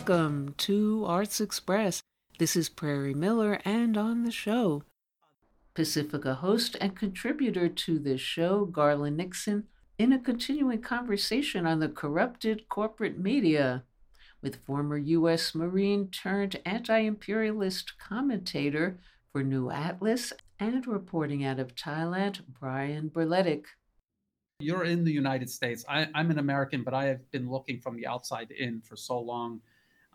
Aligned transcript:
welcome 0.00 0.54
to 0.56 1.04
Arts 1.06 1.42
Express. 1.42 2.02
This 2.38 2.56
is 2.56 2.70
Prairie 2.70 3.12
Miller, 3.12 3.60
and 3.66 3.98
on 3.98 4.22
the 4.22 4.30
show, 4.30 4.82
Pacifica 5.74 6.36
host 6.36 6.74
and 6.80 6.96
contributor 6.96 7.68
to 7.68 7.98
this 7.98 8.22
show, 8.22 8.64
Garland 8.64 9.18
Nixon, 9.18 9.64
in 9.98 10.14
a 10.14 10.18
continuing 10.18 10.80
conversation 10.80 11.66
on 11.66 11.80
the 11.80 11.88
corrupted 11.90 12.66
corporate 12.70 13.18
media 13.18 13.84
with 14.40 14.64
former 14.64 14.96
U.S. 14.96 15.54
Marine 15.54 16.08
turned 16.08 16.58
anti 16.64 17.00
imperialist 17.00 17.92
commentator 17.98 18.96
for 19.30 19.42
New 19.42 19.70
Atlas 19.70 20.32
and 20.58 20.86
reporting 20.86 21.44
out 21.44 21.60
of 21.60 21.74
Thailand, 21.74 22.40
Brian 22.58 23.10
Berletic. 23.10 23.64
You're 24.60 24.84
in 24.84 25.04
the 25.04 25.12
United 25.12 25.50
States. 25.50 25.84
I, 25.86 26.08
am 26.14 26.30
an 26.30 26.38
American, 26.38 26.84
but 26.84 26.94
I 26.94 27.04
have 27.04 27.30
been 27.32 27.50
looking 27.50 27.80
from 27.80 27.96
the 27.96 28.06
outside 28.06 28.50
in 28.50 28.80
for 28.80 28.96
so 28.96 29.20
long. 29.20 29.60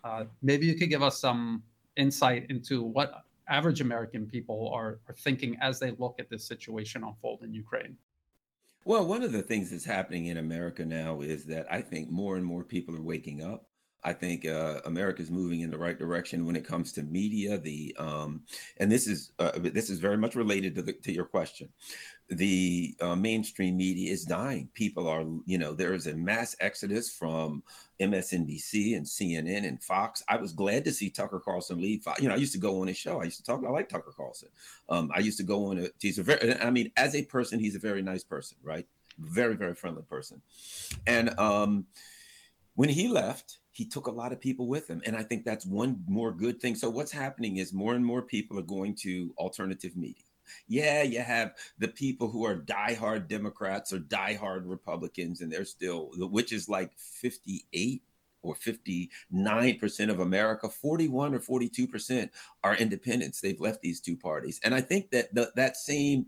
Uh, 0.06 0.26
maybe 0.44 0.68
you 0.68 0.76
could 0.76 0.90
give 0.90 1.02
us 1.02 1.20
some 1.20 1.64
insight 1.98 2.46
into 2.50 2.84
what 2.84 3.24
average 3.50 3.82
American 3.82 4.28
people 4.28 4.72
are, 4.74 5.00
are 5.10 5.16
thinking 5.18 5.58
as 5.62 5.80
they 5.80 5.92
look 5.98 6.16
at 6.20 6.30
this 6.30 6.46
situation 6.46 7.04
unfold 7.04 7.42
in 7.44 7.54
Ukraine. 7.54 7.98
Well, 8.86 9.06
one 9.08 9.24
of 9.24 9.32
the 9.32 9.42
things 9.42 9.72
that's 9.72 9.84
happening 9.84 10.28
in 10.28 10.38
America 10.38 10.86
now 10.86 11.22
is 11.22 11.46
that 11.46 11.66
I 11.72 11.82
think 11.82 12.12
more 12.12 12.36
and 12.36 12.46
more 12.46 12.64
people 12.64 12.96
are 12.96 13.02
waking 13.02 13.44
up. 13.44 13.66
I 14.04 14.14
think 14.14 14.46
uh, 14.46 14.82
America 14.86 15.24
is 15.24 15.32
moving 15.32 15.62
in 15.62 15.72
the 15.72 15.80
right 15.80 15.98
direction 15.98 16.46
when 16.46 16.56
it 16.56 16.64
comes 16.64 16.92
to 16.94 17.02
media. 17.02 17.58
The 17.58 17.96
um, 17.98 18.44
and 18.78 18.92
this 18.92 19.08
is 19.08 19.32
uh, 19.40 19.54
this 19.56 19.90
is 19.90 19.98
very 19.98 20.18
much 20.18 20.36
related 20.36 20.76
to 20.76 20.84
the, 20.84 20.94
to 20.94 21.12
your 21.12 21.26
question. 21.26 21.70
The 22.30 22.96
uh, 23.02 23.16
mainstream 23.16 23.78
media 23.78 24.12
is 24.12 24.26
dying. 24.26 24.70
People 24.74 25.08
are, 25.08 25.24
you 25.46 25.58
know, 25.58 25.74
there 25.74 25.94
is 25.94 26.08
a 26.08 26.16
mass 26.16 26.56
exodus 26.60 27.10
from 27.10 27.62
MSNBC 28.00 28.98
and 28.98 29.06
CNN 29.06 29.68
and 29.68 29.82
Fox. 29.84 30.24
I 30.28 30.38
was 30.38 30.52
glad 30.52 30.84
to 30.86 30.92
see 30.92 31.10
Tucker 31.10 31.40
Carlson 31.40 31.80
leave. 31.80 32.02
Fox. 32.02 32.22
You 32.22 32.30
know, 32.30 32.36
I 32.36 32.38
used 32.38 32.54
to 32.54 32.60
go 32.60 32.82
on 32.82 32.88
his 32.88 32.98
show. 32.98 33.22
I 33.22 33.26
used 33.26 33.38
to 33.38 33.44
talk. 33.44 33.64
I 33.66 33.70
like 33.70 33.90
Tucker 33.90 34.14
Carlson. 34.16 34.50
Um, 34.90 35.12
I 35.14 35.20
used 35.20 35.38
to 35.38 35.44
go 35.44 35.68
on. 35.68 35.80
A, 35.80 35.90
he's 36.00 36.18
a 36.18 36.24
very. 36.24 36.60
I 36.60 36.72
mean, 36.72 36.92
as 36.98 37.16
a 37.16 37.24
person, 37.24 37.60
he's 37.60 37.76
a 37.76 37.80
very 37.80 38.02
nice 38.02 38.24
person, 38.24 38.58
right? 38.64 38.88
Very, 39.20 39.56
very 39.56 39.76
friendly 39.76 40.04
person. 40.04 40.42
And 41.06 41.38
um, 41.40 41.86
when 42.74 42.90
he 42.90 43.08
left 43.08 43.60
he 43.76 43.84
took 43.84 44.08
a 44.08 44.12
lot 44.12 44.32
of 44.32 44.40
people 44.40 44.68
with 44.68 44.88
him. 44.88 45.02
And 45.06 45.18
I 45.18 45.24
think 45.24 45.44
that's 45.44 45.66
one 45.66 46.02
more 46.08 46.32
good 46.32 46.62
thing. 46.62 46.76
So 46.76 46.90
what's 46.90 47.12
happening 47.12 47.58
is 47.58 47.74
more 47.74 47.94
and 47.94 48.06
more 48.06 48.22
people 48.22 48.58
are 48.58 48.62
going 48.62 48.96
to 49.02 49.34
alternative 49.38 49.98
media. 49.98 50.24
Yeah, 50.68 51.04
you 51.04 51.22
have 51.22 51.56
the 51.80 51.88
people 51.88 52.30
who 52.30 52.46
are 52.46 52.56
diehard 52.56 53.28
Democrats 53.28 53.94
or 53.94 54.00
diehard 54.00 54.64
Republicans, 54.66 55.42
and 55.42 55.52
they're 55.52 55.66
still, 55.66 56.12
which 56.18 56.52
is 56.52 56.70
like 56.70 56.92
58 56.98 58.02
or 58.46 58.56
59% 58.56 60.10
of 60.10 60.20
America, 60.20 60.70
41 60.70 61.34
or 61.34 61.40
42% 61.40 62.30
are 62.64 62.76
independents. 62.76 63.42
They've 63.42 63.60
left 63.60 63.82
these 63.82 64.00
two 64.00 64.16
parties. 64.16 64.60
And 64.64 64.74
I 64.74 64.82
think 64.82 65.10
that 65.12 65.34
the, 65.34 65.52
that 65.56 65.78
same 65.78 66.28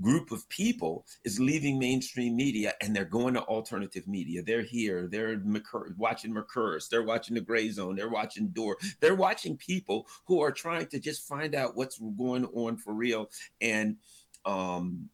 group 0.00 0.32
of 0.32 0.48
people 0.48 1.06
is 1.24 1.38
leaving 1.38 1.78
mainstream 1.78 2.34
media 2.34 2.74
and 2.80 2.94
they're 2.94 3.04
going 3.04 3.34
to 3.34 3.42
alternative 3.42 4.06
media. 4.06 4.42
They're 4.42 4.62
here, 4.62 5.08
they're 5.10 5.40
watching 5.96 6.34
McCurse, 6.34 6.88
they're 6.88 7.02
watching 7.02 7.34
the 7.34 7.40
Gray 7.40 7.70
Zone, 7.70 7.96
they're 7.96 8.08
watching 8.08 8.48
Dore, 8.48 8.76
they're 9.00 9.14
watching 9.14 9.56
people 9.56 10.06
who 10.26 10.40
are 10.40 10.52
trying 10.52 10.86
to 10.86 10.98
just 10.98 11.26
find 11.28 11.54
out 11.54 11.76
what's 11.76 11.98
going 11.98 12.46
on 12.46 12.76
for 12.76 12.92
real 12.94 13.30
and 13.60 13.96
um 14.44 15.08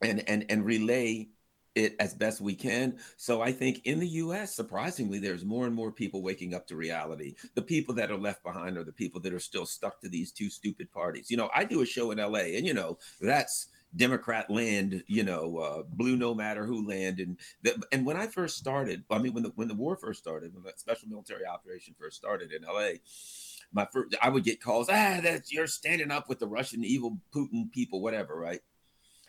and 0.00 0.26
and 0.28 0.46
and 0.48 0.64
relay 0.64 1.28
it 1.74 1.94
as 2.00 2.12
best 2.12 2.40
we 2.40 2.54
can. 2.54 2.98
So 3.16 3.40
I 3.40 3.52
think 3.52 3.82
in 3.84 4.00
the 4.00 4.08
US, 4.08 4.54
surprisingly, 4.54 5.18
there's 5.18 5.44
more 5.44 5.66
and 5.66 5.74
more 5.74 5.92
people 5.92 6.22
waking 6.22 6.54
up 6.54 6.66
to 6.68 6.76
reality. 6.76 7.34
The 7.54 7.62
people 7.62 7.94
that 7.94 8.10
are 8.10 8.18
left 8.18 8.42
behind 8.42 8.76
are 8.76 8.84
the 8.84 8.92
people 8.92 9.20
that 9.20 9.32
are 9.32 9.40
still 9.40 9.66
stuck 9.66 10.00
to 10.00 10.08
these 10.08 10.32
two 10.32 10.50
stupid 10.50 10.90
parties. 10.90 11.30
You 11.30 11.36
know, 11.36 11.50
I 11.54 11.64
do 11.64 11.82
a 11.82 11.86
show 11.86 12.10
in 12.10 12.18
LA, 12.18 12.56
and 12.56 12.66
you 12.66 12.74
know, 12.74 12.98
that's 13.20 13.68
Democrat 13.96 14.50
land, 14.50 15.02
you 15.06 15.22
know, 15.22 15.58
uh, 15.58 15.82
blue 15.82 16.16
no 16.16 16.34
matter 16.34 16.64
who 16.64 16.86
land, 16.86 17.20
and 17.20 17.38
the, 17.62 17.82
and 17.90 18.04
when 18.04 18.16
I 18.16 18.26
first 18.26 18.58
started, 18.58 19.04
I 19.10 19.18
mean, 19.18 19.32
when 19.32 19.42
the 19.42 19.52
when 19.54 19.68
the 19.68 19.74
war 19.74 19.96
first 19.96 20.20
started, 20.20 20.54
when 20.54 20.62
the 20.62 20.72
special 20.76 21.08
military 21.08 21.46
operation 21.46 21.94
first 21.98 22.16
started 22.16 22.52
in 22.52 22.64
L.A., 22.64 23.00
my 23.72 23.86
first 23.90 24.14
I 24.20 24.28
would 24.28 24.44
get 24.44 24.62
calls, 24.62 24.88
ah, 24.90 25.20
that 25.22 25.50
you're 25.50 25.66
standing 25.66 26.10
up 26.10 26.28
with 26.28 26.38
the 26.38 26.46
Russian 26.46 26.84
evil 26.84 27.18
Putin 27.34 27.72
people, 27.72 28.02
whatever, 28.02 28.38
right? 28.38 28.60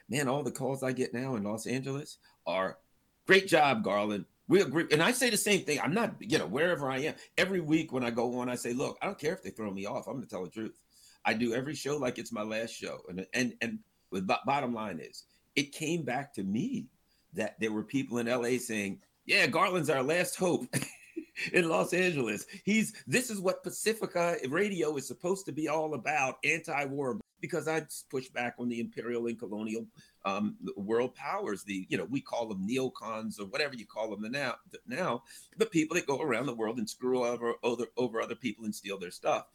Man, 0.09 0.27
all 0.27 0.43
the 0.43 0.51
calls 0.51 0.83
I 0.83 0.91
get 0.91 1.13
now 1.13 1.35
in 1.35 1.43
Los 1.43 1.65
Angeles 1.65 2.17
are, 2.45 2.79
great 3.27 3.47
job, 3.47 3.83
Garland. 3.83 4.25
We 4.47 4.61
agree, 4.61 4.87
and 4.91 5.03
I 5.03 5.11
say 5.11 5.29
the 5.29 5.37
same 5.37 5.63
thing. 5.63 5.79
I'm 5.79 5.93
not, 5.93 6.15
you 6.19 6.39
know, 6.39 6.47
wherever 6.47 6.89
I 6.89 6.97
am. 6.99 7.13
Every 7.37 7.59
week 7.59 7.93
when 7.93 8.03
I 8.03 8.09
go 8.09 8.39
on, 8.39 8.49
I 8.49 8.55
say, 8.55 8.73
look, 8.73 8.97
I 9.01 9.05
don't 9.05 9.19
care 9.19 9.33
if 9.33 9.43
they 9.43 9.51
throw 9.51 9.71
me 9.71 9.85
off. 9.85 10.07
I'm 10.07 10.15
going 10.15 10.23
to 10.23 10.29
tell 10.29 10.43
the 10.43 10.49
truth. 10.49 10.75
I 11.23 11.33
do 11.33 11.53
every 11.53 11.75
show 11.75 11.97
like 11.97 12.17
it's 12.17 12.31
my 12.31 12.41
last 12.41 12.71
show, 12.71 13.01
and 13.07 13.25
and 13.33 13.53
and 13.61 13.79
but 14.11 14.45
bottom 14.45 14.73
line 14.73 14.99
is, 14.99 15.23
it 15.55 15.71
came 15.71 16.03
back 16.03 16.33
to 16.33 16.43
me 16.43 16.87
that 17.33 17.59
there 17.59 17.71
were 17.71 17.83
people 17.83 18.17
in 18.17 18.27
LA 18.27 18.57
saying, 18.57 18.99
"Yeah, 19.25 19.47
Garland's 19.47 19.89
our 19.89 20.03
last 20.03 20.35
hope." 20.35 20.67
in 21.53 21.69
Los 21.69 21.93
Angeles. 21.93 22.45
He's 22.63 22.93
this 23.07 23.29
is 23.29 23.39
what 23.39 23.63
Pacifica 23.63 24.37
radio 24.49 24.95
is 24.97 25.07
supposed 25.07 25.45
to 25.45 25.51
be 25.51 25.67
all 25.67 25.93
about, 25.93 26.37
anti-war. 26.43 27.19
Because 27.41 27.69
I 27.69 27.85
push 28.11 28.27
back 28.27 28.55
on 28.59 28.67
the 28.67 28.81
imperial 28.81 29.27
and 29.27 29.39
colonial 29.39 29.87
um, 30.25 30.57
world 30.75 31.15
powers. 31.15 31.63
The 31.63 31.85
you 31.87 31.97
know 31.97 32.03
we 32.03 32.19
call 32.19 32.47
them 32.47 32.67
neocons 32.67 33.39
or 33.39 33.45
whatever 33.45 33.75
you 33.75 33.85
call 33.85 34.09
them 34.09 34.29
now. 34.29 34.55
Now 34.85 35.23
the 35.55 35.65
people 35.65 35.95
that 35.95 36.05
go 36.05 36.21
around 36.21 36.47
the 36.47 36.55
world 36.55 36.79
and 36.79 36.89
screw 36.89 37.23
over 37.23 37.53
over, 37.63 37.85
over 37.95 38.21
other 38.21 38.35
people 38.35 38.65
and 38.65 38.75
steal 38.75 38.99
their 38.99 39.11
stuff. 39.11 39.45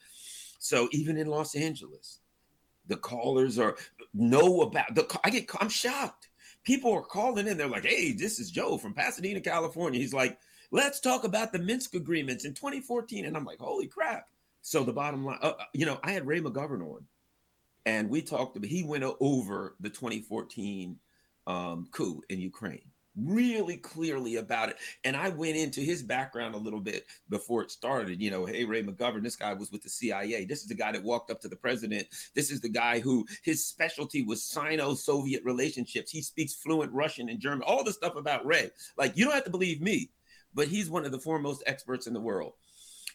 So 0.58 0.88
even 0.92 1.18
in 1.18 1.26
Los 1.26 1.54
Angeles, 1.54 2.20
the 2.86 2.96
callers 2.96 3.58
are 3.58 3.76
know 4.12 4.62
about 4.62 4.94
the 4.94 5.20
I 5.24 5.30
get 5.30 5.48
I'm 5.60 5.68
shocked. 5.68 6.28
People 6.64 6.92
are 6.92 7.02
calling 7.02 7.46
in. 7.46 7.58
They're 7.58 7.68
like, 7.68 7.84
"Hey, 7.84 8.12
this 8.12 8.38
is 8.38 8.50
Joe 8.50 8.78
from 8.78 8.94
Pasadena, 8.94 9.40
California." 9.40 10.00
He's 10.00 10.14
like, 10.14 10.38
"Let's 10.70 11.00
talk 11.00 11.24
about 11.24 11.52
the 11.52 11.58
Minsk 11.58 11.94
agreements 11.94 12.44
in 12.44 12.54
2014." 12.54 13.26
And 13.26 13.36
I'm 13.36 13.44
like, 13.44 13.58
"Holy 13.58 13.86
crap!" 13.86 14.28
So 14.62 14.82
the 14.82 14.92
bottom 14.92 15.24
line, 15.24 15.38
uh, 15.42 15.54
uh 15.58 15.64
you 15.72 15.86
know, 15.86 16.00
I 16.02 16.12
had 16.12 16.26
Ray 16.26 16.40
McGovern 16.40 16.82
on, 16.82 17.06
and 17.86 18.08
we 18.08 18.22
talked. 18.22 18.56
About 18.56 18.68
he 18.68 18.82
went 18.82 19.04
over 19.20 19.76
the 19.80 19.90
2014 19.90 20.98
um, 21.46 21.88
coup 21.92 22.22
in 22.28 22.40
Ukraine 22.40 22.90
really 23.16 23.76
clearly 23.76 24.36
about 24.36 24.70
it. 24.70 24.76
And 25.04 25.16
I 25.16 25.28
went 25.28 25.56
into 25.56 25.80
his 25.80 26.02
background 26.02 26.54
a 26.54 26.58
little 26.58 26.80
bit 26.80 27.06
before 27.28 27.62
it 27.62 27.70
started. 27.70 28.20
You 28.20 28.30
know, 28.30 28.44
hey, 28.44 28.64
Ray 28.64 28.82
McGovern, 28.82 29.22
this 29.22 29.36
guy 29.36 29.52
was 29.52 29.70
with 29.70 29.82
the 29.82 29.88
CIA. 29.88 30.44
This 30.44 30.62
is 30.62 30.68
the 30.68 30.74
guy 30.74 30.92
that 30.92 31.02
walked 31.02 31.30
up 31.30 31.40
to 31.42 31.48
the 31.48 31.56
president. 31.56 32.08
This 32.34 32.50
is 32.50 32.60
the 32.60 32.68
guy 32.68 33.00
who 33.00 33.24
his 33.42 33.66
specialty 33.66 34.22
was 34.22 34.42
Sino 34.42 34.94
Soviet 34.94 35.44
relationships. 35.44 36.10
He 36.10 36.22
speaks 36.22 36.54
fluent 36.54 36.92
Russian 36.92 37.28
and 37.28 37.40
German, 37.40 37.62
all 37.62 37.84
the 37.84 37.92
stuff 37.92 38.16
about 38.16 38.46
Ray. 38.46 38.70
Like, 38.96 39.16
you 39.16 39.24
don't 39.24 39.34
have 39.34 39.44
to 39.44 39.50
believe 39.50 39.80
me, 39.80 40.10
but 40.54 40.68
he's 40.68 40.90
one 40.90 41.04
of 41.04 41.12
the 41.12 41.18
foremost 41.18 41.62
experts 41.66 42.06
in 42.06 42.14
the 42.14 42.20
world. 42.20 42.54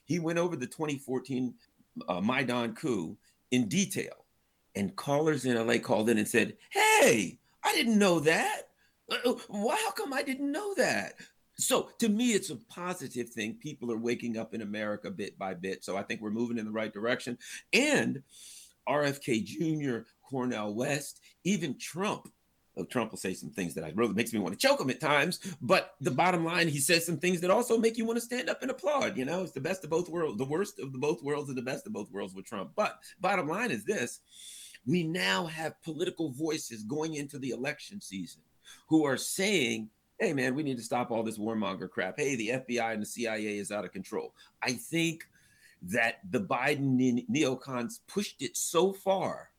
He 0.06 0.20
went 0.20 0.40
over 0.40 0.56
the 0.56 0.68
2014 0.68 1.54
uh, 2.08 2.22
Maidan 2.22 2.74
coup 2.74 3.18
in 3.52 3.68
detail. 3.68 4.26
And 4.76 4.96
callers 4.96 5.46
in 5.46 5.58
LA 5.68 5.80
called 5.80 6.10
in 6.10 6.18
and 6.18 6.28
said, 6.28 6.56
Hey, 6.70 7.40
I 7.64 7.74
didn't 7.74 8.00
know 8.00 8.20
that. 8.22 8.69
Uh, 9.12 9.34
why? 9.48 9.76
How 9.76 9.92
come 9.92 10.14
I 10.14 10.24
didn't 10.24 10.52
know 10.52 10.74
that? 10.76 11.14
So 11.58 11.90
to 12.00 12.08
me, 12.08 12.32
it's 12.32 12.50
a 12.50 12.56
positive 12.56 13.30
thing. 13.30 13.56
People 13.56 13.92
are 13.92 13.98
waking 13.98 14.38
up 14.38 14.54
in 14.54 14.62
America 14.62 15.12
bit 15.12 15.38
by 15.38 15.54
bit. 15.54 15.84
So 15.84 15.98
I 15.98 16.04
think 16.04 16.22
we're 16.22 16.32
moving 16.32 16.58
in 16.58 16.66
the 16.66 16.72
right 16.72 16.94
direction. 16.94 17.38
And 17.74 18.24
RFK 18.88 19.44
Jr., 19.44 20.10
Cornel 20.24 20.74
West, 20.74 21.20
even 21.44 21.78
Trump. 21.78 22.30
Well, 22.76 22.86
Trump 22.86 23.12
will 23.12 23.18
say 23.18 23.34
some 23.34 23.50
things 23.50 23.74
that 23.74 23.84
I 23.84 23.92
really 23.94 24.14
makes 24.14 24.32
me 24.32 24.40
want 24.40 24.58
to 24.58 24.68
choke 24.68 24.80
him 24.80 24.90
at 24.90 25.02
times. 25.02 25.40
But 25.62 25.96
the 26.00 26.12
bottom 26.12 26.46
line, 26.46 26.70
he 26.70 26.80
says 26.80 27.06
some 27.06 27.18
things 27.18 27.42
that 27.42 27.52
also 27.52 27.78
make 27.78 27.98
you 27.98 28.06
want 28.06 28.18
to 28.18 28.26
stand 28.26 28.50
up 28.50 28.62
and 28.62 28.72
applaud. 28.72 29.18
You 29.18 29.26
know, 29.26 29.42
it's 29.42 29.52
the 29.52 29.60
best 29.60 29.84
of 29.84 29.90
both 29.90 30.08
worlds, 30.08 30.38
the 30.38 30.46
worst 30.46 30.80
of 30.80 30.94
the 30.94 30.98
both 30.98 31.22
worlds, 31.22 31.50
and 31.50 31.58
the 31.58 31.62
best 31.62 31.86
of 31.86 31.94
both 31.94 32.10
worlds 32.10 32.34
with 32.34 32.46
Trump. 32.46 32.72
But 32.76 33.00
bottom 33.20 33.50
line 33.50 33.72
is 33.72 33.84
this: 33.84 34.22
we 34.86 35.04
now 35.04 35.46
have 35.48 35.82
political 35.82 36.32
voices 36.32 36.84
going 36.84 37.16
into 37.16 37.38
the 37.38 37.50
election 37.50 38.00
season 38.00 38.42
who 38.88 39.06
are 39.06 39.18
saying, 39.18 39.90
hey, 40.20 40.34
man, 40.34 40.56
we 40.56 40.64
need 40.64 40.78
to 40.78 40.84
stop 40.84 41.12
all 41.12 41.24
this 41.24 41.38
warmonger 41.38 41.90
crap. 41.90 42.20
Hey, 42.20 42.36
the 42.36 42.50
FBI 42.50 42.94
and 42.94 43.02
the 43.02 43.06
CIA 43.06 43.58
is 43.58 43.72
out 43.72 43.86
of 43.86 43.92
control. 43.92 44.34
I 44.62 44.74
think 44.74 45.28
that 45.84 46.20
the 46.30 46.42
Biden 46.42 47.26
neocons 47.30 48.00
pushed 48.08 48.42
it 48.42 48.58
so 48.58 48.92
far 48.92 49.50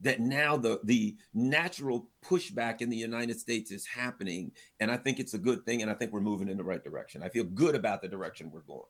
that 0.00 0.20
now 0.20 0.56
the 0.56 0.78
the 0.84 1.16
natural 1.32 2.08
pushback 2.24 2.82
in 2.82 2.90
the 2.90 2.96
United 2.96 3.40
States 3.40 3.70
is 3.70 3.86
happening 3.86 4.52
and 4.80 4.90
I 4.90 4.98
think 4.98 5.18
it's 5.18 5.32
a 5.32 5.38
good 5.38 5.64
thing 5.64 5.80
and 5.80 5.90
I 5.90 5.94
think 5.94 6.12
we're 6.12 6.20
moving 6.20 6.48
in 6.48 6.58
the 6.58 6.64
right 6.64 6.84
direction. 6.84 7.22
I 7.22 7.30
feel 7.30 7.44
good 7.44 7.74
about 7.74 8.02
the 8.02 8.08
direction 8.08 8.50
we're 8.50 8.60
going. 8.60 8.82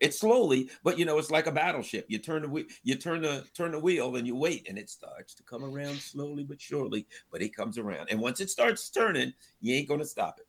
It's 0.00 0.20
slowly, 0.20 0.70
but 0.84 0.98
you 0.98 1.04
know, 1.04 1.18
it's 1.18 1.30
like 1.30 1.48
a 1.48 1.52
battleship. 1.52 2.06
You 2.08 2.18
turn 2.18 2.42
the 2.42 2.64
you 2.84 2.94
turn 2.94 3.22
the 3.22 3.44
turn 3.52 3.72
the 3.72 3.80
wheel 3.80 4.14
and 4.16 4.26
you 4.26 4.36
wait, 4.36 4.68
and 4.68 4.78
it 4.78 4.88
starts 4.88 5.34
to 5.34 5.42
come 5.42 5.64
around 5.64 5.98
slowly 5.98 6.44
but 6.44 6.60
surely. 6.60 7.06
But 7.32 7.42
it 7.42 7.54
comes 7.54 7.78
around, 7.78 8.08
and 8.10 8.20
once 8.20 8.40
it 8.40 8.50
starts 8.50 8.88
turning, 8.90 9.32
you 9.60 9.74
ain't 9.74 9.88
gonna 9.88 10.04
stop 10.04 10.38
it. 10.38 10.46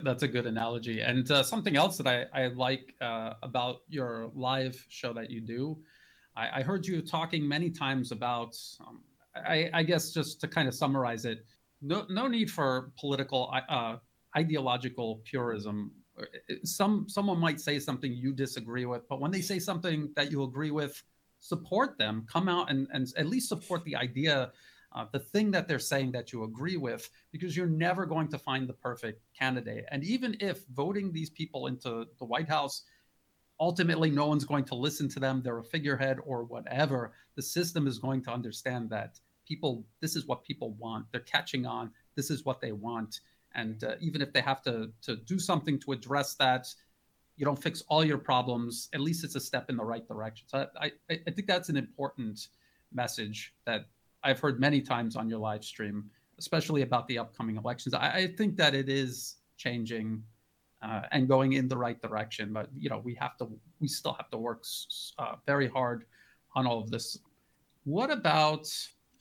That's 0.00 0.22
a 0.22 0.28
good 0.28 0.46
analogy. 0.46 1.00
And 1.00 1.30
uh, 1.30 1.42
something 1.42 1.76
else 1.76 1.96
that 1.98 2.06
I, 2.06 2.26
I 2.34 2.48
like 2.48 2.94
uh, 3.00 3.34
about 3.42 3.76
your 3.88 4.30
live 4.34 4.84
show 4.88 5.12
that 5.14 5.30
you 5.30 5.40
do, 5.40 5.78
I, 6.36 6.60
I 6.60 6.62
heard 6.62 6.86
you 6.86 7.00
talking 7.00 7.46
many 7.48 7.70
times 7.70 8.12
about, 8.12 8.56
um, 8.86 9.00
I, 9.34 9.70
I, 9.72 9.82
guess 9.82 10.10
just 10.10 10.40
to 10.42 10.48
kind 10.48 10.68
of 10.68 10.74
summarize 10.74 11.24
it, 11.24 11.46
no, 11.80 12.04
no 12.10 12.28
need 12.28 12.50
for 12.50 12.92
political, 12.98 13.52
uh, 13.68 13.96
ideological 14.36 15.22
purism. 15.24 15.92
Some 16.64 17.08
someone 17.08 17.38
might 17.38 17.60
say 17.60 17.78
something 17.78 18.12
you 18.12 18.32
disagree 18.32 18.86
with, 18.86 19.08
but 19.08 19.20
when 19.20 19.30
they 19.30 19.40
say 19.40 19.58
something 19.58 20.10
that 20.16 20.30
you 20.30 20.42
agree 20.44 20.70
with, 20.70 21.02
support 21.40 21.98
them. 21.98 22.26
Come 22.30 22.48
out 22.48 22.70
and, 22.70 22.88
and 22.92 23.12
at 23.16 23.26
least 23.26 23.48
support 23.48 23.84
the 23.84 23.96
idea 23.96 24.52
uh, 24.96 25.04
the 25.12 25.18
thing 25.18 25.50
that 25.50 25.68
they're 25.68 25.78
saying 25.78 26.10
that 26.12 26.32
you 26.32 26.44
agree 26.44 26.78
with, 26.78 27.10
because 27.30 27.54
you're 27.54 27.66
never 27.66 28.06
going 28.06 28.28
to 28.28 28.38
find 28.38 28.66
the 28.66 28.72
perfect 28.72 29.20
candidate. 29.38 29.84
And 29.90 30.02
even 30.02 30.36
if 30.40 30.64
voting 30.74 31.12
these 31.12 31.28
people 31.28 31.66
into 31.66 32.06
the 32.18 32.24
White 32.24 32.48
House, 32.48 32.82
ultimately 33.60 34.10
no 34.10 34.26
one's 34.26 34.46
going 34.46 34.64
to 34.64 34.74
listen 34.74 35.08
to 35.10 35.20
them, 35.20 35.42
they're 35.42 35.58
a 35.58 35.64
figurehead 35.64 36.18
or 36.24 36.44
whatever, 36.44 37.12
the 37.34 37.42
system 37.42 37.86
is 37.86 37.98
going 37.98 38.22
to 38.24 38.30
understand 38.30 38.88
that 38.90 39.20
people, 39.46 39.84
this 40.00 40.16
is 40.16 40.26
what 40.26 40.42
people 40.44 40.72
want. 40.74 41.04
They're 41.12 41.20
catching 41.20 41.66
on. 41.66 41.90
This 42.16 42.30
is 42.30 42.44
what 42.46 42.60
they 42.60 42.72
want. 42.72 43.20
And 43.56 43.82
uh, 43.82 43.96
even 44.00 44.22
if 44.22 44.32
they 44.32 44.40
have 44.40 44.62
to, 44.62 44.90
to 45.02 45.16
do 45.16 45.38
something 45.38 45.78
to 45.80 45.92
address 45.92 46.34
that, 46.34 46.72
you 47.36 47.44
don't 47.44 47.60
fix 47.60 47.82
all 47.88 48.04
your 48.04 48.18
problems. 48.18 48.88
At 48.94 49.00
least 49.00 49.24
it's 49.24 49.34
a 49.34 49.40
step 49.40 49.68
in 49.68 49.76
the 49.76 49.84
right 49.84 50.06
direction. 50.06 50.46
So 50.48 50.66
I, 50.80 50.92
I, 51.10 51.20
I 51.26 51.30
think 51.30 51.46
that's 51.48 51.68
an 51.68 51.76
important 51.76 52.48
message 52.92 53.54
that 53.66 53.86
I've 54.22 54.38
heard 54.38 54.60
many 54.60 54.80
times 54.80 55.16
on 55.16 55.28
your 55.28 55.38
live 55.38 55.64
stream, 55.64 56.10
especially 56.38 56.82
about 56.82 57.08
the 57.08 57.18
upcoming 57.18 57.56
elections. 57.56 57.94
I, 57.94 58.10
I 58.10 58.26
think 58.26 58.56
that 58.56 58.74
it 58.74 58.88
is 58.88 59.36
changing 59.56 60.22
uh, 60.82 61.02
and 61.12 61.26
going 61.28 61.54
in 61.54 61.68
the 61.68 61.76
right 61.76 62.00
direction, 62.00 62.52
but 62.52 62.68
you 62.76 62.90
know 62.90 63.00
we 63.04 63.14
have 63.14 63.36
to 63.38 63.48
we 63.80 63.88
still 63.88 64.12
have 64.12 64.30
to 64.30 64.36
work 64.36 64.64
uh, 65.18 65.34
very 65.46 65.68
hard 65.68 66.04
on 66.54 66.66
all 66.66 66.80
of 66.80 66.90
this. 66.90 67.18
What 67.84 68.10
about 68.10 68.68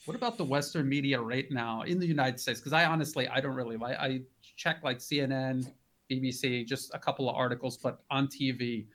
what 0.05 0.15
about 0.15 0.37
the 0.37 0.45
Western 0.45 0.87
media 0.87 1.19
right 1.19 1.49
now 1.51 1.81
in 1.81 1.99
the 1.99 2.05
United 2.05 2.39
States? 2.39 2.59
Because 2.59 2.73
I 2.73 2.85
honestly 2.85 3.27
I 3.27 3.41
don't 3.41 3.55
really 3.55 3.77
I, 3.81 3.93
I 3.93 4.21
check 4.55 4.83
like 4.83 4.99
CNN, 4.99 5.71
BBC, 6.09 6.65
just 6.65 6.93
a 6.93 6.99
couple 6.99 7.29
of 7.29 7.35
articles, 7.35 7.77
but 7.77 7.99
on 8.09 8.27
TV 8.27 8.85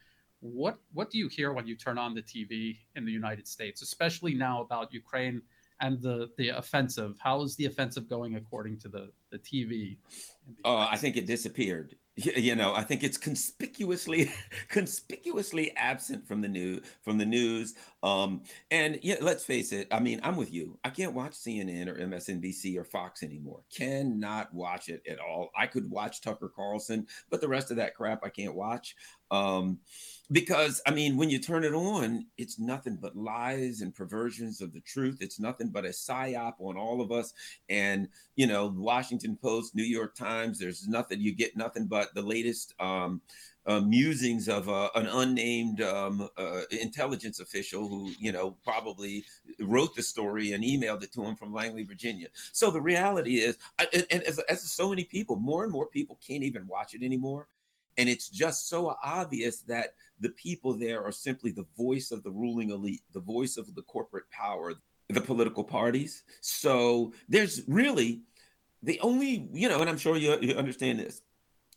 what 0.40 0.78
what 0.92 1.10
do 1.10 1.18
you 1.18 1.28
hear 1.28 1.52
when 1.52 1.66
you 1.66 1.76
turn 1.76 1.98
on 1.98 2.14
the 2.14 2.22
TV 2.22 2.78
in 2.96 3.04
the 3.04 3.12
United 3.12 3.46
States, 3.46 3.82
especially 3.82 4.34
now 4.34 4.62
about 4.62 4.92
Ukraine 4.92 5.42
and 5.80 6.00
the 6.00 6.30
the 6.38 6.50
offensive. 6.50 7.16
How 7.20 7.42
is 7.42 7.56
the 7.56 7.66
offensive 7.66 8.08
going 8.08 8.36
according 8.36 8.78
to 8.80 8.88
the 8.88 9.10
the 9.30 9.38
TV? 9.38 9.98
Oh, 10.64 10.76
uh, 10.76 10.88
I 10.90 10.96
think 10.96 11.16
it 11.16 11.26
disappeared. 11.26 11.94
You 12.22 12.55
know, 12.55 12.75
I 12.75 12.82
think 12.82 13.02
it's 13.02 13.17
conspicuously 13.17 14.31
conspicuously 14.69 15.75
absent 15.76 16.26
from 16.26 16.40
the 16.40 16.49
news 16.49 16.84
from 17.02 17.19
the 17.19 17.25
news. 17.25 17.75
Um, 18.02 18.43
and 18.70 18.99
yeah, 19.02 19.17
let's 19.20 19.44
face 19.44 19.72
it. 19.72 19.88
I 19.90 20.00
mean, 20.00 20.20
I'm 20.22 20.37
with 20.37 20.52
you. 20.52 20.78
I 20.84 20.90
can't 20.90 21.14
watch 21.14 21.32
CNN 21.32 21.88
or 21.88 21.94
MSNBC 21.94 22.76
or 22.76 22.84
Fox 22.84 23.22
anymore. 23.22 23.61
Cannot 23.75 24.52
watch 24.52 24.88
it 24.88 25.02
at 25.08 25.19
all. 25.19 25.50
I 25.56 25.67
could 25.67 25.90
watch 25.90 26.20
Tucker 26.20 26.50
Carlson, 26.55 27.06
but 27.31 27.40
the 27.40 27.49
rest 27.49 27.70
of 27.70 27.76
that 27.78 27.94
crap 27.94 28.20
I 28.25 28.28
can't 28.28 28.55
watch. 28.55 28.96
Um, 29.30 29.78
because 30.32 30.80
I 30.86 30.92
mean, 30.92 31.16
when 31.16 31.28
you 31.28 31.38
turn 31.38 31.64
it 31.64 31.74
on, 31.74 32.26
it's 32.38 32.58
nothing 32.58 32.98
but 33.00 33.16
lies 33.16 33.80
and 33.80 33.94
perversions 33.94 34.60
of 34.60 34.72
the 34.72 34.80
truth. 34.80 35.18
It's 35.20 35.40
nothing 35.40 35.70
but 35.70 35.84
a 35.84 35.88
psyop 35.88 36.54
on 36.60 36.76
all 36.76 37.00
of 37.00 37.10
us. 37.10 37.32
And 37.68 38.08
you 38.36 38.46
know, 38.46 38.72
Washington 38.76 39.36
Post, 39.36 39.74
New 39.74 39.82
York 39.82 40.14
Times. 40.14 40.58
There's 40.58 40.86
nothing. 40.86 41.20
You 41.20 41.34
get 41.34 41.56
nothing 41.56 41.86
but 41.86 42.14
the 42.14 42.22
latest 42.22 42.74
um, 42.78 43.20
uh, 43.66 43.80
musings 43.80 44.48
of 44.48 44.68
uh, 44.68 44.88
an 44.94 45.06
unnamed 45.06 45.82
um, 45.82 46.28
uh, 46.38 46.62
intelligence 46.70 47.40
official 47.40 47.88
who, 47.88 48.10
you 48.18 48.32
know, 48.32 48.56
probably 48.64 49.24
wrote 49.60 49.94
the 49.94 50.02
story 50.02 50.52
and 50.52 50.64
emailed 50.64 51.02
it 51.02 51.12
to 51.12 51.22
him 51.22 51.36
from 51.36 51.52
Langley, 51.52 51.84
Virginia. 51.84 52.28
So 52.52 52.70
the 52.70 52.80
reality 52.80 53.36
is, 53.36 53.58
and, 53.92 54.06
and 54.10 54.22
as, 54.22 54.38
as 54.40 54.62
so 54.62 54.88
many 54.88 55.04
people, 55.04 55.36
more 55.36 55.62
and 55.64 55.72
more 55.72 55.86
people 55.86 56.18
can't 56.26 56.42
even 56.42 56.66
watch 56.66 56.94
it 56.94 57.02
anymore. 57.02 57.48
And 57.98 58.08
it's 58.08 58.28
just 58.28 58.69
so 58.69 58.96
obvious 59.02 59.60
that 59.62 59.94
the 60.20 60.31
people 60.31 60.75
there 60.75 61.04
are 61.04 61.12
simply 61.12 61.50
the 61.50 61.66
voice 61.76 62.10
of 62.10 62.22
the 62.22 62.31
ruling 62.31 62.70
elite, 62.70 63.02
the 63.12 63.20
voice 63.20 63.56
of 63.56 63.75
the 63.75 63.82
corporate 63.82 64.31
power, 64.31 64.75
the 65.08 65.20
political 65.20 65.64
parties. 65.64 66.22
So 66.40 67.12
there's 67.28 67.62
really 67.66 68.22
the 68.82 69.00
only, 69.00 69.48
you 69.52 69.69
know, 69.69 69.81
and 69.81 69.90
I'm 69.90 69.98
sure 69.98 70.16
you, 70.16 70.38
you 70.40 70.54
understand 70.54 71.00
this. 71.00 71.22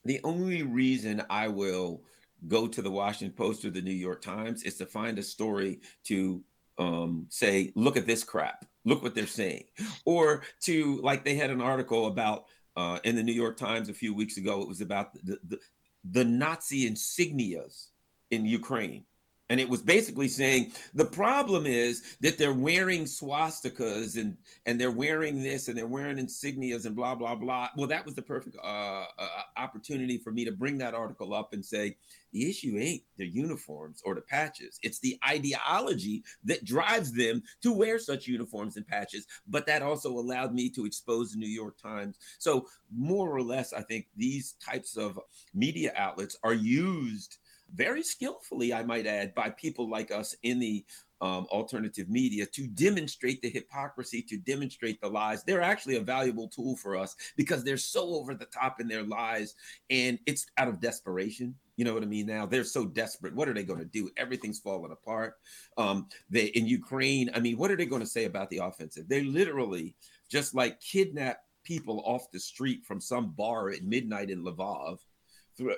The 0.06 0.19
only 0.24 0.63
reason 0.63 1.24
I 1.30 1.48
will 1.48 2.04
go 2.48 2.68
to 2.68 2.81
the 2.81 2.92
Washington 2.92 3.36
Post 3.36 3.65
or 3.65 3.69
the 3.69 3.81
New 3.81 3.92
York 3.92 4.21
Times 4.21 4.63
is 4.63 4.75
to 4.77 4.86
find 4.86 5.18
a 5.18 5.24
story 5.24 5.80
to 6.06 6.44
um, 6.77 7.25
say, 7.30 7.71
look 7.75 7.98
at 7.98 8.06
this 8.06 8.24
crap, 8.24 8.65
look 8.86 9.01
what 9.01 9.15
they're 9.15 9.27
saying, 9.27 9.63
or 10.06 10.44
to 10.62 11.00
like 11.01 11.24
they 11.24 11.36
had 11.36 11.50
an 11.50 11.62
article 11.62 12.07
about 12.07 12.45
uh, 12.75 13.00
in 13.04 13.15
the 13.15 13.24
New 13.24 13.33
York 13.33 13.57
Times 13.57 13.89
a 13.89 13.94
few 13.94 14.13
weeks 14.13 14.38
ago. 14.38 14.62
It 14.62 14.68
was 14.68 14.81
about 14.81 15.13
the, 15.13 15.38
the, 15.48 15.60
the 16.09 16.23
Nazi 16.23 16.89
insignias 16.89 17.88
in 18.31 18.45
Ukraine. 18.45 19.05
And 19.53 19.61
it 19.61 19.69
was 19.69 19.83
basically 19.83 20.29
saying 20.29 20.71
the 20.95 21.05
problem 21.05 21.67
is 21.67 22.17
that 22.21 22.39
they're 22.39 22.55
wearing 22.55 23.03
swastikas 23.03 24.19
and 24.19 24.35
and 24.65 24.81
they're 24.81 24.89
wearing 24.89 25.44
this 25.44 25.67
and 25.67 25.77
they're 25.77 25.85
wearing 25.85 26.17
insignias 26.17 26.88
and 26.88 26.95
blah 26.95 27.13
blah 27.13 27.35
blah. 27.35 27.69
Well, 27.77 27.85
that 27.85 28.03
was 28.03 28.15
the 28.15 28.23
perfect 28.23 28.57
uh, 28.63 29.05
uh, 29.15 29.27
opportunity 29.55 30.17
for 30.17 30.31
me 30.31 30.44
to 30.45 30.51
bring 30.51 30.79
that 30.79 30.95
article 30.95 31.35
up 31.35 31.53
and 31.53 31.63
say 31.63 31.97
the 32.31 32.50
issue 32.50 32.79
ain't 32.79 33.03
the 33.17 33.27
uniforms 33.27 34.01
or 34.03 34.15
the 34.15 34.21
patches; 34.21 34.79
it's 34.81 34.97
the 34.97 35.19
ideology 35.23 36.23
that 36.45 36.65
drives 36.65 37.11
them 37.11 37.44
to 37.61 37.71
wear 37.71 38.00
such 38.00 38.25
uniforms 38.25 38.75
and 38.75 38.88
patches. 38.88 39.27
But 39.47 39.67
that 39.67 39.83
also 39.83 40.09
allowed 40.09 40.55
me 40.55 40.71
to 40.71 40.88
expose 40.88 41.33
the 41.33 41.38
New 41.38 41.45
York 41.45 41.77
Times. 41.77 42.17
So 42.39 42.65
more 42.91 43.29
or 43.29 43.44
less, 43.44 43.71
I 43.71 43.83
think 43.83 44.07
these 44.17 44.53
types 44.53 44.97
of 44.97 45.19
media 45.53 45.93
outlets 45.95 46.39
are 46.43 46.55
used 46.55 47.38
very 47.74 48.03
skillfully, 48.03 48.74
I 48.74 48.84
might 48.84 49.08
add, 49.08 49.34
by 49.34 49.50
people 49.50 49.89
like 49.89 50.12
us 50.12 50.36
in 50.44 50.60
the 50.60 50.86
um, 51.22 51.48
alternative 51.51 52.10
media 52.10 52.46
to 52.48 52.68
demonstrate 52.68 53.42
the 53.42 53.50
hypocrisy, 53.50 54.22
to 54.24 54.38
demonstrate 54.38 55.00
the 55.00 55.08
lies. 55.08 55.44
They're 55.44 55.62
actually 55.62 55.96
a 55.96 56.01
valuable 56.01 56.50
tool 56.50 56.75
for 56.75 56.98
us 56.98 57.15
because 57.38 57.63
they're 57.63 57.77
so 57.77 58.15
over 58.15 58.36
the 58.36 58.46
top 58.46 58.82
in 58.82 58.89
their 58.89 59.03
lies 59.03 59.56
and 59.89 60.20
it's 60.25 60.46
out 60.58 60.68
of 60.68 60.82
desperation. 60.82 61.56
You 61.77 61.86
know 61.86 61.94
what 61.94 62.03
I 62.03 62.08
mean? 62.08 62.25
Now 62.25 62.46
they're 62.46 62.65
so 62.65 62.86
desperate. 62.86 63.34
What 63.34 63.48
are 63.48 63.53
they 63.53 63.63
going 63.63 63.80
to 63.80 63.86
do? 63.86 64.10
Everything's 64.18 64.60
falling 64.60 64.92
apart. 64.92 65.36
Um, 65.77 66.08
they 66.30 66.48
in 66.48 66.68
Ukraine. 66.68 67.32
I 67.34 67.39
mean, 67.39 67.58
what 67.58 67.72
are 67.72 67.77
they 67.77 67.86
going 67.86 68.01
to 68.01 68.08
say 68.08 68.25
about 68.25 68.50
the 68.50 68.58
offensive? 68.58 69.08
They 69.08 69.24
literally 69.24 69.96
just 70.30 70.53
like 70.53 70.82
kidnap 70.82 71.39
people 71.63 72.03
off 72.06 72.30
the 72.32 72.39
street 72.39 72.84
from 72.86 73.00
some 73.00 73.32
bar 73.32 73.70
at 73.70 73.84
midnight 73.84 74.30
in 74.30 74.44
Lvov 74.44 75.00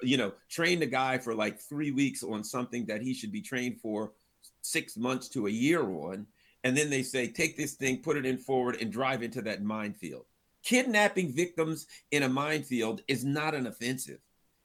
you 0.01 0.17
know, 0.17 0.33
train 0.49 0.79
the 0.79 0.85
guy 0.85 1.17
for 1.17 1.33
like 1.33 1.59
three 1.59 1.91
weeks 1.91 2.23
on 2.23 2.43
something 2.43 2.85
that 2.85 3.01
he 3.01 3.13
should 3.13 3.31
be 3.31 3.41
trained 3.41 3.79
for 3.81 4.13
six 4.61 4.97
months 4.97 5.27
to 5.29 5.47
a 5.47 5.51
year 5.51 5.83
on. 5.83 6.25
And 6.63 6.75
then 6.75 6.89
they 6.89 7.03
say, 7.03 7.27
take 7.27 7.57
this 7.57 7.73
thing, 7.73 8.01
put 8.01 8.17
it 8.17 8.25
in 8.25 8.37
forward, 8.37 8.77
and 8.81 8.91
drive 8.91 9.21
into 9.21 9.41
that 9.43 9.63
minefield. 9.63 10.25
Kidnapping 10.63 11.31
victims 11.31 11.85
in 12.11 12.23
a 12.23 12.29
minefield 12.29 13.01
is 13.07 13.23
not 13.23 13.53
an 13.53 13.67
offensive. 13.67 14.19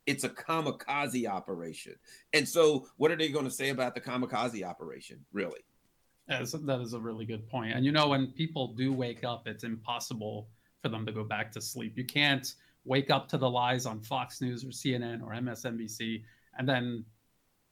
It's 0.06 0.24
a 0.24 0.30
kamikaze 0.30 1.28
operation. 1.28 1.94
And 2.32 2.48
so, 2.48 2.88
what 2.96 3.10
are 3.10 3.16
they 3.16 3.28
going 3.28 3.44
to 3.44 3.50
say 3.50 3.68
about 3.68 3.94
the 3.94 4.00
kamikaze 4.00 4.66
operation, 4.66 5.24
really? 5.32 5.60
That 6.26 6.80
is 6.80 6.94
a 6.94 6.98
really 6.98 7.26
good 7.26 7.46
point. 7.48 7.74
And 7.74 7.84
you 7.84 7.92
know, 7.92 8.08
when 8.08 8.28
people 8.28 8.68
do 8.68 8.92
wake 8.92 9.24
up, 9.24 9.46
it's 9.46 9.64
impossible 9.64 10.48
for 10.80 10.88
them 10.88 11.04
to 11.04 11.12
go 11.12 11.24
back 11.24 11.52
to 11.52 11.60
sleep. 11.60 11.98
You 11.98 12.04
can't 12.04 12.54
wake 12.84 13.10
up 13.10 13.28
to 13.28 13.38
the 13.38 13.48
lies 13.48 13.86
on 13.86 14.00
Fox 14.00 14.40
News 14.40 14.64
or 14.64 14.68
CNN 14.68 15.22
or 15.22 15.32
MSNBC 15.32 16.22
and 16.58 16.68
then 16.68 17.04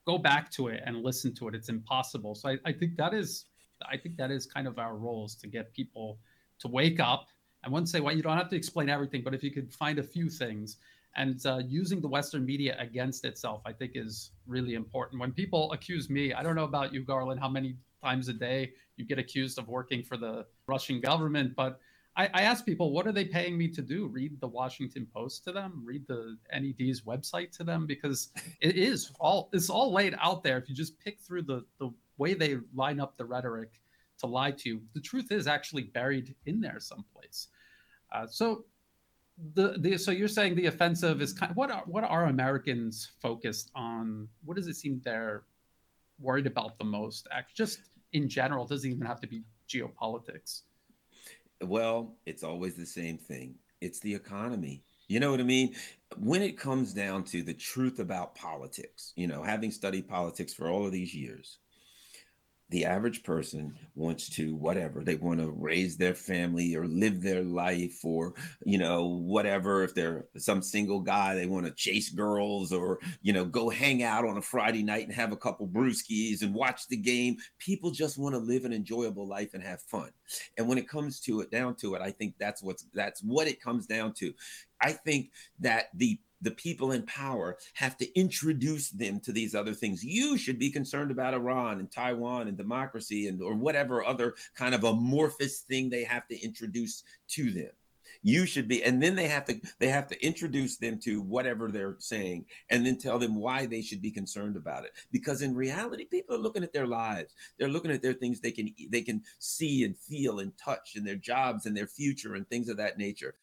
go 0.06 0.18
back 0.18 0.50
to 0.52 0.68
it 0.68 0.82
and 0.86 1.02
listen 1.02 1.34
to 1.34 1.48
it. 1.48 1.54
It's 1.54 1.68
impossible. 1.68 2.34
So 2.34 2.50
I, 2.50 2.58
I 2.64 2.72
think 2.72 2.96
that 2.96 3.14
is 3.14 3.46
I 3.88 3.96
think 3.96 4.16
that 4.16 4.30
is 4.30 4.46
kind 4.46 4.66
of 4.66 4.78
our 4.78 4.96
role 4.96 5.26
is 5.26 5.36
to 5.36 5.46
get 5.46 5.72
people 5.72 6.18
to 6.58 6.68
wake 6.68 6.98
up. 6.98 7.28
And 7.62 7.72
once 7.72 7.92
say 7.92 8.00
well, 8.00 8.16
you 8.16 8.22
don't 8.22 8.36
have 8.36 8.48
to 8.50 8.56
explain 8.56 8.88
everything, 8.88 9.22
but 9.22 9.34
if 9.34 9.42
you 9.42 9.50
could 9.50 9.72
find 9.72 9.98
a 9.98 10.02
few 10.02 10.28
things 10.28 10.78
and 11.16 11.44
uh, 11.46 11.60
using 11.66 12.00
the 12.00 12.08
Western 12.08 12.44
media 12.44 12.76
against 12.78 13.24
itself, 13.24 13.62
I 13.66 13.72
think 13.72 13.92
is 13.94 14.30
really 14.46 14.74
important. 14.74 15.20
When 15.20 15.32
people 15.32 15.72
accuse 15.72 16.08
me, 16.08 16.32
I 16.32 16.42
don't 16.42 16.54
know 16.54 16.64
about 16.64 16.92
you, 16.92 17.02
Garland, 17.02 17.40
how 17.40 17.48
many 17.48 17.76
times 18.02 18.28
a 18.28 18.32
day 18.32 18.72
you 18.96 19.04
get 19.04 19.18
accused 19.18 19.58
of 19.58 19.68
working 19.68 20.02
for 20.02 20.16
the 20.16 20.46
Russian 20.66 21.00
government, 21.00 21.54
but 21.56 21.80
I, 22.18 22.28
I 22.34 22.42
ask 22.42 22.66
people, 22.66 22.90
what 22.92 23.06
are 23.06 23.12
they 23.12 23.24
paying 23.24 23.56
me 23.56 23.68
to 23.68 23.80
do? 23.80 24.08
Read 24.08 24.40
the 24.40 24.48
Washington 24.48 25.06
Post 25.14 25.44
to 25.44 25.52
them, 25.52 25.82
read 25.84 26.04
the 26.08 26.36
NED's 26.52 27.02
website 27.02 27.56
to 27.56 27.64
them, 27.64 27.86
because 27.86 28.30
it 28.60 28.76
is 28.76 29.12
all 29.20 29.48
it's 29.52 29.70
all 29.70 29.92
laid 29.92 30.16
out 30.20 30.42
there. 30.42 30.58
If 30.58 30.68
you 30.68 30.74
just 30.74 30.98
pick 30.98 31.20
through 31.20 31.42
the 31.42 31.64
the 31.78 31.90
way 32.18 32.34
they 32.34 32.56
line 32.74 32.98
up 32.98 33.16
the 33.16 33.24
rhetoric 33.24 33.70
to 34.18 34.26
lie 34.26 34.50
to 34.50 34.68
you, 34.68 34.82
the 34.94 35.00
truth 35.00 35.30
is 35.30 35.46
actually 35.46 35.84
buried 35.84 36.34
in 36.46 36.60
there 36.60 36.80
someplace. 36.80 37.48
Uh, 38.12 38.26
so 38.26 38.64
the, 39.54 39.76
the 39.78 39.96
so 39.96 40.10
you're 40.10 40.26
saying 40.26 40.56
the 40.56 40.66
offensive 40.66 41.22
is 41.22 41.32
kind 41.32 41.50
of, 41.50 41.56
what 41.56 41.70
are 41.70 41.84
what 41.86 42.02
are 42.02 42.26
Americans 42.26 43.12
focused 43.22 43.70
on? 43.76 44.26
What 44.44 44.56
does 44.56 44.66
it 44.66 44.74
seem 44.74 45.00
they're 45.04 45.44
worried 46.18 46.48
about 46.48 46.78
the 46.78 46.84
most? 46.84 47.28
Just 47.54 47.78
in 48.12 48.28
general, 48.28 48.66
doesn't 48.66 48.90
even 48.90 49.06
have 49.06 49.20
to 49.20 49.28
be 49.28 49.44
geopolitics. 49.68 50.62
Well, 51.62 52.16
it's 52.26 52.42
always 52.42 52.74
the 52.74 52.86
same 52.86 53.18
thing. 53.18 53.56
It's 53.80 54.00
the 54.00 54.14
economy. 54.14 54.84
You 55.08 55.20
know 55.20 55.30
what 55.30 55.40
I 55.40 55.44
mean? 55.44 55.74
When 56.16 56.42
it 56.42 56.58
comes 56.58 56.92
down 56.92 57.24
to 57.24 57.42
the 57.42 57.54
truth 57.54 57.98
about 57.98 58.34
politics, 58.34 59.12
you 59.16 59.26
know, 59.26 59.42
having 59.42 59.70
studied 59.70 60.08
politics 60.08 60.52
for 60.54 60.68
all 60.68 60.86
of 60.86 60.92
these 60.92 61.14
years, 61.14 61.58
the 62.70 62.84
average 62.84 63.22
person 63.22 63.74
wants 63.94 64.28
to 64.28 64.54
whatever. 64.54 65.02
They 65.02 65.14
want 65.14 65.40
to 65.40 65.50
raise 65.50 65.96
their 65.96 66.14
family 66.14 66.76
or 66.76 66.86
live 66.86 67.22
their 67.22 67.42
life 67.42 67.98
or 68.04 68.34
you 68.64 68.78
know 68.78 69.06
whatever. 69.06 69.84
If 69.84 69.94
they're 69.94 70.26
some 70.36 70.62
single 70.62 71.00
guy 71.00 71.34
they 71.34 71.46
want 71.46 71.66
to 71.66 71.72
chase 71.72 72.10
girls 72.10 72.72
or 72.72 72.98
you 73.22 73.32
know 73.32 73.44
go 73.44 73.70
hang 73.70 74.02
out 74.02 74.26
on 74.26 74.36
a 74.36 74.42
friday 74.42 74.82
night 74.82 75.06
and 75.06 75.14
have 75.14 75.32
a 75.32 75.36
couple 75.36 75.66
brewskis 75.66 76.42
and 76.42 76.54
watch 76.54 76.86
the 76.88 76.96
game. 76.96 77.36
People 77.58 77.90
just 77.90 78.18
want 78.18 78.34
to 78.34 78.38
live 78.38 78.64
an 78.64 78.72
enjoyable 78.72 79.26
life 79.26 79.54
and 79.54 79.62
have 79.62 79.80
fun. 79.82 80.10
And 80.58 80.68
when 80.68 80.78
it 80.78 80.88
comes 80.88 81.20
to 81.20 81.40
it 81.40 81.50
down 81.50 81.74
to 81.76 81.94
it 81.94 82.02
i 82.02 82.10
think 82.10 82.34
that's 82.38 82.62
what's 82.62 82.86
that's 82.92 83.22
what 83.22 83.48
it 83.48 83.62
comes 83.62 83.86
down 83.86 84.12
to. 84.14 84.32
I 84.80 84.92
think 84.92 85.30
that 85.60 85.86
the 85.94 86.20
the 86.40 86.50
people 86.52 86.92
in 86.92 87.02
power 87.02 87.58
have 87.74 87.96
to 87.98 88.18
introduce 88.18 88.90
them 88.90 89.20
to 89.20 89.32
these 89.32 89.54
other 89.54 89.74
things. 89.74 90.04
You 90.04 90.38
should 90.38 90.58
be 90.58 90.70
concerned 90.70 91.10
about 91.10 91.34
Iran 91.34 91.80
and 91.80 91.90
Taiwan 91.90 92.48
and 92.48 92.56
democracy 92.56 93.26
and 93.28 93.42
or 93.42 93.54
whatever 93.54 94.04
other 94.04 94.34
kind 94.54 94.74
of 94.74 94.84
amorphous 94.84 95.60
thing 95.60 95.90
they 95.90 96.04
have 96.04 96.26
to 96.28 96.40
introduce 96.40 97.02
to 97.28 97.50
them. 97.50 97.70
You 98.22 98.46
should 98.46 98.66
be, 98.68 98.82
and 98.82 99.02
then 99.02 99.14
they 99.14 99.28
have 99.28 99.44
to 99.46 99.60
they 99.78 99.88
have 99.88 100.08
to 100.08 100.26
introduce 100.26 100.76
them 100.76 100.98
to 101.00 101.20
whatever 101.20 101.70
they're 101.70 101.96
saying, 101.98 102.46
and 102.70 102.84
then 102.84 102.98
tell 102.98 103.18
them 103.18 103.36
why 103.36 103.66
they 103.66 103.82
should 103.82 104.02
be 104.02 104.10
concerned 104.10 104.56
about 104.56 104.84
it. 104.84 104.92
Because 105.12 105.42
in 105.42 105.54
reality, 105.54 106.04
people 106.04 106.34
are 106.34 106.40
looking 106.40 106.64
at 106.64 106.72
their 106.72 106.86
lives. 106.86 107.34
They're 107.58 107.68
looking 107.68 107.92
at 107.92 108.02
their 108.02 108.14
things 108.14 108.40
they 108.40 108.50
can 108.50 108.74
they 108.90 109.02
can 109.02 109.22
see 109.38 109.84
and 109.84 109.96
feel 109.96 110.40
and 110.40 110.52
touch, 110.58 110.96
and 110.96 111.06
their 111.06 111.16
jobs 111.16 111.66
and 111.66 111.76
their 111.76 111.86
future 111.86 112.34
and 112.34 112.48
things 112.48 112.68
of 112.68 112.76
that 112.78 112.98
nature. 112.98 113.34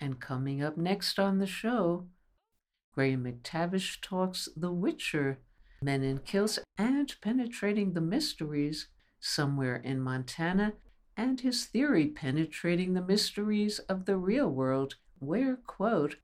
And 0.00 0.20
coming 0.20 0.62
up 0.62 0.76
next 0.76 1.18
on 1.18 1.38
the 1.38 1.46
show, 1.46 2.06
Graham 2.92 3.24
McTavish 3.24 4.00
talks 4.00 4.48
The 4.56 4.72
Witcher, 4.72 5.38
Men 5.82 6.02
in 6.02 6.18
Kilts, 6.18 6.58
and 6.78 7.14
Penetrating 7.20 7.92
the 7.92 8.00
Mysteries 8.00 8.88
somewhere 9.20 9.76
in 9.76 10.00
Montana, 10.00 10.74
and 11.16 11.40
his 11.40 11.64
theory 11.64 12.06
penetrating 12.06 12.92
the 12.92 13.02
mysteries 13.02 13.78
of 13.80 14.04
the 14.04 14.16
real 14.16 14.48
world, 14.50 14.96
where, 15.18 15.56
quote, 15.56 16.16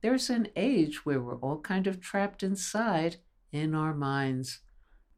there's 0.00 0.30
an 0.30 0.48
age 0.56 1.04
where 1.04 1.20
we're 1.20 1.38
all 1.40 1.60
kind 1.60 1.86
of 1.86 2.00
trapped 2.00 2.42
inside 2.42 3.16
in 3.52 3.74
our 3.74 3.94
minds. 3.94 4.60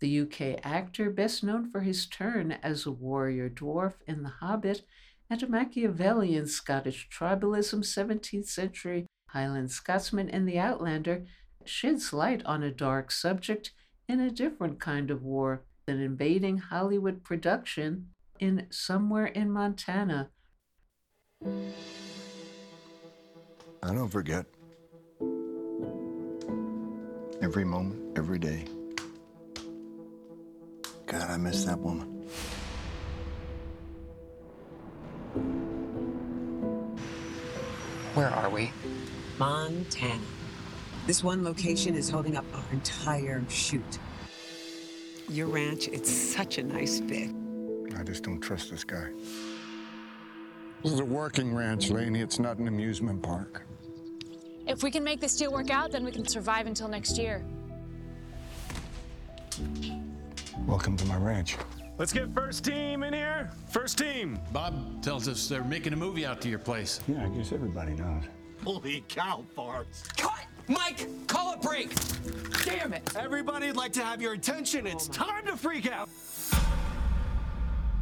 The 0.01 0.21
UK 0.23 0.59
actor, 0.65 1.11
best 1.11 1.45
known 1.45 1.71
for 1.71 1.81
his 1.83 2.07
turn 2.07 2.53
as 2.63 2.85
a 2.85 2.91
warrior 2.91 3.49
dwarf 3.49 3.95
in 4.09 4.25
The 4.25 4.33
Hobbit, 4.41 4.83
and 5.33 5.43
a 5.43 5.47
Machiavellian 5.47 6.47
Scottish 6.47 7.09
tribalism, 7.09 7.79
17th 7.79 8.49
century 8.49 9.07
Highland 9.31 9.71
Scotsman 9.71 10.29
and 10.29 10.47
The 10.47 10.59
Outlander, 10.59 11.25
sheds 11.65 12.13
light 12.13 12.45
on 12.45 12.63
a 12.63 12.71
dark 12.71 13.11
subject 13.11 13.73
in 14.07 14.21
a 14.21 14.31
different 14.31 14.79
kind 14.79 15.11
of 15.11 15.23
war, 15.23 15.63
than 15.87 16.03
invading 16.03 16.59
Hollywood 16.59 17.25
production 17.25 18.09
in 18.41 18.67
Somewhere 18.71 19.25
in 19.25 19.51
Montana. 19.51 20.29
I 23.83 23.95
don't 23.95 24.11
forget. 24.11 24.45
Every 27.41 27.65
moment, 27.65 28.19
every 28.19 28.39
day. 28.39 28.67
God, 31.07 31.31
I 31.31 31.39
miss 31.39 31.65
that 31.65 31.79
woman. 31.79 32.12
Where 38.23 38.31
are 38.31 38.51
we? 38.51 38.71
Montana. 39.37 40.21
This 41.09 41.25
one 41.25 41.43
location 41.43 41.97
is 41.97 42.09
holding 42.09 42.37
up 42.37 42.45
our 42.55 42.63
entire 42.71 43.43
shoot. 43.49 43.99
Your 45.29 45.49
ranch, 45.49 45.89
it's 45.89 46.09
such 46.09 46.59
a 46.59 46.63
nice 46.63 47.01
fit. 47.01 47.31
I 47.99 48.05
just 48.05 48.23
don't 48.23 48.41
trust 48.41 48.71
this 48.71 48.85
guy. 48.85 49.09
This 50.85 50.93
is 50.93 51.01
a 51.01 51.05
working 51.05 51.53
ranch, 51.53 51.91
Laney. 51.91 52.21
It's 52.21 52.39
not 52.39 52.59
an 52.59 52.69
amusement 52.69 53.25
park. 53.25 53.67
If 54.69 54.85
we 54.85 54.93
can 54.93 55.03
make 55.03 55.19
this 55.19 55.37
deal 55.37 55.51
work 55.51 55.71
out, 55.71 55.91
then 55.91 56.05
we 56.05 56.13
can 56.13 56.25
survive 56.25 56.69
until 56.69 56.87
next 56.87 57.19
year. 57.19 57.45
Welcome 60.65 60.97
to 60.97 61.05
my 61.07 61.17
ranch. 61.17 61.57
Let's 61.99 62.13
get 62.13 62.33
first 62.35 62.65
team 62.65 63.03
in 63.03 63.13
here. 63.13 63.51
First 63.71 63.99
team. 63.99 64.39
Bob 64.53 65.03
tells 65.03 65.29
us 65.29 65.47
they're 65.49 65.63
making 65.65 65.93
a 65.93 65.97
movie 65.97 66.25
out 66.27 66.41
to 66.41 66.49
your 66.49 66.59
place. 66.59 67.01
Yeah, 67.07 67.25
I 67.25 67.29
guess 67.29 67.53
everybody 67.53 67.93
knows. 67.93 68.25
Holy 68.65 69.05
cow, 69.09 69.45
farts. 69.57 70.05
Cut! 70.17 70.47
Mike, 70.69 71.07
call 71.27 71.55
a 71.55 71.57
break. 71.59 71.93
Damn 72.65 72.93
it. 72.93 73.03
Everybody'd 73.17 73.77
like 73.77 73.93
to 73.95 74.03
have 74.03 74.23
your 74.23 74.33
attention. 74.33 74.87
It's 74.87 75.09
oh 75.09 75.13
time 75.13 75.47
to 75.47 75.57
freak 75.57 75.91
out. 75.91 76.09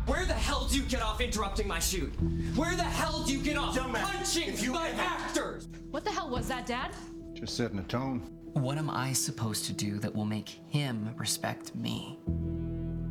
Where 0.06 0.24
the 0.24 0.34
hell 0.34 0.66
do 0.66 0.76
you 0.76 0.82
get 0.84 1.02
off 1.02 1.20
interrupting 1.20 1.66
my 1.66 1.78
shoot? 1.78 2.12
Where 2.56 2.74
the 2.76 2.82
hell 2.82 3.22
do 3.24 3.32
you 3.32 3.42
get 3.42 3.56
off 3.56 3.74
Young 3.76 3.92
man, 3.92 4.04
punching 4.06 4.48
if 4.48 4.62
you- 4.62 4.72
my 4.72 4.90
actors? 4.90 5.68
What 5.90 6.04
the 6.04 6.10
hell 6.10 6.28
was 6.30 6.48
that, 6.48 6.66
Dad? 6.66 6.90
Just 7.32 7.56
setting 7.56 7.76
the 7.76 7.82
tone. 7.84 8.20
What 8.52 8.76
am 8.78 8.90
I 8.90 9.12
supposed 9.12 9.64
to 9.66 9.72
do 9.72 9.98
that 10.00 10.14
will 10.14 10.24
make 10.24 10.48
him 10.68 11.14
respect 11.16 11.74
me? 11.74 12.18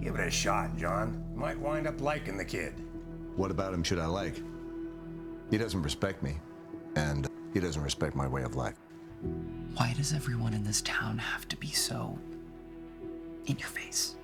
Give 0.01 0.15
it 0.15 0.27
a 0.27 0.32
shot, 0.32 0.77
John. 0.77 1.24
Might 1.36 1.60
wind 1.60 1.88
up 1.88 2.00
liking 2.01 2.38
the 2.38 2.46
kid. 2.46 2.74
What 3.36 3.51
about 3.51 3.74
him 3.74 3.84
should 3.84 4.00
I 4.00 4.06
like? 4.06 4.41
He 5.51 5.58
doesn't 5.58 5.82
respect 5.82 6.24
me, 6.24 6.38
and 6.96 7.27
he 7.53 7.60
doesn't 7.60 7.82
respect 7.82 8.15
my 8.15 8.27
way 8.27 8.44
of 8.44 8.56
life. 8.56 8.75
Why 9.75 9.94
does 9.98 10.13
everyone 10.13 10.53
in 10.53 10.63
this 10.63 10.82
town 10.82 11.18
have 11.18 11.48
to 11.50 11.58
be 11.58 11.68
so 11.68 12.18
in 13.46 13.58
your 13.58 13.68
face? 13.68 14.15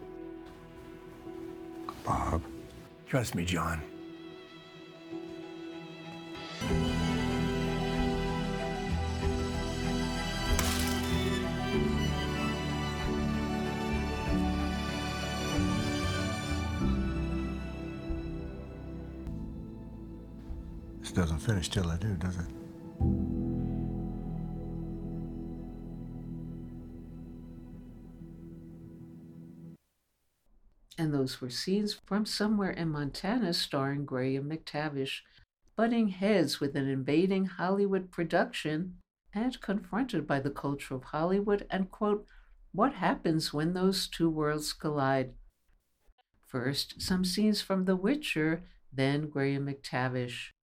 Bob. 2.05 2.41
Trust 3.08 3.36
me, 3.36 3.46
John. 3.46 3.82
Finish 21.46 21.70
till 21.70 21.92
I 21.92 21.98
do, 21.98 22.16
does 22.16 22.38
it? 22.38 22.46
And 30.98 31.14
those 31.14 31.42
were 31.42 31.50
scenes 31.50 31.94
from 32.06 32.25
Somewhere 32.25 32.72
in 32.72 32.90
Montana 32.90 33.54
starring 33.54 34.06
Graham 34.06 34.50
McTavish, 34.50 35.20
butting 35.75 36.08
heads 36.08 36.60
with 36.60 36.75
an 36.75 36.88
invading 36.88 37.46
Hollywood 37.46 38.12
production 38.12 38.96
and 39.34 39.62
confronted 39.62 40.25
by 40.25 40.40
the 40.40 40.50
culture 40.50 40.96
of 40.96 41.04
Hollywood 41.04 41.68
and, 41.70 41.92
quote, 41.92 42.25
what 42.72 42.94
happens 42.94 43.54
when 43.54 43.74
those 43.74 44.08
two 44.08 44.30
worlds 44.30 44.74
collide. 44.74 45.34
First, 46.48 47.02
some 47.02 47.24
scenes 47.24 47.62
from 47.62 47.86
The 47.86 47.96
Witcher, 47.96 48.64
then 48.92 49.30
Graham 49.30 49.68
McTavish. 49.68 50.54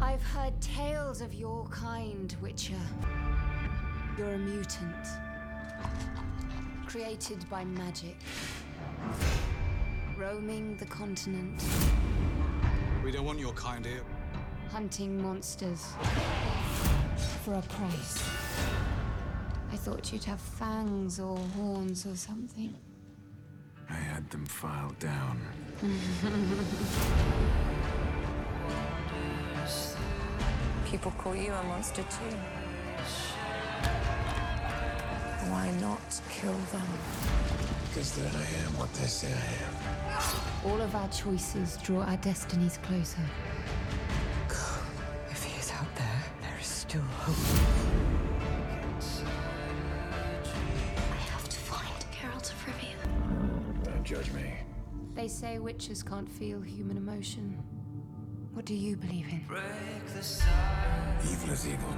I've 0.00 0.22
heard 0.22 0.52
tales 0.60 1.20
of 1.20 1.34
your 1.34 1.66
kind, 1.68 2.34
Witcher. 2.42 2.74
You're 4.18 4.34
a 4.34 4.38
mutant. 4.38 5.06
Created 6.86 7.48
by 7.48 7.64
magic. 7.64 8.16
Roaming 10.16 10.76
the 10.78 10.86
continent, 10.86 11.62
We 13.04 13.10
don't 13.10 13.24
want 13.26 13.38
your 13.38 13.52
kind 13.52 13.84
here. 13.84 14.02
hunting 14.70 15.22
monsters. 15.22 15.92
For 17.44 17.54
a 17.54 17.62
price. 17.62 18.22
I 19.72 19.76
thought 19.76 20.12
you'd 20.12 20.24
have 20.24 20.40
fangs 20.40 21.20
or 21.20 21.36
horns 21.56 22.06
or 22.06 22.16
something. 22.16 22.74
I 23.88 23.94
had 23.94 24.28
them 24.30 24.46
filed 24.46 24.98
down. 24.98 25.40
People 30.86 31.12
call 31.18 31.34
you 31.36 31.52
a 31.52 31.62
monster 31.64 32.02
too. 32.02 32.36
Why 35.50 35.70
not 35.80 36.20
kill 36.30 36.56
them? 36.72 36.88
is 37.96 38.12
that 38.12 38.34
I 38.34 38.44
am 38.64 38.76
what 38.78 38.92
they 38.94 39.06
say 39.06 39.32
I 39.32 39.54
am. 39.64 40.70
All 40.70 40.80
of 40.80 40.94
our 40.94 41.08
choices 41.08 41.78
draw 41.82 42.02
our 42.02 42.16
destinies 42.18 42.78
closer. 42.82 43.22
If 45.30 45.42
he 45.44 45.58
is 45.58 45.72
out 45.72 45.94
there, 45.96 46.24
there 46.42 46.56
is 46.60 46.66
still 46.66 47.00
hope. 47.00 47.36
I 50.96 51.16
have 51.32 51.48
to 51.48 51.58
find 51.58 52.04
Geralt 52.12 52.52
of 52.52 52.66
Rivia. 52.66 53.84
Don't 53.84 54.04
judge 54.04 54.30
me. 54.32 54.52
They 55.14 55.28
say 55.28 55.58
witches 55.58 56.02
can't 56.02 56.28
feel 56.28 56.60
human 56.60 56.98
emotion. 56.98 57.56
What 58.56 58.64
do 58.64 58.74
you 58.74 58.96
believe 58.96 59.26
in? 59.28 59.42
Evil 61.30 61.52
is 61.52 61.68
evil. 61.68 61.94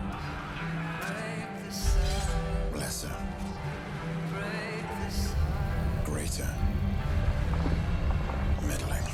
Lesser. 2.75 3.15
Greater. 6.05 6.49
Middling. 8.63 9.05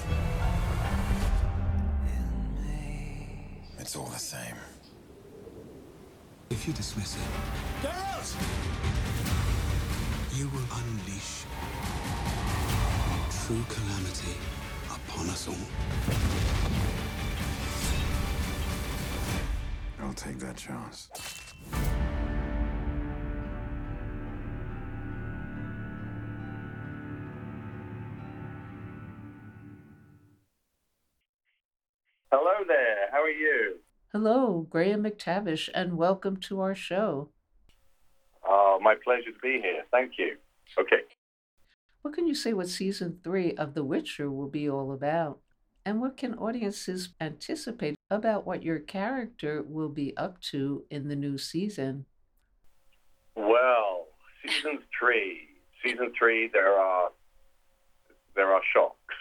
It's 3.78 3.94
all 3.94 4.06
the 4.06 4.18
same. 4.18 4.56
If 6.48 6.66
you 6.66 6.72
dismiss 6.72 7.16
it, 7.16 7.22
Geralt! 7.82 8.36
you 10.32 10.48
will 10.48 10.66
unleash 10.80 11.44
true 13.44 13.64
calamity 13.68 14.32
upon 14.88 15.28
us 15.28 15.46
all. 15.46 16.73
I'll 20.14 20.32
take 20.32 20.38
that 20.38 20.56
chance. 20.56 21.08
Hello 32.30 32.52
there. 32.68 33.10
How 33.10 33.22
are 33.22 33.28
you? 33.28 33.78
Hello, 34.12 34.68
Graham 34.70 35.02
McTavish, 35.02 35.68
and 35.74 35.96
welcome 35.96 36.36
to 36.42 36.60
our 36.60 36.76
show. 36.76 37.30
Oh, 38.46 38.78
my 38.80 38.94
pleasure 39.02 39.32
to 39.32 39.38
be 39.42 39.60
here. 39.60 39.82
Thank 39.90 40.12
you. 40.16 40.36
Okay. 40.78 41.02
What 42.02 42.14
can 42.14 42.28
you 42.28 42.36
say 42.36 42.52
what 42.52 42.68
season 42.68 43.18
three 43.24 43.54
of 43.54 43.74
The 43.74 43.82
Witcher 43.82 44.30
will 44.30 44.48
be 44.48 44.70
all 44.70 44.92
about? 44.92 45.40
And 45.86 46.00
what 46.00 46.16
can 46.16 46.34
audiences 46.34 47.10
anticipate 47.20 47.94
about 48.10 48.46
what 48.46 48.62
your 48.62 48.78
character 48.78 49.62
will 49.62 49.90
be 49.90 50.16
up 50.16 50.40
to 50.40 50.84
in 50.90 51.08
the 51.08 51.16
new 51.16 51.36
season? 51.36 52.06
Well, 53.36 54.06
season 54.46 54.78
three. 54.98 55.48
Season 55.82 56.10
three. 56.18 56.48
There 56.48 56.78
are 56.78 57.10
there 58.34 58.52
are 58.52 58.62
shocks. 58.72 59.14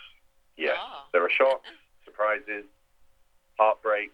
Yes, 0.56 0.78
there 1.12 1.24
are 1.24 1.30
shocks, 1.30 1.68
surprises, 2.06 2.66
heartbreak. 3.60 4.14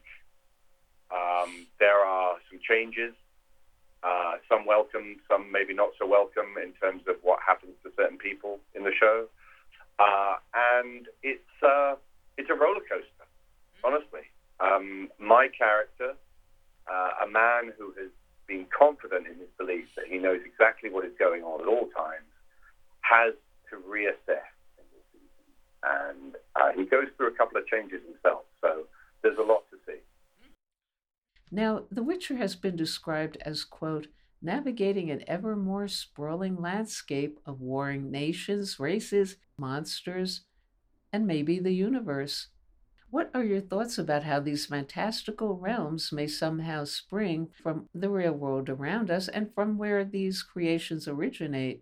Um, 1.11 1.67
there 1.79 1.99
are 1.99 2.37
some 2.49 2.59
changes. 2.67 3.13
Uh, 4.01 4.35
some 4.47 4.65
welcome, 4.65 5.17
some 5.29 5.51
maybe 5.51 5.73
not 5.73 5.89
so 5.99 6.07
welcome 6.07 6.55
in 6.63 6.71
terms 6.81 7.03
of 7.07 7.17
what 7.21 7.39
happens 7.45 7.73
to 7.83 7.91
certain 7.97 8.17
people 8.17 8.59
in 8.73 8.83
the 8.83 8.93
show. 8.97 9.27
Uh, 9.99 10.35
and 10.79 11.07
it's 11.21 11.43
uh, 11.61 11.95
it's 12.39 12.49
a 12.49 12.53
roller 12.53 12.79
coaster, 12.87 13.27
honestly. 13.83 14.23
Um, 14.61 15.09
my 15.19 15.49
character, 15.49 16.15
uh, 16.89 17.25
a 17.25 17.29
man 17.29 17.73
who 17.77 17.93
has 17.99 18.09
been 18.47 18.65
confident 18.75 19.27
in 19.27 19.35
his 19.35 19.51
belief 19.57 19.87
that 19.97 20.05
he 20.07 20.17
knows 20.17 20.39
exactly 20.45 20.89
what 20.89 21.03
is 21.05 21.11
going 21.19 21.43
on 21.43 21.59
at 21.59 21.67
all 21.67 21.89
times, 21.95 22.31
has 23.01 23.33
to 23.69 23.75
reassess. 23.75 24.47
And 25.83 26.35
uh, 26.55 26.71
he 26.75 26.85
goes 26.85 27.07
through 27.15 27.27
a 27.27 27.31
couple 27.31 27.57
of 27.57 27.67
changes 27.67 28.01
himself. 28.05 28.43
So 28.61 28.85
there's 29.21 29.37
a 29.37 29.43
lot 29.43 29.63
to 29.71 29.77
see. 29.85 29.99
Now, 31.51 31.83
The 31.91 32.03
Witcher 32.03 32.37
has 32.37 32.55
been 32.55 32.75
described 32.77 33.37
as, 33.41 33.65
quote, 33.65 34.07
navigating 34.41 35.11
an 35.11 35.23
ever 35.27 35.55
more 35.57 35.89
sprawling 35.89 36.61
landscape 36.61 37.39
of 37.45 37.59
warring 37.59 38.11
nations, 38.11 38.79
races, 38.79 39.35
monsters, 39.57 40.41
and 41.11 41.25
maybe 41.25 41.59
the 41.59 41.73
universe. 41.73 42.47
What 43.11 43.31
are 43.33 43.43
your 43.43 43.61
thoughts 43.61 43.97
about 43.97 44.23
how 44.23 44.39
these 44.39 44.67
fantastical 44.67 45.55
realms 45.55 46.11
may 46.11 46.27
somehow 46.27 46.85
spring 46.85 47.49
from 47.63 47.89
the 47.93 48.09
real 48.09 48.33
world 48.33 48.69
around 48.69 49.09
us 49.09 49.27
and 49.27 49.53
from 49.53 49.77
where 49.79 50.05
these 50.05 50.43
creations 50.43 51.07
originate? 51.07 51.81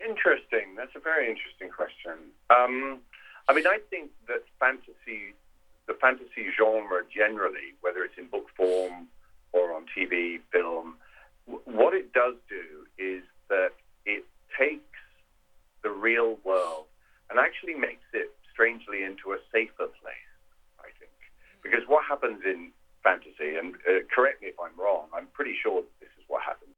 Interesting. 0.00 0.74
That's 0.76 0.94
a 0.96 1.00
very 1.00 1.30
interesting 1.30 1.70
question. 1.70 2.32
Um, 2.50 2.98
I 3.48 3.54
mean, 3.54 3.66
I 3.66 3.78
think 3.88 4.10
that 4.26 4.42
fantasy, 4.58 5.34
the 5.86 5.94
fantasy 6.00 6.50
genre 6.58 7.02
generally, 7.14 7.74
whether 7.80 8.02
it's 8.02 8.18
in 8.18 8.26
book 8.26 8.48
form 8.56 9.06
or 9.52 9.72
on 9.72 9.86
TV, 9.96 10.40
film, 10.52 10.96
w- 11.46 11.62
what 11.64 11.94
it 11.94 12.12
does 12.12 12.34
do 12.48 12.86
is 12.98 13.22
that 13.48 13.70
it 14.04 14.24
takes 14.58 14.82
the 15.84 15.90
real 15.90 16.38
world 16.44 16.86
and 17.30 17.38
actually 17.38 17.74
makes 17.74 18.06
it 18.12 18.30
strangely 18.52 19.02
into 19.02 19.32
a 19.32 19.38
safer 19.52 19.88
place, 20.00 20.32
I 20.80 20.88
think. 20.98 21.12
Because 21.62 21.82
what 21.86 22.04
happens 22.04 22.42
in 22.44 22.72
fantasy, 23.02 23.56
and 23.56 23.74
uh, 23.88 24.02
correct 24.14 24.42
me 24.42 24.48
if 24.48 24.58
I'm 24.60 24.78
wrong, 24.78 25.08
I'm 25.14 25.28
pretty 25.32 25.54
sure 25.62 25.82
this 26.00 26.10
is 26.18 26.24
what 26.28 26.42
happens, 26.42 26.74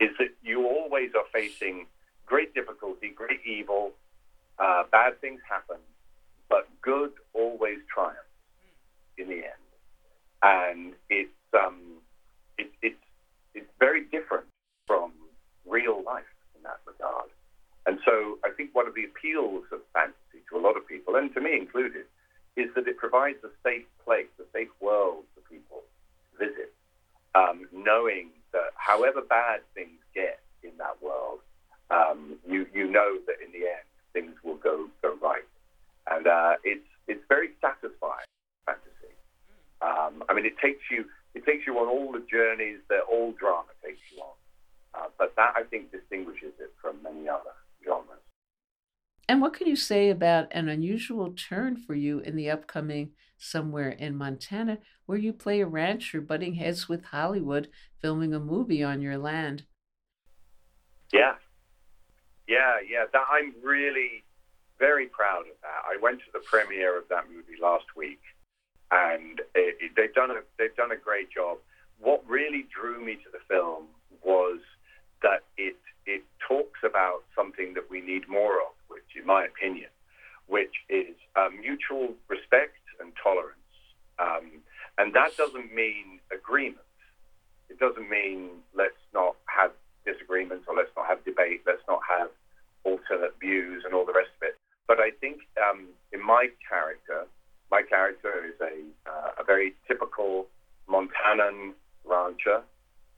is 0.00 0.10
that 0.18 0.30
you 0.42 0.66
always 0.66 1.10
are 1.14 1.26
facing 1.32 1.86
great 2.26 2.54
difficulty, 2.54 3.12
great 3.14 3.40
evil, 3.46 3.92
uh, 4.58 4.84
bad 4.90 5.20
things 5.20 5.40
happen, 5.48 5.78
but 6.48 6.68
good 6.82 7.12
always 7.34 7.78
triumphs 7.92 8.18
in 9.18 9.28
the 9.28 9.36
end. 9.36 9.66
And 10.42 10.92
it's, 11.08 11.30
um, 11.54 12.00
it, 12.58 12.70
it's, 12.82 12.96
it's 13.54 13.70
very 13.78 14.04
different 14.04 14.46
from 14.86 15.12
real 15.66 16.02
life 16.04 16.24
in 16.56 16.62
that 16.62 16.80
regard. 16.86 17.30
And 17.86 17.98
so 18.04 18.38
I 18.44 18.50
think 18.50 18.74
one 18.74 18.86
of 18.86 18.94
the 18.94 19.04
appeals 19.04 19.64
of 19.72 19.80
fantasy 19.92 20.44
to 20.50 20.56
a 20.56 20.62
lot 20.62 20.76
of 20.76 20.86
people, 20.86 21.16
and 21.16 21.32
to 21.34 21.40
me 21.40 21.56
included, 21.56 22.06
is 22.56 22.68
that 22.74 22.86
it 22.86 22.96
provides 22.96 23.38
a 23.44 23.50
safe 23.64 23.86
place, 24.04 24.28
a 24.38 24.44
safe 24.52 24.68
world 24.80 25.24
for 25.34 25.40
people 25.48 25.82
to 26.32 26.46
visit, 26.46 26.72
um, 27.34 27.66
knowing 27.72 28.28
that 28.52 28.70
however 28.76 29.20
bad 29.22 29.60
things 29.74 29.98
get 30.14 30.40
in 30.62 30.70
that 30.78 31.02
world, 31.02 31.40
um, 31.90 32.36
you, 32.46 32.66
you 32.72 32.90
know 32.90 33.18
that 33.26 33.36
in 33.44 33.50
the 33.52 33.66
end 33.66 33.86
things 34.12 34.32
will 34.44 34.56
go, 34.56 34.88
go 35.00 35.16
right. 35.22 35.44
And 36.10 36.26
uh, 36.26 36.54
it's, 36.62 36.86
it's 37.08 37.24
very 37.28 37.50
satisfying, 37.60 38.28
fantasy. 38.66 39.14
Um, 39.80 40.22
I 40.28 40.34
mean, 40.34 40.46
it 40.46 40.58
takes 40.58 40.82
you 40.90 41.06
it 41.34 41.46
takes 41.46 41.66
you 41.66 41.78
on 41.78 41.88
all 41.88 42.12
the 42.12 42.24
journeys 42.30 42.78
that 42.88 43.00
all 43.10 43.32
drama 43.32 43.72
takes 43.82 44.00
you 44.12 44.22
on. 44.22 44.36
Uh, 44.94 45.08
but 45.18 45.34
that 45.36 45.54
I 45.56 45.62
think 45.64 45.90
distinguishes 45.90 46.52
it 46.60 46.72
from 46.80 47.02
many 47.02 47.28
other 47.28 47.56
genres. 47.84 48.20
And 49.28 49.40
what 49.40 49.54
can 49.54 49.66
you 49.66 49.76
say 49.76 50.10
about 50.10 50.48
an 50.50 50.68
unusual 50.68 51.32
turn 51.32 51.76
for 51.76 51.94
you 51.94 52.20
in 52.20 52.36
the 52.36 52.50
upcoming 52.50 53.12
Somewhere 53.44 53.88
in 53.90 54.14
Montana, 54.14 54.78
where 55.06 55.18
you 55.18 55.32
play 55.32 55.60
a 55.60 55.66
rancher 55.66 56.20
butting 56.20 56.54
heads 56.54 56.88
with 56.88 57.06
Hollywood, 57.06 57.68
filming 58.00 58.32
a 58.32 58.38
movie 58.38 58.84
on 58.84 59.00
your 59.00 59.18
land? 59.18 59.64
Yeah, 61.12 61.34
yeah, 62.46 62.76
yeah. 62.88 63.06
That 63.12 63.24
I'm 63.28 63.52
really 63.60 64.22
very 64.78 65.06
proud 65.06 65.40
of 65.40 65.56
that. 65.62 65.82
I 65.84 66.00
went 66.00 66.20
to 66.20 66.30
the 66.32 66.38
premiere 66.38 66.96
of 66.96 67.08
that 67.08 67.24
movie 67.28 67.60
last 67.60 67.96
week, 67.96 68.20
and 68.92 69.40
it, 69.56 69.76
it, 69.80 69.92
they've 69.96 70.14
done 70.14 70.30
a 70.30 70.42
they've 70.56 70.76
done 70.76 70.92
a 70.92 70.96
great 70.96 71.28
job. 71.32 71.58
What 71.98 72.22
really 72.28 72.66
drew 72.72 73.04
me 73.04 73.16
to 73.16 73.30
the 73.32 73.40
film 73.48 73.86
was 74.22 74.60
that 75.22 75.42
it 75.56 75.74
it 76.06 76.22
talks 76.46 76.80
about 76.84 77.22
something 77.34 77.74
that 77.74 77.90
we 77.90 78.00
need 78.00 78.28
more 78.28 78.60
of, 78.60 78.74
which, 78.88 79.04
in 79.18 79.26
my 79.26 79.44
opinion, 79.44 79.90
which 80.46 80.74
is 80.88 81.14
uh, 81.36 81.48
mutual 81.60 82.14
respect 82.28 82.78
and 83.00 83.12
tolerance. 83.22 83.56
Um, 84.18 84.62
and 84.98 85.14
that 85.14 85.36
doesn't 85.36 85.74
mean 85.74 86.20
agreement. 86.32 86.78
It 87.68 87.78
doesn't 87.78 88.08
mean 88.10 88.50
let's 88.74 89.00
not 89.14 89.36
have 89.46 89.72
disagreements 90.04 90.66
or 90.68 90.76
let's 90.76 90.90
not 90.96 91.06
have 91.06 91.24
debate, 91.24 91.62
let's 91.66 91.82
not 91.88 92.00
have 92.08 92.28
alternate 92.84 93.34
views 93.40 93.84
and 93.84 93.94
all 93.94 94.04
the 94.04 94.12
rest 94.12 94.30
of 94.36 94.48
it. 94.48 94.58
But 94.86 94.98
I 94.98 95.10
think 95.20 95.40
um, 95.56 95.88
in 96.12 96.24
my 96.24 96.48
character, 96.68 97.26
my 97.70 97.82
character 97.82 98.44
is 98.44 98.60
a, 98.60 99.10
uh, 99.10 99.40
a 99.40 99.44
very 99.44 99.74
typical 99.88 100.46
Montanan 100.88 101.72
rancher, 102.04 102.62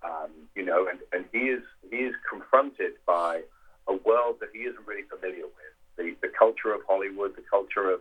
um, 0.04 0.30
you 0.54 0.64
know, 0.64 0.86
and, 0.88 0.98
and 1.12 1.24
he 1.32 1.48
is 1.56 1.62
he 1.90 1.98
is 1.98 2.14
confronted 2.28 2.92
by 3.06 3.42
a 3.88 3.94
world 3.94 4.36
that 4.40 4.50
he 4.52 4.60
isn't 4.60 4.86
really 4.86 5.08
familiar 5.08 5.44
with. 5.44 5.72
The 5.96 6.16
the 6.20 6.32
culture 6.38 6.72
of 6.74 6.80
Hollywood, 6.86 7.36
the 7.36 7.46
culture 7.48 7.90
of 7.90 8.00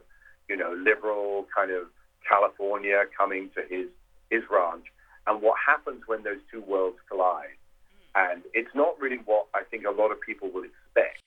you 0.49 0.57
know 0.57 0.73
liberal 0.73 1.47
kind 1.55 1.71
of 1.71 1.87
California 2.27 3.03
coming 3.17 3.49
to 3.55 3.61
his 3.69 3.87
his 4.29 4.43
ranch, 4.49 4.85
and 5.27 5.41
what 5.41 5.57
happens 5.65 6.03
when 6.07 6.23
those 6.23 6.41
two 6.51 6.61
worlds 6.61 6.97
collide. 7.09 7.57
And 8.15 8.43
it's 8.53 8.73
not 8.75 8.99
really 8.99 9.21
what 9.25 9.47
I 9.55 9.63
think 9.63 9.85
a 9.85 9.91
lot 9.91 10.11
of 10.11 10.21
people 10.21 10.51
will 10.51 10.65
expect 10.65 11.23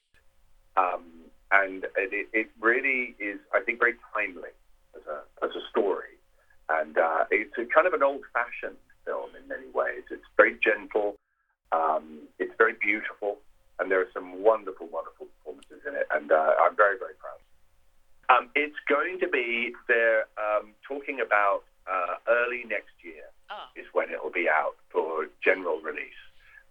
Um, 0.76 1.02
and 1.50 1.84
it, 1.96 2.28
it 2.32 2.48
really 2.60 3.14
is, 3.18 3.38
I 3.54 3.60
think, 3.60 3.78
very 3.78 3.94
timely 4.12 4.50
as 4.94 5.02
a, 5.06 5.44
as 5.44 5.50
a 5.54 5.62
story. 5.70 6.18
And 6.68 6.98
uh, 6.98 7.24
it's 7.30 7.56
a 7.58 7.64
kind 7.64 7.86
of 7.86 7.94
an 7.94 8.02
old-fashioned 8.02 8.76
film 9.06 9.30
in 9.40 9.48
many 9.48 9.70
ways. 9.72 10.02
It's 10.10 10.26
very 10.36 10.58
gentle. 10.62 11.16
Um, 11.72 12.28
it's 12.38 12.52
very 12.58 12.74
beautiful, 12.80 13.38
and 13.78 13.90
there 13.90 14.00
are 14.00 14.12
some 14.12 14.42
wonderful, 14.42 14.88
wonderful 14.92 15.26
performances 15.38 15.80
in 15.86 15.94
it. 15.94 16.06
And 16.12 16.30
uh, 16.30 16.52
I'm 16.60 16.76
very, 16.76 16.98
very 16.98 17.14
proud. 17.14 17.40
Um, 18.28 18.50
it's 18.54 18.76
going 18.88 19.20
to 19.20 19.28
be 19.28 19.72
they're 19.86 20.26
um, 20.36 20.74
talking 20.86 21.20
about 21.24 21.62
uh, 21.86 22.18
early 22.28 22.64
next 22.66 22.94
year 23.02 23.22
oh. 23.50 23.70
is 23.76 23.86
when 23.92 24.10
it 24.10 24.22
will 24.22 24.32
be 24.32 24.48
out 24.50 24.74
for 24.90 25.26
general 25.42 25.80
release. 25.80 26.20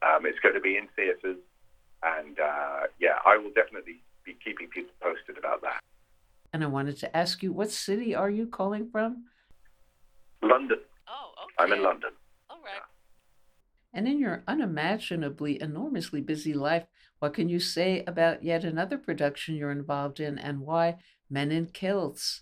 Um, 0.03 0.25
it's 0.25 0.39
going 0.39 0.55
to 0.55 0.61
be 0.61 0.77
in 0.77 0.87
theaters, 0.95 1.39
and 2.03 2.39
uh, 2.39 2.91
yeah, 2.99 3.23
I 3.25 3.37
will 3.37 3.51
definitely 3.55 4.03
be 4.25 4.35
keeping 4.43 4.67
people 4.67 4.91
posted 5.01 5.37
about 5.37 5.61
that. 5.61 5.79
And 6.51 6.63
I 6.63 6.67
wanted 6.67 6.97
to 6.99 7.15
ask 7.15 7.43
you, 7.43 7.51
what 7.51 7.71
city 7.71 8.15
are 8.15 8.29
you 8.29 8.47
calling 8.47 8.89
from? 8.91 9.25
London. 10.41 10.79
Oh, 11.07 11.31
okay. 11.43 11.55
I'm 11.59 11.77
in 11.77 11.83
London. 11.83 12.11
And 13.95 14.09
in 14.09 14.19
your 14.19 14.43
unimaginably, 14.45 15.59
enormously 15.61 16.19
busy 16.19 16.53
life, 16.53 16.83
what 17.19 17.33
can 17.33 17.47
you 17.47 17.61
say 17.61 18.03
about 18.05 18.43
yet 18.43 18.65
another 18.65 18.97
production 18.97 19.55
you're 19.55 19.71
involved 19.71 20.19
in 20.19 20.37
and 20.37 20.59
why 20.59 20.97
Men 21.29 21.49
in 21.49 21.67
Kilts? 21.67 22.41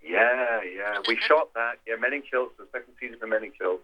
Yeah, 0.00 0.60
yeah. 0.62 0.98
We 1.08 1.16
shot 1.16 1.52
that. 1.54 1.80
Yeah, 1.84 1.96
Men 1.96 2.12
in 2.12 2.22
Kilts, 2.22 2.54
the 2.58 2.68
second 2.70 2.94
season 3.00 3.18
of 3.20 3.28
Men 3.28 3.42
in 3.42 3.50
Kilts. 3.50 3.82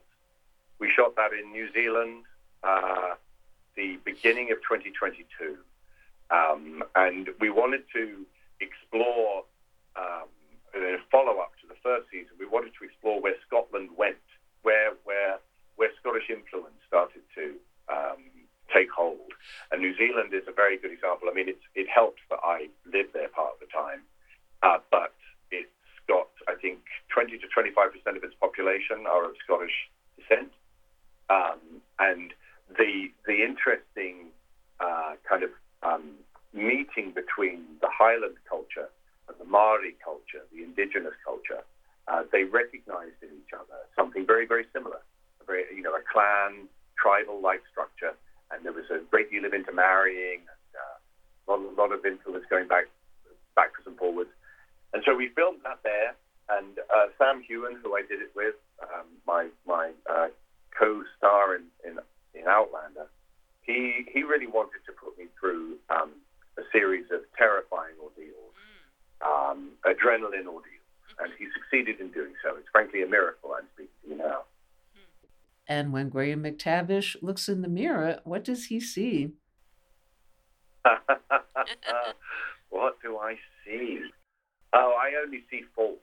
We 0.79 0.89
shot 0.89 1.17
that 1.17 1.33
in 1.33 1.51
New 1.51 1.71
Zealand, 1.73 2.23
uh, 2.63 3.15
the 3.77 3.99
beginning 4.05 4.53
of 4.53 4.59
2022. 4.59 5.59
Um, 6.31 6.85
and 6.95 7.29
we 7.41 7.51
wanted 7.51 7.83
to 7.93 8.25
explore, 8.61 9.45
um, 9.97 10.29
a 10.77 10.97
follow 11.11 11.41
up 11.41 11.53
to 11.61 11.67
the 11.67 11.75
first 11.83 12.09
season, 12.13 12.31
we 12.39 12.47
wanted 12.47 12.73
to 12.79 12.85
explore 12.85 13.21
where 13.21 13.35
Scotland 13.47 13.91
went, 13.97 14.17
where, 14.63 14.93
where, 15.05 15.39
where 15.83 15.91
Scottish 15.99 16.31
influence 16.31 16.79
started 16.87 17.27
to 17.35 17.59
um, 17.91 18.23
take 18.71 18.87
hold. 18.87 19.35
And 19.75 19.83
New 19.83 19.99
Zealand 19.99 20.31
is 20.31 20.47
a 20.47 20.55
very 20.55 20.79
good 20.79 20.95
example. 20.95 21.27
I 21.27 21.35
mean, 21.35 21.49
it's, 21.49 21.67
it 21.75 21.91
helped 21.91 22.23
that 22.31 22.39
I 22.39 22.71
lived 22.87 23.19
there 23.19 23.27
part 23.27 23.59
of 23.59 23.59
the 23.59 23.67
time, 23.67 24.07
uh, 24.63 24.79
but 24.95 25.11
it's 25.51 25.75
got, 26.07 26.31
I 26.47 26.55
think, 26.55 26.79
20 27.11 27.35
to 27.35 27.47
25% 27.51 28.15
of 28.15 28.23
its 28.23 28.39
population 28.39 29.11
are 29.11 29.27
of 29.27 29.35
Scottish 29.43 29.75
descent. 30.15 30.55
Um, 31.27 31.83
and 31.99 32.31
the, 32.79 33.11
the 33.27 33.43
interesting 33.43 34.31
uh, 34.79 35.19
kind 35.27 35.43
of 35.43 35.51
um, 35.83 36.15
meeting 36.55 37.11
between 37.11 37.67
the 37.83 37.91
Highland 37.91 38.39
culture 38.49 38.87
and 39.27 39.35
the 39.35 39.51
Maori 39.51 39.99
culture, 39.99 40.47
the 40.55 40.63
indigenous 40.63 41.19
culture, 41.27 41.67
uh, 42.07 42.23
they 42.31 42.45
recognized 42.45 43.19
in 43.19 43.35
each 43.35 43.51
other 43.51 43.83
something 43.99 44.25
very, 44.25 44.47
very 44.47 44.67
similar. 44.73 45.03
A 45.43 45.45
very, 45.47 45.65
you 45.75 45.83
know, 45.83 45.95
a 45.95 46.05
clan, 46.13 46.69
tribal-like 46.97 47.63
structure, 47.71 48.15
and 48.51 48.65
there 48.65 48.73
was 48.73 48.87
a 48.91 48.99
great 49.11 49.31
deal 49.31 49.45
of 49.45 49.53
intermarrying, 49.55 50.41
and 50.47 50.71
uh, 50.79 50.97
a 51.01 51.45
lot, 51.51 51.61
a 51.61 51.75
lot 51.81 51.91
of 51.93 52.07
influence 52.07 52.45
going 52.49 52.69
back, 52.69 52.87
backwards 53.57 53.87
and 53.87 53.97
forwards. 53.99 54.31
And 54.93 55.03
so 55.05 55.17
we 55.17 55.29
filmed 55.35 55.61
that 55.65 55.81
there, 55.83 56.15
and 56.51 56.79
uh, 56.95 57.07
Sam 57.19 57.43
Heughan, 57.43 57.81
who 57.83 57.97
I 57.97 58.03
did 58.03 58.21
it 58.21 58.31
with, 58.37 58.55
um, 58.83 59.07
my 59.27 59.49
my 59.67 59.93
uh, 60.11 60.29
co-star 60.79 61.57
in, 61.57 61.65
in 61.85 61.99
in 62.35 62.47
Outlander, 62.47 63.07
he 63.63 64.07
he 64.13 64.23
really 64.23 64.47
wanted 64.47 64.83
to 64.87 64.93
put 64.93 65.17
me 65.19 65.27
through 65.39 65.79
um, 65.91 66.11
a 66.59 66.63
series 66.71 67.07
of 67.11 67.21
terrifying 67.37 67.97
ordeals, 68.03 68.55
um, 69.25 69.71
adrenaline 69.87 70.47
ordeals, 70.47 70.93
and 71.21 71.33
he 71.39 71.47
succeeded 71.57 72.01
in 72.01 72.11
doing 72.11 72.35
so. 72.43 72.57
It's 72.57 72.69
frankly 72.71 73.03
a 73.03 73.07
miracle 73.07 73.57
I'm 73.57 73.69
speaking 73.75 73.97
to 74.05 74.09
you 74.11 74.17
now. 74.17 74.45
And 75.69 75.93
when 75.93 76.09
Graham 76.09 76.43
McTavish 76.43 77.17
looks 77.23 77.49
in 77.49 77.63
the 77.63 77.69
mirror, 77.69 78.21
what 78.25 78.45
does 78.45 78.67
he 78.67 78.81
see? 78.81 79.33
what 82.71 83.01
do 83.03 83.19
I 83.19 83.37
see? 83.65 84.01
Oh, 84.73 84.95
I 84.99 85.13
only 85.25 85.45
see 85.51 85.63
faults. 85.77 86.01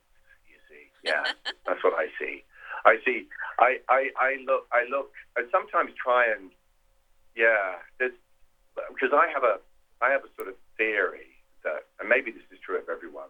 You 0.47 0.55
see, 0.69 0.89
yeah, 1.03 1.23
that's 1.67 1.83
what 1.83 1.93
I 1.93 2.07
see. 2.19 2.43
I 2.85 2.95
see. 3.05 3.27
I, 3.59 3.79
I, 3.89 4.09
I 4.17 4.37
look. 4.45 4.67
I 4.71 4.85
look. 4.89 5.11
I 5.37 5.43
sometimes 5.51 5.91
try 6.01 6.25
and 6.31 6.51
yeah, 7.35 7.83
there's 7.99 8.13
because 8.75 9.11
I 9.13 9.27
have 9.33 9.43
a 9.43 9.59
I 10.01 10.11
have 10.11 10.23
a 10.23 10.31
sort 10.35 10.47
of 10.47 10.55
theory 10.77 11.35
that, 11.63 11.91
and 11.99 12.07
maybe 12.07 12.31
this 12.31 12.47
is 12.51 12.59
true 12.63 12.77
of 12.77 12.87
everyone, 12.87 13.27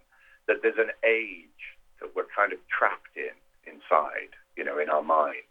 that 0.48 0.62
there's 0.62 0.78
an 0.78 0.94
age 1.04 1.78
that 2.00 2.14
we're 2.16 2.30
kind 2.30 2.54
of 2.54 2.60
trapped 2.70 3.18
in 3.18 3.34
inside, 3.66 4.38
you 4.56 4.64
know, 4.64 4.78
in 4.78 4.90
our 4.90 5.02
minds. 5.02 5.49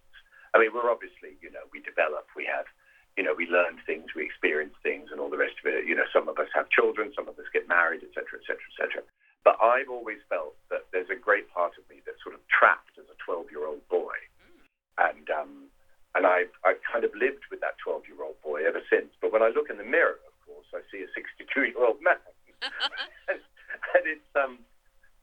I 0.55 0.59
mean, 0.59 0.73
we're 0.73 0.91
obviously, 0.91 1.37
you 1.41 1.51
know, 1.51 1.65
we 1.73 1.81
develop, 1.81 2.29
we 2.37 2.49
have, 2.49 2.67
you 3.17 3.25
know, 3.25 3.35
we 3.35 3.47
learn 3.51 3.83
things, 3.85 4.15
we 4.15 4.25
experience 4.25 4.75
things, 4.83 5.11
and 5.11 5.21
all 5.21 5.29
the 5.29 5.41
rest 5.41 5.59
of 5.61 5.67
it. 5.67 5.87
You 5.87 5.97
know, 5.97 6.09
some 6.13 6.29
of 6.29 6.39
us 6.39 6.49
have 6.55 6.71
children, 6.71 7.13
some 7.15 7.29
of 7.29 7.39
us 7.39 7.51
get 7.53 7.69
married, 7.69 8.03
etc., 8.07 8.39
etc., 8.41 8.57
etc. 8.73 9.03
But 9.45 9.59
I've 9.63 9.89
always 9.89 10.19
felt 10.29 10.55
that 10.71 10.87
there's 10.93 11.11
a 11.11 11.19
great 11.19 11.51
part 11.51 11.75
of 11.79 11.85
me 11.89 12.03
that's 12.05 12.23
sort 12.23 12.35
of 12.35 12.43
trapped 12.47 12.99
as 12.99 13.07
a 13.11 13.17
12-year-old 13.25 13.87
boy, 13.89 14.15
and 14.99 15.27
um, 15.31 15.73
and 16.15 16.27
I've 16.27 16.53
I've 16.67 16.83
kind 16.85 17.05
of 17.05 17.15
lived 17.15 17.47
with 17.51 17.61
that 17.61 17.79
12-year-old 17.83 18.41
boy 18.43 18.67
ever 18.67 18.83
since. 18.91 19.11
But 19.21 19.33
when 19.33 19.43
I 19.43 19.49
look 19.51 19.71
in 19.71 19.79
the 19.79 19.87
mirror, 19.87 20.19
of 20.27 20.35
course, 20.47 20.67
I 20.75 20.83
see 20.91 21.03
a 21.03 21.11
62-year-old 21.17 22.03
man, 22.03 22.23
and, 23.31 23.39
and 23.39 24.05
it's 24.05 24.31
um, 24.35 24.59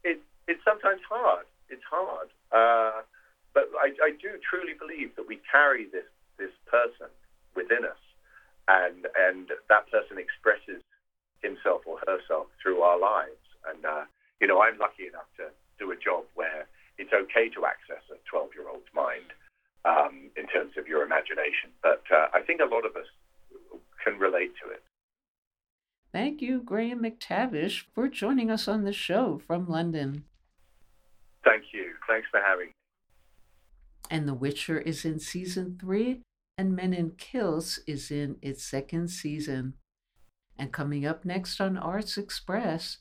it 0.03 0.19
it's 0.47 0.63
sometimes 0.63 1.01
hard. 1.07 1.45
It's 1.69 1.85
hard. 1.89 2.29
Uh, 2.51 3.01
but 3.55 3.71
I, 3.79 3.95
I 4.03 4.11
do 4.11 4.37
truly 4.43 4.75
believe 4.77 5.15
that 5.15 5.25
we 5.27 5.39
carry 5.49 5.87
this 5.89 6.05
this 6.37 6.51
person 6.67 7.07
within 7.55 7.87
us, 7.87 8.03
and 8.67 9.07
and 9.15 9.49
that 9.71 9.89
person 9.89 10.19
expresses 10.19 10.83
himself 11.41 11.87
or 11.87 11.97
herself 12.05 12.47
through 12.61 12.81
our 12.81 12.99
lives. 12.99 13.41
And 13.65 13.83
uh, 13.83 14.03
you 14.39 14.45
know, 14.45 14.61
I'm 14.61 14.77
lucky 14.77 15.07
enough 15.07 15.31
to 15.37 15.49
do 15.79 15.89
a 15.91 15.95
job 15.95 16.25
where 16.35 16.67
it's 16.99 17.11
okay 17.11 17.49
to 17.49 17.65
access 17.65 18.03
a 18.11 18.19
12 18.29 18.51
year 18.53 18.69
old's 18.69 18.91
mind 18.93 19.31
um, 19.85 20.29
in 20.35 20.45
terms 20.47 20.73
of 20.77 20.87
your 20.87 21.03
imagination. 21.03 21.71
But 21.81 22.03
uh, 22.11 22.27
I 22.35 22.41
think 22.41 22.59
a 22.59 22.69
lot 22.69 22.85
of 22.85 22.95
us 22.95 23.07
can 24.03 24.19
relate 24.19 24.51
to 24.63 24.69
it. 24.69 24.83
Thank 26.11 26.41
you, 26.41 26.61
Graham 26.61 27.03
McTavish, 27.03 27.83
for 27.93 28.07
joining 28.07 28.49
us 28.49 28.67
on 28.67 28.83
the 28.85 28.93
show 28.93 29.41
from 29.45 29.67
London. 29.67 30.23
Thank 31.43 31.65
you. 31.73 31.93
Thanks 32.07 32.27
for 32.31 32.39
having 32.39 32.67
me. 32.67 32.71
And 34.09 34.27
The 34.27 34.33
Witcher 34.33 34.79
is 34.79 35.03
in 35.03 35.19
season 35.19 35.77
three, 35.79 36.21
and 36.57 36.75
Men 36.75 36.93
in 36.93 37.11
Kilts 37.17 37.79
is 37.87 38.11
in 38.11 38.37
its 38.41 38.63
second 38.63 39.09
season. 39.09 39.73
And 40.57 40.71
coming 40.71 41.05
up 41.05 41.25
next 41.25 41.59
on 41.59 41.77
Arts 41.77 42.17
Express. 42.17 42.97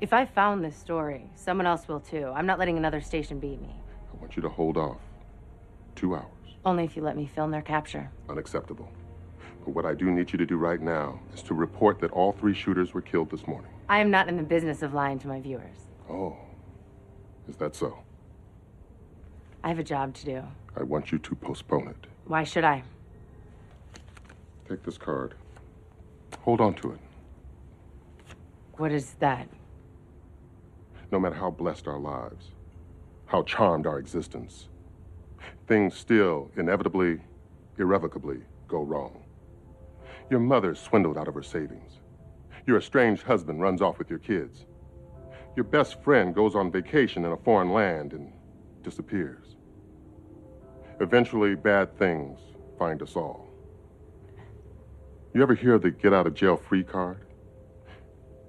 If 0.00 0.12
I 0.12 0.26
found 0.26 0.64
this 0.64 0.76
story, 0.76 1.30
someone 1.36 1.66
else 1.66 1.86
will 1.86 2.00
too. 2.00 2.32
I'm 2.34 2.46
not 2.46 2.58
letting 2.58 2.76
another 2.76 3.00
station 3.00 3.38
beat 3.38 3.60
me. 3.60 3.74
I 4.12 4.16
want 4.20 4.36
you 4.36 4.42
to 4.42 4.48
hold 4.48 4.76
off. 4.76 5.00
Two 5.94 6.14
hours. 6.14 6.26
Only 6.64 6.84
if 6.84 6.96
you 6.96 7.02
let 7.02 7.16
me 7.16 7.26
film 7.26 7.50
their 7.50 7.62
capture. 7.62 8.10
Unacceptable. 8.28 8.90
But 9.64 9.74
what 9.74 9.86
I 9.86 9.94
do 9.94 10.10
need 10.10 10.32
you 10.32 10.38
to 10.38 10.46
do 10.46 10.56
right 10.56 10.80
now 10.80 11.20
is 11.34 11.42
to 11.44 11.54
report 11.54 12.00
that 12.00 12.10
all 12.12 12.32
three 12.32 12.54
shooters 12.54 12.94
were 12.94 13.02
killed 13.02 13.30
this 13.30 13.46
morning. 13.46 13.70
I 13.88 14.00
am 14.00 14.10
not 14.10 14.28
in 14.28 14.36
the 14.36 14.42
business 14.42 14.82
of 14.82 14.94
lying 14.94 15.18
to 15.20 15.28
my 15.28 15.40
viewers. 15.40 15.76
Oh. 16.08 16.36
Is 17.48 17.56
that 17.56 17.74
so? 17.74 17.98
I 19.62 19.68
have 19.68 19.78
a 19.78 19.84
job 19.84 20.14
to 20.14 20.24
do. 20.24 20.42
I 20.76 20.82
want 20.82 21.12
you 21.12 21.18
to 21.18 21.34
postpone 21.34 21.88
it. 21.88 22.06
Why 22.24 22.44
should 22.44 22.64
I? 22.64 22.82
Take 24.68 24.82
this 24.84 24.96
card. 24.96 25.34
Hold 26.40 26.60
on 26.60 26.74
to 26.74 26.92
it. 26.92 27.00
What 28.74 28.92
is 28.92 29.12
that? 29.18 29.48
No 31.10 31.18
matter 31.20 31.34
how 31.34 31.50
blessed 31.50 31.88
our 31.88 31.98
lives, 31.98 32.52
how 33.26 33.42
charmed 33.42 33.86
our 33.86 33.98
existence, 33.98 34.68
things 35.66 35.94
still 35.94 36.50
inevitably, 36.56 37.20
irrevocably 37.78 38.38
go 38.68 38.82
wrong. 38.82 39.22
Your 40.30 40.40
mother 40.40 40.74
swindled 40.74 41.18
out 41.18 41.28
of 41.28 41.34
her 41.34 41.42
savings. 41.42 41.98
Your 42.66 42.78
estranged 42.78 43.24
husband 43.24 43.60
runs 43.60 43.82
off 43.82 43.98
with 43.98 44.08
your 44.08 44.20
kids. 44.20 44.64
Your 45.56 45.64
best 45.64 46.00
friend 46.02 46.34
goes 46.34 46.54
on 46.54 46.70
vacation 46.70 47.24
in 47.24 47.32
a 47.32 47.36
foreign 47.36 47.72
land 47.72 48.12
and 48.12 48.32
disappears. 48.82 49.56
Eventually, 51.00 51.54
bad 51.54 51.96
things 51.98 52.38
find 52.78 53.02
us 53.02 53.16
all. 53.16 53.48
You 55.32 55.42
ever 55.42 55.54
hear 55.54 55.78
the 55.78 55.90
get 55.90 56.12
out 56.12 56.26
of 56.26 56.34
jail 56.34 56.56
free 56.56 56.82
card? 56.82 57.26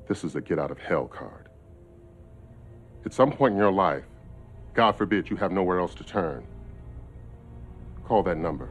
This 0.08 0.24
is 0.24 0.36
a 0.36 0.42
get 0.42 0.60
out 0.60 0.72
of 0.72 0.80
hell 0.80 1.08
card. 1.08 1.50
At 3.06 3.14
some 3.14 3.32
point 3.32 3.54
in 3.54 3.58
your 3.58 3.72
life, 3.72 4.06
God 4.74 4.94
forbid 4.98 5.30
you 5.30 5.36
have 5.38 5.52
nowhere 5.52 5.80
else 5.80 5.96
to 5.96 6.04
turn, 6.04 6.46
call 8.06 8.24
that 8.24 8.38
number. 8.38 8.70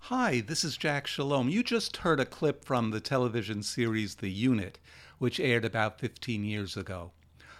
Hi, 0.00 0.40
this 0.40 0.62
is 0.62 0.76
Jack 0.76 1.06
Shalom. 1.08 1.48
You 1.48 1.64
just 1.64 1.96
heard 1.98 2.20
a 2.20 2.24
clip 2.24 2.64
from 2.64 2.92
the 2.92 3.00
television 3.00 3.62
series 3.64 4.16
The 4.16 4.30
Unit, 4.30 4.78
which 5.18 5.40
aired 5.40 5.64
about 5.64 5.98
15 5.98 6.44
years 6.44 6.76
ago. 6.76 7.10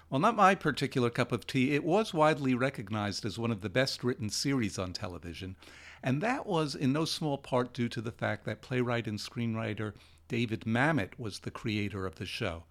Well, 0.09 0.21
not 0.21 0.37
my 0.37 0.55
particular 0.55 1.11
cup 1.11 1.33
of 1.33 1.49
tea, 1.49 1.75
it 1.75 1.83
was 1.83 2.15
widely 2.15 2.55
recognized 2.55 3.25
as 3.25 3.41
one 3.41 3.51
of 3.51 3.61
the 3.61 3.69
best 3.69 4.05
written 4.05 4.31
series 4.31 4.79
on 4.79 4.93
television, 4.93 5.57
and 6.01 6.23
that 6.23 6.47
was 6.47 6.77
in 6.77 6.93
no 6.93 7.05
small 7.05 7.39
part 7.39 7.75
due 7.75 7.89
to 7.89 8.01
the 8.01 8.13
fact 8.13 8.45
that 8.45 8.63
playwright 8.63 9.09
and 9.09 9.19
screenwriter 9.19 9.95
David 10.29 10.65
Mamet 10.65 11.19
was 11.19 11.41
the 11.41 11.51
creator 11.51 12.07
of 12.07 12.17
the 12.17 12.27
show. 12.27 12.63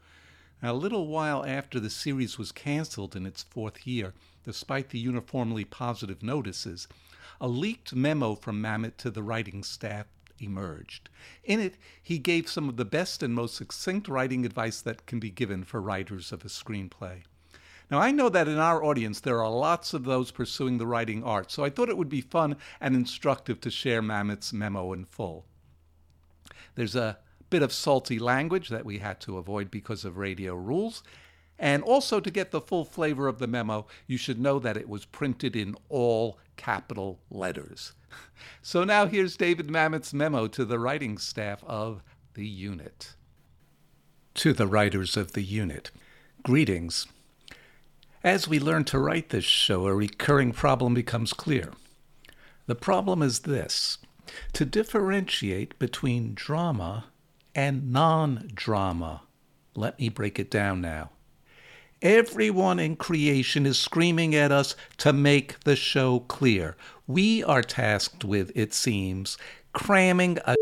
Now, 0.63 0.71
a 0.71 0.75
little 0.75 1.07
while 1.07 1.45
after 1.45 1.77
the 1.77 1.89
series 1.89 2.37
was 2.37 2.53
canceled 2.53 3.17
in 3.17 3.25
its 3.25 3.43
fourth 3.43 3.85
year, 3.85 4.13
despite 4.45 4.91
the 4.91 4.99
uniformly 4.99 5.65
positive 5.65 6.23
notices, 6.23 6.87
a 7.41 7.49
leaked 7.49 7.93
memo 7.93 8.35
from 8.35 8.61
Mamet 8.61 8.95
to 8.99 9.11
the 9.11 9.23
writing 9.23 9.61
staff 9.61 10.07
emerged. 10.39 11.09
In 11.43 11.59
it, 11.59 11.75
he 12.01 12.17
gave 12.17 12.49
some 12.49 12.69
of 12.69 12.77
the 12.77 12.85
best 12.85 13.23
and 13.23 13.33
most 13.33 13.55
succinct 13.55 14.07
writing 14.07 14.45
advice 14.45 14.81
that 14.81 15.05
can 15.05 15.19
be 15.19 15.29
given 15.29 15.63
for 15.63 15.81
writers 15.81 16.31
of 16.31 16.43
a 16.43 16.49
screenplay. 16.49 17.23
Now, 17.91 17.99
I 17.99 18.11
know 18.11 18.29
that 18.29 18.47
in 18.47 18.57
our 18.57 18.83
audience 18.83 19.19
there 19.19 19.43
are 19.43 19.49
lots 19.49 19.93
of 19.93 20.05
those 20.05 20.31
pursuing 20.31 20.77
the 20.77 20.87
writing 20.87 21.23
art, 21.23 21.51
so 21.51 21.63
I 21.63 21.69
thought 21.69 21.89
it 21.89 21.97
would 21.97 22.09
be 22.09 22.21
fun 22.21 22.55
and 22.81 22.95
instructive 22.95 23.61
to 23.61 23.69
share 23.69 24.01
Mamet's 24.01 24.51
memo 24.51 24.91
in 24.93 25.05
full. 25.05 25.45
There's 26.73 26.95
a 26.95 27.19
bit 27.49 27.61
of 27.61 27.71
salty 27.71 28.17
language 28.17 28.69
that 28.69 28.85
we 28.85 28.97
had 28.97 29.19
to 29.21 29.37
avoid 29.37 29.69
because 29.69 30.03
of 30.03 30.17
radio 30.17 30.55
rules, 30.55 31.03
and 31.57 31.83
also, 31.83 32.19
to 32.19 32.29
get 32.29 32.51
the 32.51 32.59
full 32.59 32.83
flavor 32.83 33.27
of 33.27 33.39
the 33.39 33.47
memo, 33.47 33.87
you 34.07 34.17
should 34.17 34.39
know 34.39 34.59
that 34.59 34.75
it 34.75 34.89
was 34.89 35.05
printed 35.05 35.55
in 35.55 35.75
all 35.87 36.37
capital 36.57 37.19
letters. 37.29 37.93
So 38.61 38.83
now 38.83 39.05
here's 39.05 39.37
David 39.37 39.69
Mamet's 39.69 40.11
memo 40.11 40.47
to 40.47 40.65
the 40.65 40.79
writing 40.79 41.19
staff 41.19 41.63
of 41.65 42.01
the 42.33 42.47
unit. 42.47 43.13
To 44.35 44.53
the 44.53 44.65
writers 44.65 45.15
of 45.15 45.33
the 45.33 45.43
unit, 45.43 45.91
greetings. 46.41 47.05
As 48.23 48.47
we 48.47 48.59
learn 48.59 48.83
to 48.85 48.97
write 48.97 49.29
this 49.29 49.45
show, 49.45 49.85
a 49.85 49.93
recurring 49.93 50.51
problem 50.51 50.95
becomes 50.95 51.31
clear. 51.31 51.73
The 52.65 52.73
problem 52.73 53.21
is 53.21 53.41
this 53.41 53.99
to 54.53 54.65
differentiate 54.65 55.77
between 55.77 56.33
drama 56.33 57.05
and 57.53 57.91
non 57.91 58.49
drama. 58.53 59.21
Let 59.75 59.99
me 59.99 60.09
break 60.09 60.39
it 60.39 60.49
down 60.49 60.81
now. 60.81 61.11
Everyone 62.01 62.79
in 62.79 62.95
creation 62.95 63.65
is 63.65 63.79
screaming 63.79 64.35
at 64.35 64.51
us 64.51 64.75
to 64.97 65.13
make 65.13 65.59
the 65.61 65.75
show 65.75 66.19
clear. 66.19 66.75
We 67.07 67.43
are 67.43 67.61
tasked 67.61 68.23
with, 68.23 68.51
it 68.55 68.73
seems, 68.73 69.37
cramming 69.73 70.39
a 70.45 70.55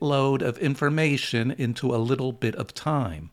load 0.00 0.40
of 0.40 0.56
information 0.58 1.50
into 1.50 1.94
a 1.94 1.98
little 1.98 2.32
bit 2.32 2.54
of 2.54 2.72
time. 2.72 3.30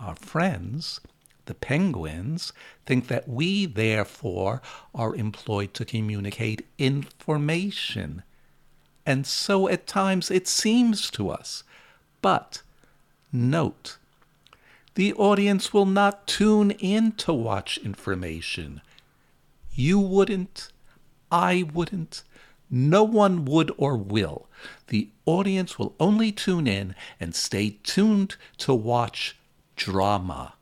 Our 0.00 0.14
friends, 0.14 1.00
the 1.44 1.54
penguins, 1.54 2.52
think 2.86 3.08
that 3.08 3.28
we, 3.28 3.66
therefore, 3.66 4.62
are 4.94 5.14
employed 5.14 5.74
to 5.74 5.84
communicate 5.84 6.66
information. 6.78 8.22
And 9.04 9.26
so 9.26 9.68
at 9.68 9.86
times 9.86 10.30
it 10.30 10.48
seems 10.48 11.10
to 11.12 11.28
us. 11.28 11.64
But 12.22 12.62
note, 13.32 13.98
the 14.94 15.12
audience 15.14 15.72
will 15.72 15.86
not 15.86 16.26
tune 16.26 16.70
in 16.72 17.12
to 17.12 17.32
watch 17.32 17.78
information. 17.78 18.80
You 19.72 19.98
wouldn't, 19.98 20.72
I 21.30 21.64
wouldn't, 21.72 22.22
no 22.70 23.02
one 23.02 23.44
would 23.44 23.72
or 23.76 23.96
will. 23.96 24.48
The 24.88 25.10
audience 25.24 25.78
will 25.78 25.94
only 25.98 26.32
tune 26.32 26.66
in 26.66 26.94
and 27.18 27.34
stay 27.34 27.78
tuned 27.82 28.36
to 28.58 28.74
watch 28.74 29.36
drama. 29.76 30.54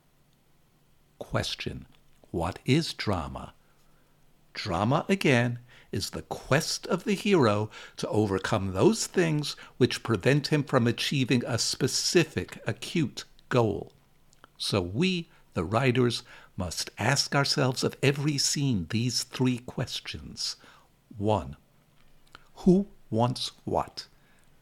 Question 1.19 1.85
What 2.31 2.59
is 2.65 2.93
drama? 2.93 3.53
Drama, 4.53 5.05
again, 5.09 5.59
is 5.91 6.09
the 6.11 6.21
quest 6.23 6.85
of 6.87 7.03
the 7.03 7.13
hero 7.13 7.69
to 7.95 8.07
overcome 8.09 8.73
those 8.73 9.07
things 9.07 9.55
which 9.77 10.03
prevent 10.03 10.47
him 10.47 10.63
from 10.63 10.87
achieving 10.87 11.43
a 11.45 11.57
specific, 11.57 12.59
acute 12.67 13.23
goal. 13.49 13.91
So 14.57 14.81
we, 14.81 15.29
the 15.53 15.63
writers, 15.63 16.23
must 16.57 16.89
ask 16.97 17.35
ourselves 17.35 17.83
of 17.83 17.95
every 18.01 18.37
scene 18.37 18.87
these 18.89 19.23
three 19.23 19.59
questions. 19.59 20.55
One, 21.17 21.55
who 22.55 22.87
wants 23.09 23.51
what? 23.63 24.07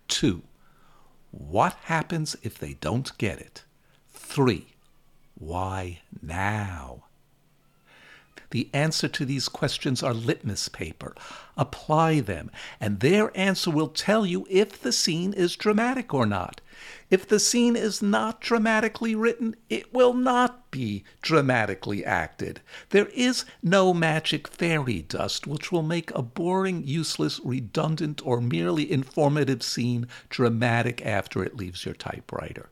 Two, 0.08 0.44
what 1.32 1.74
happens 1.86 2.36
if 2.44 2.60
they 2.60 2.74
don't 2.74 3.18
get 3.18 3.40
it? 3.40 3.64
Three, 4.10 4.68
why 5.36 6.02
now? 6.22 7.06
The 8.52 8.70
answer 8.74 9.08
to 9.08 9.26
these 9.26 9.50
questions 9.50 10.04
are 10.04 10.14
litmus 10.14 10.70
paper. 10.70 11.16
Apply 11.58 12.20
them, 12.20 12.52
and 12.80 13.00
their 13.00 13.36
answer 13.38 13.72
will 13.72 13.88
tell 13.88 14.26
you 14.26 14.46
if 14.50 14.82
the 14.82 14.92
scene 14.92 15.34
is 15.34 15.56
dramatic 15.56 16.14
or 16.14 16.26
not. 16.26 16.62
If 17.12 17.28
the 17.28 17.40
scene 17.40 17.76
is 17.76 18.02
not 18.02 18.42
dramatically 18.42 19.14
written, 19.14 19.56
it 19.70 19.94
will 19.94 20.14
not 20.14 20.72
be 20.72 21.04
dramatically 21.22 22.04
acted. 22.04 22.62
There 22.90 23.08
is 23.08 23.46
no 23.62 23.94
magic 23.94 24.48
fairy 24.48 25.04
dust 25.04 25.46
which 25.46 25.72
will 25.72 25.84
make 25.84 26.10
a 26.12 26.24
boring, 26.24 26.84
useless, 26.84 27.40
redundant, 27.44 28.26
or 28.26 28.42
merely 28.42 28.92
informative 28.92 29.62
scene 29.62 30.08
dramatic 30.30 31.06
after 31.06 31.44
it 31.44 31.56
leaves 31.56 31.86
your 31.86 31.94
typewriter. 31.94 32.70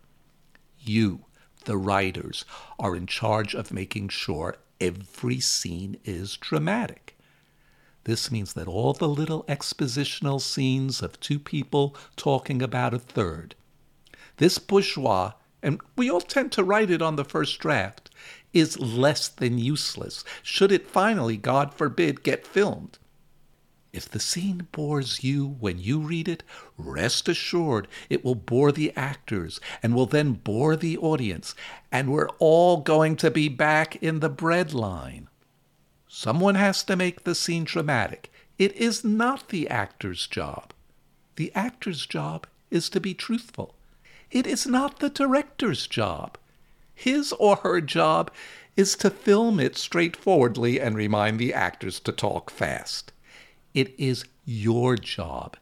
You, 0.79 1.25
the 1.65 1.77
writers, 1.77 2.43
are 2.79 2.95
in 2.95 3.05
charge 3.05 3.53
of 3.53 3.71
making 3.71 4.09
sure 4.09 4.57
every 4.81 5.39
scene 5.39 5.97
is 6.03 6.37
dramatic. 6.37 7.15
This 8.05 8.31
means 8.31 8.53
that 8.53 8.67
all 8.67 8.93
the 8.93 9.07
little 9.07 9.43
expositional 9.43 10.41
scenes 10.41 11.01
of 11.01 11.19
two 11.19 11.39
people 11.39 11.95
talking 12.15 12.61
about 12.61 12.93
a 12.93 12.99
third, 12.99 13.55
this 14.37 14.57
bourgeois, 14.57 15.33
and 15.61 15.79
we 15.95 16.09
all 16.09 16.21
tend 16.21 16.51
to 16.53 16.63
write 16.63 16.89
it 16.89 17.01
on 17.01 17.15
the 17.15 17.25
first 17.25 17.59
draft, 17.59 18.09
is 18.53 18.79
less 18.79 19.27
than 19.27 19.57
useless, 19.57 20.23
should 20.41 20.71
it 20.71 20.87
finally, 20.87 21.37
God 21.37 21.73
forbid, 21.73 22.23
get 22.23 22.45
filmed. 22.45 22.99
If 23.93 24.09
the 24.09 24.19
scene 24.19 24.67
bores 24.71 25.23
you 25.23 25.55
when 25.59 25.77
you 25.77 25.99
read 25.99 26.27
it, 26.27 26.41
rest 26.77 27.29
assured 27.29 27.87
it 28.09 28.25
will 28.25 28.33
bore 28.33 28.71
the 28.71 28.91
actors 28.95 29.61
and 29.83 29.93
will 29.93 30.07
then 30.07 30.33
bore 30.33 30.75
the 30.75 30.97
audience, 30.97 31.53
and 31.91 32.11
we're 32.11 32.29
all 32.39 32.77
going 32.77 33.15
to 33.17 33.29
be 33.29 33.49
back 33.49 33.95
in 33.97 34.19
the 34.19 34.29
bread 34.29 34.73
line. 34.73 35.29
Someone 36.07 36.55
has 36.55 36.83
to 36.85 36.95
make 36.95 37.23
the 37.23 37.35
scene 37.35 37.65
dramatic. 37.65 38.31
It 38.57 38.73
is 38.73 39.03
not 39.03 39.49
the 39.49 39.69
actor's 39.69 40.25
job. 40.25 40.73
The 41.35 41.51
actor's 41.53 42.05
job 42.05 42.47
is 42.71 42.89
to 42.89 42.99
be 42.99 43.13
truthful. 43.13 43.75
It 44.33 44.47
is 44.47 44.65
not 44.65 44.97
the 44.97 45.11
director's 45.11 45.85
job. 45.85 46.39
His 46.95 47.33
or 47.33 47.57
her 47.57 47.79
job 47.81 48.31
is 48.75 48.95
to 48.95 49.11
film 49.11 49.59
it 49.59 49.77
straightforwardly 49.77 50.81
and 50.81 50.95
remind 50.95 51.37
the 51.37 51.53
actors 51.53 51.99
to 51.99 52.11
talk 52.11 52.49
fast. 52.49 53.11
It 53.75 53.93
is 53.99 54.25
your 54.43 54.95
job. 54.95 55.55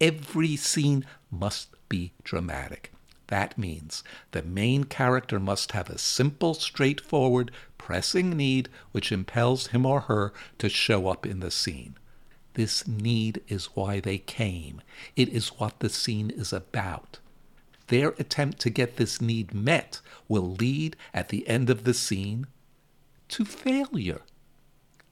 Every 0.00 0.56
scene 0.56 1.04
must 1.30 1.68
be 1.90 2.12
dramatic. 2.22 2.94
That 3.26 3.58
means 3.58 4.02
the 4.30 4.42
main 4.42 4.84
character 4.84 5.38
must 5.38 5.72
have 5.72 5.90
a 5.90 5.98
simple, 5.98 6.54
straightforward, 6.54 7.50
pressing 7.76 8.34
need 8.38 8.70
which 8.92 9.12
impels 9.12 9.66
him 9.66 9.84
or 9.84 10.00
her 10.00 10.32
to 10.60 10.70
show 10.70 11.08
up 11.08 11.26
in 11.26 11.40
the 11.40 11.50
scene. 11.50 11.98
This 12.54 12.88
need 12.88 13.42
is 13.48 13.66
why 13.74 14.00
they 14.00 14.16
came. 14.16 14.80
It 15.14 15.28
is 15.28 15.48
what 15.58 15.80
the 15.80 15.90
scene 15.90 16.30
is 16.30 16.54
about. 16.54 17.18
Their 17.88 18.10
attempt 18.18 18.60
to 18.60 18.70
get 18.70 18.96
this 18.96 19.20
need 19.20 19.52
met 19.52 20.00
will 20.28 20.54
lead, 20.54 20.96
at 21.12 21.28
the 21.28 21.46
end 21.46 21.68
of 21.68 21.84
the 21.84 21.94
scene, 21.94 22.46
to 23.28 23.44
failure. 23.44 24.22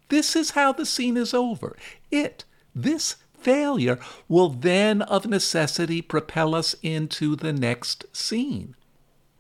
This 0.09 0.37
is 0.37 0.51
how 0.51 0.73
the 0.73 0.87
scene 0.87 1.17
is 1.17 1.35
over. 1.35 1.77
It, 2.11 2.45
this 2.75 3.17
failure, 3.39 3.99
will 4.29 4.49
then 4.49 5.03
of 5.03 5.27
necessity 5.27 6.01
propel 6.01 6.55
us 6.55 6.75
into 6.83 7.37
the 7.37 7.53
next 7.53 8.05
scene. 8.13 8.75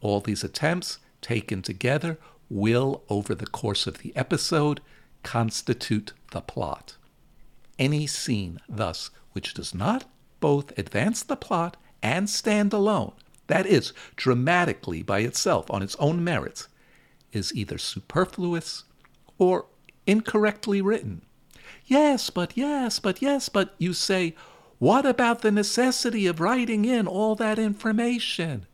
All 0.00 0.20
these 0.20 0.44
attempts, 0.44 0.98
taken 1.20 1.62
together, 1.62 2.18
will, 2.50 3.02
over 3.08 3.34
the 3.34 3.46
course 3.46 3.86
of 3.86 3.98
the 3.98 4.14
episode, 4.16 4.80
constitute 5.22 6.12
the 6.32 6.40
plot. 6.40 6.96
Any 7.78 8.06
scene, 8.06 8.60
thus, 8.68 9.10
which 9.32 9.54
does 9.54 9.74
not 9.74 10.04
both 10.40 10.76
advance 10.78 11.22
the 11.22 11.36
plot 11.36 11.76
and 12.02 12.28
stand 12.28 12.72
alone, 12.72 13.12
that 13.46 13.66
is, 13.66 13.92
dramatically 14.16 15.02
by 15.02 15.20
itself 15.20 15.70
on 15.70 15.82
its 15.82 15.96
own 15.96 16.22
merits, 16.22 16.68
is 17.32 17.54
either 17.54 17.78
superfluous 17.78 18.84
or 19.38 19.66
incorrectly 20.06 20.80
written. 20.80 21.22
Yes, 21.86 22.30
but 22.30 22.56
yes, 22.56 22.98
but 22.98 23.20
yes, 23.20 23.48
but 23.48 23.74
you 23.78 23.92
say, 23.92 24.34
What 24.78 25.04
about 25.04 25.42
the 25.42 25.50
necessity 25.50 26.26
of 26.26 26.40
writing 26.40 26.84
in 26.84 27.06
all 27.06 27.34
that 27.36 27.58
information? 27.58 28.66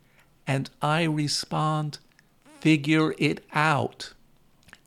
And 0.47 0.71
I 0.83 1.05
respond, 1.05 1.99
Figure 2.61 3.15
it 3.19 3.45
out. 3.53 4.13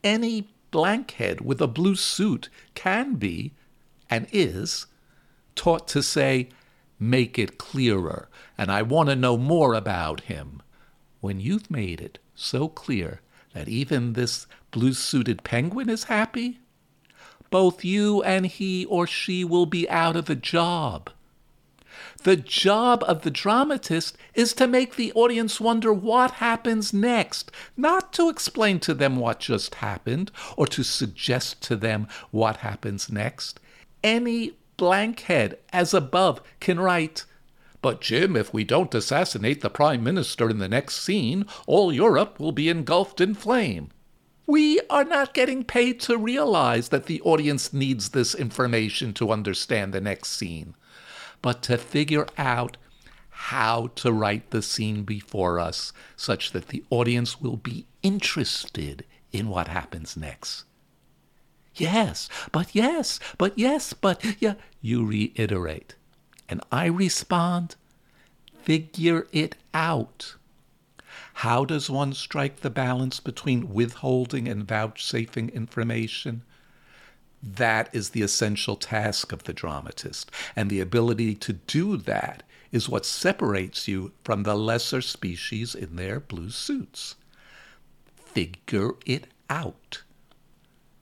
Any 0.04 0.50
blankhead 0.72 1.42
with 1.42 1.62
a 1.62 1.68
blue 1.68 1.96
suit 1.96 2.50
can 2.76 3.16
be, 3.16 3.54
and 4.10 4.28
is, 4.32 4.88
taught 5.56 5.88
to 5.90 6.02
say, 6.02 6.50
Make 7.04 7.40
it 7.40 7.58
clearer, 7.58 8.30
and 8.60 8.72
I 8.72 8.84
want 8.84 9.10
to 9.10 9.16
know 9.16 9.36
more 9.36 9.74
about 9.74 10.22
him. 10.22 10.62
When 11.20 11.40
you've 11.40 11.72
made 11.72 12.00
it 12.00 12.20
so 12.36 12.68
clear 12.68 13.22
that 13.56 13.68
even 13.68 14.14
this 14.14 14.46
blue 14.70 14.94
suited 14.94 15.44
penguin 15.44 15.90
is 15.90 16.04
happy, 16.04 16.60
both 17.50 17.84
you 17.84 18.22
and 18.22 18.46
he 18.46 18.86
or 18.86 19.08
she 19.08 19.44
will 19.44 19.66
be 19.66 19.90
out 19.90 20.16
of 20.16 20.30
a 20.30 20.36
job. 20.36 21.10
The 22.22 22.36
job 22.38 23.04
of 23.08 23.24
the 23.24 23.32
dramatist 23.32 24.16
is 24.36 24.54
to 24.54 24.68
make 24.68 24.96
the 24.96 25.12
audience 25.14 25.60
wonder 25.60 25.92
what 25.92 26.32
happens 26.34 26.94
next, 26.94 27.52
not 27.76 28.14
to 28.14 28.30
explain 28.30 28.80
to 28.82 28.94
them 28.94 29.16
what 29.16 29.40
just 29.40 29.74
happened 29.76 30.32
or 30.56 30.68
to 30.68 30.84
suggest 30.84 31.64
to 31.64 31.76
them 31.76 32.08
what 32.30 32.58
happens 32.58 33.12
next. 33.12 33.60
Any 34.04 34.54
blankhead, 34.82 35.60
as 35.72 35.94
above, 35.94 36.42
can 36.60 36.80
write, 36.80 37.24
But 37.82 38.02
Jim, 38.02 38.36
if 38.36 38.54
we 38.54 38.64
don't 38.64 38.94
assassinate 38.94 39.62
the 39.62 39.70
Prime 39.70 40.04
Minister 40.04 40.50
in 40.50 40.58
the 40.58 40.68
next 40.68 41.04
scene, 41.04 41.46
all 41.68 41.94
Europe 41.94 42.40
will 42.40 42.52
be 42.52 42.68
engulfed 42.68 43.22
in 43.22 43.36
flame. 43.36 43.90
We 44.48 44.82
are 44.90 45.04
not 45.06 45.34
getting 45.34 45.64
paid 45.64 46.00
to 46.02 46.18
realize 46.18 46.90
that 46.90 47.06
the 47.06 47.22
audience 47.22 47.72
needs 47.72 48.10
this 48.10 48.34
information 48.36 49.14
to 49.14 49.32
understand 49.32 49.94
the 49.94 50.02
next 50.02 50.30
scene 50.30 50.76
but 51.42 51.62
to 51.64 51.78
figure 51.78 52.28
out 52.38 52.78
how 53.30 53.88
to 53.96 54.12
write 54.12 54.52
the 54.52 54.62
scene 54.62 55.04
before 55.04 55.60
us 55.60 55.94
such 56.16 56.52
that 56.52 56.68
the 56.68 56.84
audience 56.90 57.42
will 57.42 57.58
be 57.58 57.88
interested 58.04 59.04
in 59.32 59.50
what 59.50 59.68
happens 59.68 60.16
next. 60.16 60.66
Yes, 61.76 62.28
but 62.52 62.76
yes, 62.76 63.20
but 63.38 63.58
yes, 63.58 63.94
but 63.94 64.24
yeah, 64.40 64.56
you 64.82 65.06
reiterate. 65.06 65.96
And 66.50 66.62
I 66.72 66.86
respond, 66.88 67.76
figure 68.62 69.28
it 69.32 69.56
out. 69.74 70.36
How 71.36 71.66
does 71.66 71.90
one 71.90 72.14
strike 72.14 72.58
the 72.60 72.70
balance 72.70 73.20
between 73.20 73.74
withholding 73.74 74.48
and 74.48 74.68
vouchsafing 74.68 75.50
information? 75.50 76.44
That 77.42 77.90
is 77.94 78.10
the 78.10 78.22
essential 78.22 78.76
task 78.76 79.32
of 79.32 79.46
the 79.46 79.54
dramatist, 79.54 80.30
and 80.56 80.70
the 80.70 80.82
ability 80.82 81.36
to 81.36 81.54
do 81.54 81.98
that 81.98 82.44
is 82.72 82.88
what 82.90 83.06
separates 83.06 83.88
you 83.88 84.12
from 84.24 84.44
the 84.44 84.56
lesser 84.56 85.02
species 85.02 85.74
in 85.74 85.96
their 85.96 86.20
blue 86.20 86.50
suits. 86.50 87.16
Figure 88.16 88.92
it 89.06 89.28
out. 89.50 90.04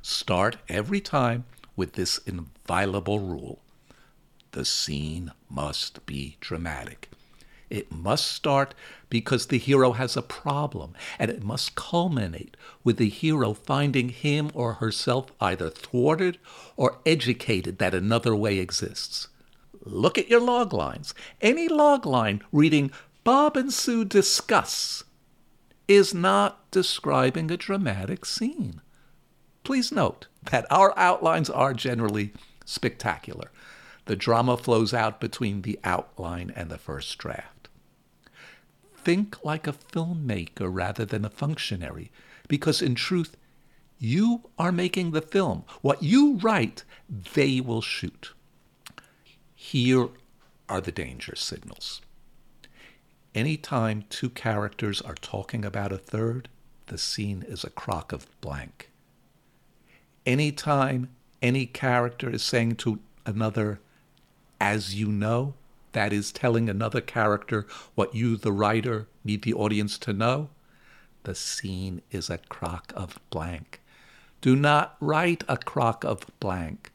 Start 0.02 0.58
every 0.68 1.02
time 1.02 1.46
with 1.76 1.94
this 1.94 2.20
inviolable 2.20 3.20
rule 3.20 3.60
the 4.52 4.66
scene 4.66 5.32
must 5.50 6.06
be 6.06 6.38
dramatic. 6.40 7.10
It 7.70 7.92
must 7.92 8.32
start 8.32 8.74
because 9.10 9.46
the 9.46 9.60
hero 9.60 9.92
has 9.92 10.18
a 10.18 10.24
problem, 10.24 10.96
and 11.20 11.30
it 11.30 11.44
must 11.44 11.76
culminate 11.76 12.58
with 12.84 12.98
the 12.98 13.10
hero 13.10 13.54
finding 13.54 14.10
him 14.10 14.50
or 14.56 14.76
herself 14.76 15.32
either 15.40 15.70
thwarted 15.70 16.40
or 16.76 17.00
educated 17.06 17.78
that 17.78 17.94
another 17.94 18.36
way 18.36 18.58
exists. 18.58 19.28
Look 19.84 20.18
at 20.18 20.30
your 20.30 20.42
log 20.42 20.74
lines. 20.74 21.14
Any 21.42 21.68
log 21.68 22.06
line 22.06 22.42
reading 22.52 22.92
Bob 23.24 23.56
and 23.56 23.72
Sue 23.72 24.04
discuss 24.04 25.04
is 25.88 26.14
not 26.14 26.70
describing 26.72 27.52
a 27.52 27.58
dramatic 27.58 28.26
scene. 28.26 28.82
Please 29.70 29.92
note 29.92 30.26
that 30.50 30.66
our 30.72 30.98
outlines 30.98 31.48
are 31.48 31.76
generally 31.76 32.34
spectacular. 32.66 33.52
The 34.06 34.16
drama 34.16 34.58
flows 34.58 34.96
out 34.96 35.20
between 35.20 35.62
the 35.62 35.78
outline 35.84 36.52
and 36.56 36.72
the 36.72 36.80
first 36.80 37.16
draft 37.20 37.60
think 38.98 39.46
like 39.46 39.68
a 39.68 39.74
filmmaker 39.74 40.68
rather 40.74 41.06
than 41.06 41.24
a 41.24 41.30
functionary, 41.30 42.12
because 42.48 42.82
in 42.82 42.96
truth, 42.96 43.38
you 44.00 44.50
are 44.58 44.72
making 44.72 45.12
the 45.12 45.22
film. 45.22 45.64
What 45.82 46.02
you 46.02 46.38
write, 46.38 46.84
they 47.08 47.62
will 47.62 47.84
shoot. 47.84 48.34
Here 49.54 50.10
are 50.68 50.82
the 50.82 50.92
danger 50.92 51.36
signals. 51.36 52.02
Anytime 53.36 54.06
two 54.10 54.32
characters 54.32 55.00
are 55.00 55.14
talking 55.14 55.64
about 55.64 55.92
a 55.92 56.00
third, 56.00 56.50
the 56.88 56.98
scene 56.98 57.46
is 57.48 57.64
a 57.64 57.70
crock 57.70 58.12
of 58.12 58.26
blank. 58.42 58.90
Anytime 60.30 61.10
any 61.42 61.66
character 61.66 62.30
is 62.30 62.44
saying 62.44 62.76
to 62.76 63.00
another, 63.26 63.80
as 64.62 64.94
you 64.94 65.08
know, 65.08 65.56
that 65.94 66.14
is 66.14 66.32
telling 66.32 66.70
another 66.70 67.02
character 67.02 67.66
what 67.96 68.14
you, 68.14 68.38
the 68.38 68.52
writer, 68.52 69.08
need 69.24 69.42
the 69.42 69.56
audience 69.56 69.98
to 69.98 70.14
know, 70.14 70.50
the 71.24 71.34
scene 71.34 72.04
is 72.12 72.30
a 72.30 72.38
crock 72.38 72.94
of 72.96 73.18
blank. 73.32 73.82
Do 74.40 74.56
not 74.56 74.98
write 75.00 75.44
a 75.48 75.58
crock 75.58 76.04
of 76.04 76.28
blank. 76.40 76.92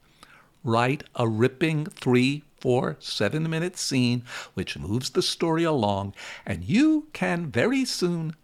Write 0.63 1.03
a 1.13 1.27
ripping 1.27 1.87
three, 1.87 2.45
four, 2.61 2.95
seven 2.99 3.49
minute 3.49 3.77
scene 3.77 4.23
which 4.53 4.79
moves 4.79 5.09
the 5.09 5.21
story 5.21 5.65
along, 5.65 6.13
and 6.45 6.63
you 6.63 7.07
can 7.11 7.51
very 7.51 7.83
soon 7.83 8.37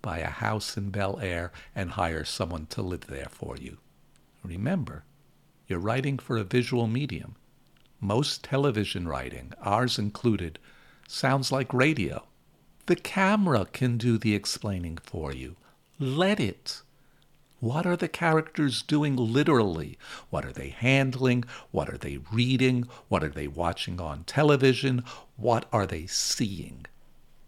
buy 0.00 0.18
a 0.18 0.26
house 0.26 0.76
in 0.76 0.90
Bel 0.90 1.20
Air 1.22 1.52
and 1.76 1.92
hire 1.92 2.24
someone 2.24 2.66
to 2.70 2.82
live 2.82 3.06
there 3.06 3.28
for 3.30 3.56
you. 3.56 3.78
Remember, 4.42 5.04
you're 5.68 5.78
writing 5.78 6.18
for 6.18 6.36
a 6.36 6.44
visual 6.44 6.86
medium. 6.86 7.36
Most 8.00 8.42
television 8.42 9.06
writing, 9.06 9.52
ours 9.60 9.98
included, 9.98 10.58
sounds 11.06 11.52
like 11.52 11.72
radio. 11.72 12.24
The 12.86 12.96
camera 12.96 13.66
can 13.66 13.96
do 13.96 14.18
the 14.18 14.34
explaining 14.34 14.98
for 14.98 15.32
you. 15.32 15.56
Let 16.00 16.40
it. 16.40 16.82
What 17.60 17.86
are 17.86 17.96
the 17.96 18.08
characters 18.08 18.82
doing 18.82 19.14
literally? 19.14 19.96
What 20.30 20.44
are 20.44 20.52
they 20.52 20.70
handling? 20.70 21.44
What 21.70 21.88
are 21.88 21.96
they 21.96 22.18
reading? 22.32 22.88
What 23.08 23.22
are 23.22 23.28
they 23.28 23.46
watching 23.46 24.00
on 24.00 24.24
television? 24.24 25.04
What 25.36 25.66
are 25.72 25.86
they 25.86 26.06
seeing? 26.06 26.86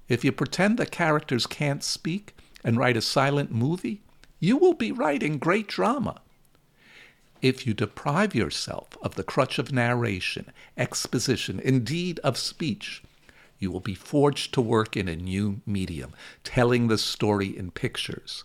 If 0.09 0.25
you 0.25 0.31
pretend 0.31 0.79
the 0.79 0.87
characters 0.87 1.47
can't 1.47 1.83
speak 1.83 2.37
and 2.63 2.79
write 2.79 2.97
a 2.97 3.03
silent 3.03 3.51
movie, 3.51 4.03
you 4.39 4.57
will 4.57 4.75
be 4.75 4.93
writing 4.93 5.39
great 5.39 5.67
drama. 5.67 6.21
If 7.45 7.67
you 7.67 7.75
deprive 7.75 8.35
yourself 8.35 8.97
of 9.03 9.17
the 9.17 9.23
crutch 9.23 9.59
of 9.59 9.71
narration, 9.71 10.51
exposition, 10.79 11.61
indeed 11.61 12.19
of 12.21 12.39
speech, 12.39 13.03
you 13.59 13.71
will 13.71 13.81
be 13.81 13.95
forged 13.95 14.55
to 14.55 14.63
work 14.63 14.97
in 14.97 15.09
a 15.09 15.15
new 15.15 15.61
medium, 15.67 16.15
telling 16.43 16.89
the 16.89 16.97
story 16.97 17.55
in 17.55 17.71
pictures, 17.71 18.45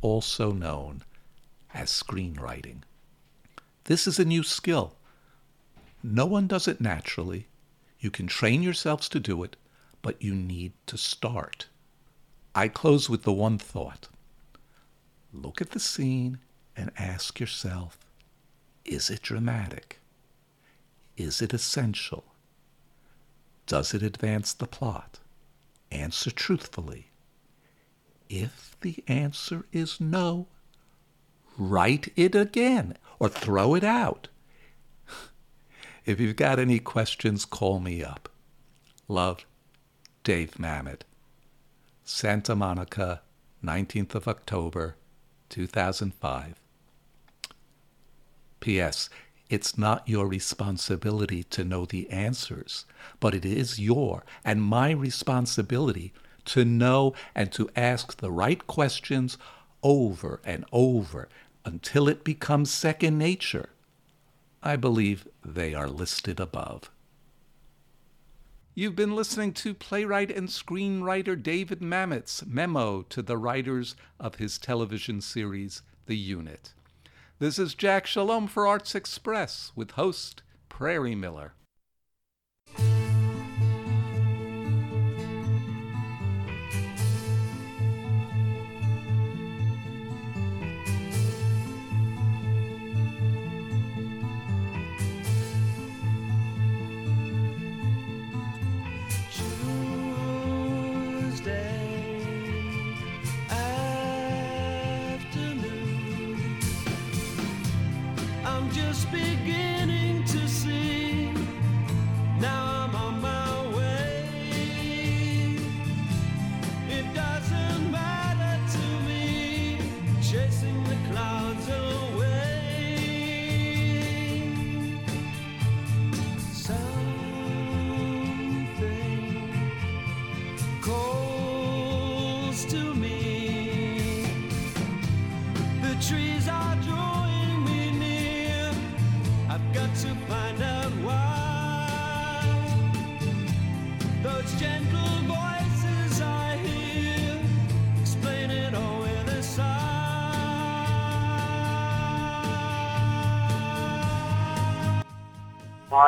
also 0.00 0.50
known 0.50 1.04
as 1.72 1.88
screenwriting. 1.88 2.82
This 3.84 4.08
is 4.08 4.18
a 4.18 4.24
new 4.24 4.42
skill. 4.42 4.96
No 6.02 6.26
one 6.26 6.48
does 6.48 6.66
it 6.66 6.80
naturally. 6.80 7.46
You 8.00 8.10
can 8.10 8.26
train 8.26 8.60
yourselves 8.60 9.08
to 9.10 9.20
do 9.20 9.44
it, 9.44 9.54
but 10.02 10.20
you 10.20 10.34
need 10.34 10.72
to 10.86 10.98
start. 10.98 11.68
I 12.56 12.66
close 12.66 13.08
with 13.08 13.22
the 13.22 13.32
one 13.32 13.56
thought 13.56 14.08
look 15.32 15.60
at 15.60 15.70
the 15.70 15.78
scene 15.78 16.40
and 16.74 16.90
ask 16.98 17.38
yourself 17.38 18.00
is 18.86 19.10
it 19.10 19.22
dramatic? 19.22 20.00
Is 21.16 21.42
it 21.42 21.52
essential? 21.52 22.24
Does 23.66 23.94
it 23.94 24.02
advance 24.02 24.52
the 24.52 24.66
plot? 24.66 25.18
Answer 25.90 26.30
truthfully. 26.30 27.10
If 28.28 28.76
the 28.80 29.02
answer 29.08 29.64
is 29.72 30.00
no, 30.00 30.46
write 31.56 32.12
it 32.16 32.34
again 32.34 32.96
or 33.18 33.28
throw 33.28 33.74
it 33.74 33.84
out. 33.84 34.28
If 36.04 36.20
you've 36.20 36.36
got 36.36 36.60
any 36.60 36.78
questions, 36.78 37.44
call 37.44 37.80
me 37.80 38.04
up. 38.04 38.28
Love, 39.08 39.44
Dave 40.22 40.52
Mamet. 40.52 41.00
Santa 42.04 42.54
Monica, 42.54 43.22
19th 43.64 44.14
of 44.14 44.28
October, 44.28 44.94
2005. 45.48 46.60
P.S. 48.66 49.08
It's 49.48 49.78
not 49.78 50.08
your 50.08 50.26
responsibility 50.26 51.44
to 51.44 51.62
know 51.62 51.84
the 51.84 52.10
answers, 52.10 52.84
but 53.20 53.32
it 53.32 53.44
is 53.44 53.78
your 53.78 54.24
and 54.44 54.60
my 54.60 54.90
responsibility 54.90 56.12
to 56.46 56.64
know 56.64 57.14
and 57.32 57.52
to 57.52 57.70
ask 57.76 58.16
the 58.16 58.32
right 58.32 58.66
questions 58.66 59.38
over 59.84 60.40
and 60.44 60.64
over 60.72 61.28
until 61.64 62.08
it 62.08 62.24
becomes 62.24 62.72
second 62.72 63.16
nature. 63.18 63.68
I 64.64 64.74
believe 64.74 65.28
they 65.44 65.72
are 65.72 65.88
listed 65.88 66.40
above. 66.40 66.90
You've 68.74 68.96
been 68.96 69.14
listening 69.14 69.52
to 69.52 69.74
playwright 69.74 70.32
and 70.32 70.48
screenwriter 70.48 71.40
David 71.40 71.80
Mamet's 71.80 72.44
memo 72.44 73.02
to 73.02 73.22
the 73.22 73.38
writers 73.38 73.94
of 74.18 74.34
his 74.34 74.58
television 74.58 75.20
series, 75.20 75.82
The 76.06 76.16
Unit. 76.16 76.72
This 77.38 77.58
is 77.58 77.74
Jack 77.74 78.06
Shalom 78.06 78.46
for 78.46 78.66
Arts 78.66 78.94
Express 78.94 79.70
with 79.76 79.90
host 79.90 80.42
Prairie 80.70 81.14
Miller. 81.14 81.52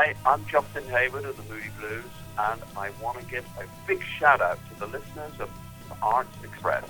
Hi, 0.01 0.15
I'm 0.25 0.47
Justin 0.47 0.85
Hayward 0.91 1.25
of 1.25 1.37
the 1.37 1.53
Moody 1.53 1.71
Blues, 1.77 2.05
and 2.39 2.63
I 2.77 2.91
want 3.03 3.19
to 3.19 3.25
give 3.25 3.45
a 3.59 3.65
big 3.85 4.01
shout 4.05 4.41
out 4.41 4.57
to 4.69 4.79
the 4.79 4.87
listeners 4.87 5.33
of 5.41 5.51
Arts 6.01 6.31
Express. 6.45 6.89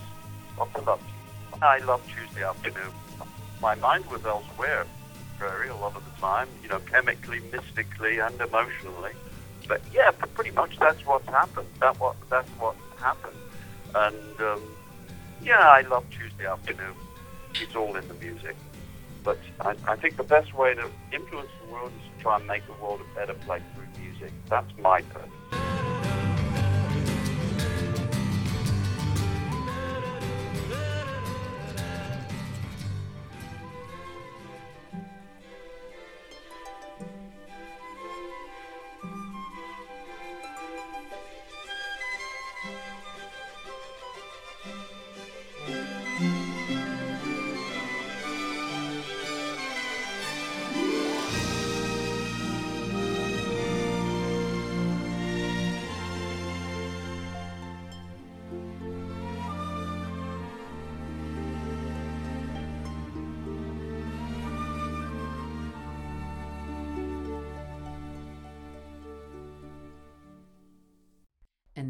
Lots 0.58 0.76
of 0.76 0.86
love. 0.86 1.00
I 1.62 1.78
love 1.78 2.02
Tuesday 2.06 2.44
afternoon. 2.44 2.92
My 3.62 3.76
mind 3.76 4.04
was 4.10 4.26
elsewhere, 4.26 4.84
very 5.38 5.70
a 5.70 5.76
lot 5.76 5.96
of 5.96 6.04
the 6.04 6.20
time, 6.20 6.48
you 6.62 6.68
know, 6.68 6.80
chemically, 6.80 7.40
mystically, 7.50 8.18
and 8.18 8.38
emotionally. 8.42 9.12
But 9.66 9.80
yeah, 9.90 10.10
pretty 10.10 10.50
much 10.50 10.78
that's 10.78 11.06
what's 11.06 11.28
happened. 11.28 11.68
That 11.80 11.98
what 11.98 12.16
that's 12.28 12.50
what 12.60 12.76
happened. 12.98 13.38
And 13.94 14.40
um, 14.42 14.62
yeah, 15.42 15.66
I 15.66 15.80
love 15.80 16.04
Tuesday 16.10 16.44
afternoon. 16.44 16.92
It's 17.54 17.74
all 17.74 17.96
in 17.96 18.06
the 18.06 18.14
music. 18.22 18.56
But 19.24 19.38
I, 19.62 19.76
I 19.86 19.96
think 19.96 20.18
the 20.18 20.24
best 20.24 20.52
way 20.52 20.74
to 20.74 20.90
influence 21.10 21.48
the 21.64 21.72
world 21.72 21.90
is 22.02 22.07
try 22.18 22.36
and 22.36 22.46
make 22.46 22.66
the 22.66 22.72
world 22.74 23.00
a 23.00 23.14
better 23.14 23.34
place 23.34 23.62
through 23.74 24.02
music. 24.02 24.32
That's 24.48 24.70
my 24.78 25.02
purpose. 25.02 25.67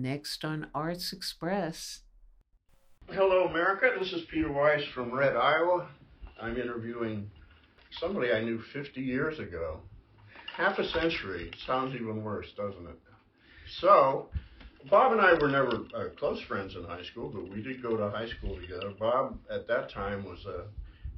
Next 0.03 0.45
on 0.45 0.69
Arts 0.75 1.13
Express. 1.13 2.03
Hello, 3.11 3.49
America. 3.49 3.91
This 3.99 4.13
is 4.13 4.23
Peter 4.31 4.53
Wise 4.53 4.85
from 4.95 5.13
Red, 5.13 5.35
Iowa. 5.35 5.89
I'm 6.41 6.57
interviewing 6.57 7.29
somebody 7.99 8.31
I 8.31 8.41
knew 8.41 8.61
50 8.73 9.01
years 9.01 9.41
ago. 9.41 9.81
Half 10.57 10.79
a 10.79 10.89
century. 10.89 11.51
Sounds 11.67 11.97
even 11.97 12.23
worse, 12.23 12.47
doesn't 12.57 12.87
it? 12.87 12.99
So, 13.81 14.29
Bob 14.89 15.13
and 15.13 15.21
I 15.21 15.35
were 15.35 15.49
never 15.49 15.85
uh, 15.97 16.11
close 16.17 16.41
friends 16.43 16.77
in 16.77 16.85
high 16.85 17.05
school, 17.05 17.31
but 17.31 17.51
we 17.51 17.61
did 17.61 17.83
go 17.83 17.97
to 17.97 18.09
high 18.11 18.29
school 18.29 18.57
together. 18.61 18.93
Bob, 18.99 19.37
at 19.51 19.67
that 19.67 19.91
time, 19.91 20.25
was 20.25 20.45
a 20.47 20.67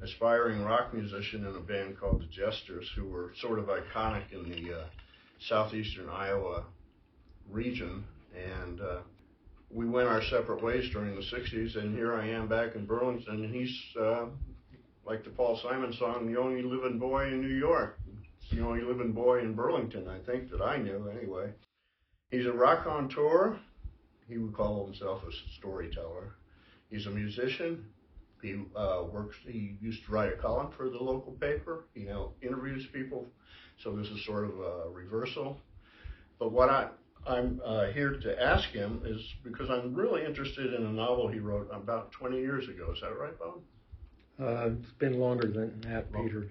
aspiring 0.03 0.63
rock 0.63 0.91
musician 0.91 1.45
in 1.45 1.55
a 1.55 1.59
band 1.59 1.99
called 1.99 2.21
the 2.21 2.25
Jesters, 2.25 2.89
who 2.95 3.05
were 3.05 3.31
sort 3.39 3.59
of 3.59 3.65
iconic 3.65 4.31
in 4.31 4.49
the 4.49 4.73
uh, 4.73 4.83
southeastern 5.39 6.09
Iowa 6.09 6.65
region 7.51 8.03
and 8.35 8.81
uh, 8.81 8.99
we 9.69 9.87
went 9.87 10.07
our 10.07 10.21
separate 10.23 10.61
ways 10.61 10.89
during 10.91 11.15
the 11.15 11.21
60s 11.21 11.77
and 11.77 11.95
here 11.95 12.15
i 12.15 12.27
am 12.27 12.47
back 12.47 12.75
in 12.75 12.85
burlington 12.85 13.43
and 13.45 13.53
he's 13.53 13.77
uh, 13.99 14.25
like 15.05 15.23
the 15.23 15.29
paul 15.29 15.59
simon 15.61 15.93
song 15.93 16.31
the 16.31 16.39
only 16.39 16.61
living 16.61 16.99
boy 16.99 17.27
in 17.27 17.41
new 17.41 17.55
york. 17.55 17.99
It's 18.41 18.51
the 18.51 18.65
only 18.65 18.81
living 18.81 19.11
boy 19.11 19.39
in 19.39 19.53
burlington 19.53 20.07
i 20.07 20.19
think 20.19 20.49
that 20.51 20.61
i 20.61 20.77
knew 20.77 21.09
anyway. 21.09 21.51
He's 22.29 22.45
a 22.45 22.53
raconteur 22.53 23.59
he 24.31 24.37
would 24.37 24.53
call 24.53 24.85
himself 24.85 25.21
a 25.23 25.31
storyteller. 25.57 26.35
He's 26.89 27.05
a 27.05 27.09
musician. 27.09 27.85
He 28.41 28.63
uh, 28.75 29.03
works 29.11 29.35
he 29.45 29.77
used 29.81 30.05
to 30.05 30.11
write 30.11 30.33
a 30.33 30.37
column 30.37 30.71
for 30.75 30.89
the 30.89 30.97
local 30.97 31.33
paper. 31.33 31.85
He 31.93 32.03
now 32.03 32.31
interviews 32.41 32.87
people. 32.93 33.27
So 33.83 33.95
this 33.95 34.07
is 34.07 34.25
sort 34.25 34.45
of 34.45 34.51
a 34.59 34.89
reversal. 34.89 35.59
But 36.39 36.51
what 36.51 36.69
i 36.69 36.87
I'm 37.27 37.61
uh, 37.63 37.87
here 37.87 38.19
to 38.19 38.41
ask 38.41 38.69
him 38.69 39.01
is 39.05 39.21
because 39.43 39.69
I'm 39.69 39.93
really 39.93 40.25
interested 40.25 40.73
in 40.73 40.85
a 40.85 40.91
novel 40.91 41.27
he 41.27 41.39
wrote 41.39 41.69
about 41.71 42.11
20 42.11 42.37
years 42.37 42.67
ago. 42.67 42.91
Is 42.93 43.01
that 43.01 43.17
right, 43.17 43.37
Bob? 43.37 43.61
Uh, 44.41 44.71
it's 44.71 44.91
been 44.97 45.19
longer 45.19 45.47
than 45.47 45.81
that, 45.81 46.11
Peter. 46.11 46.47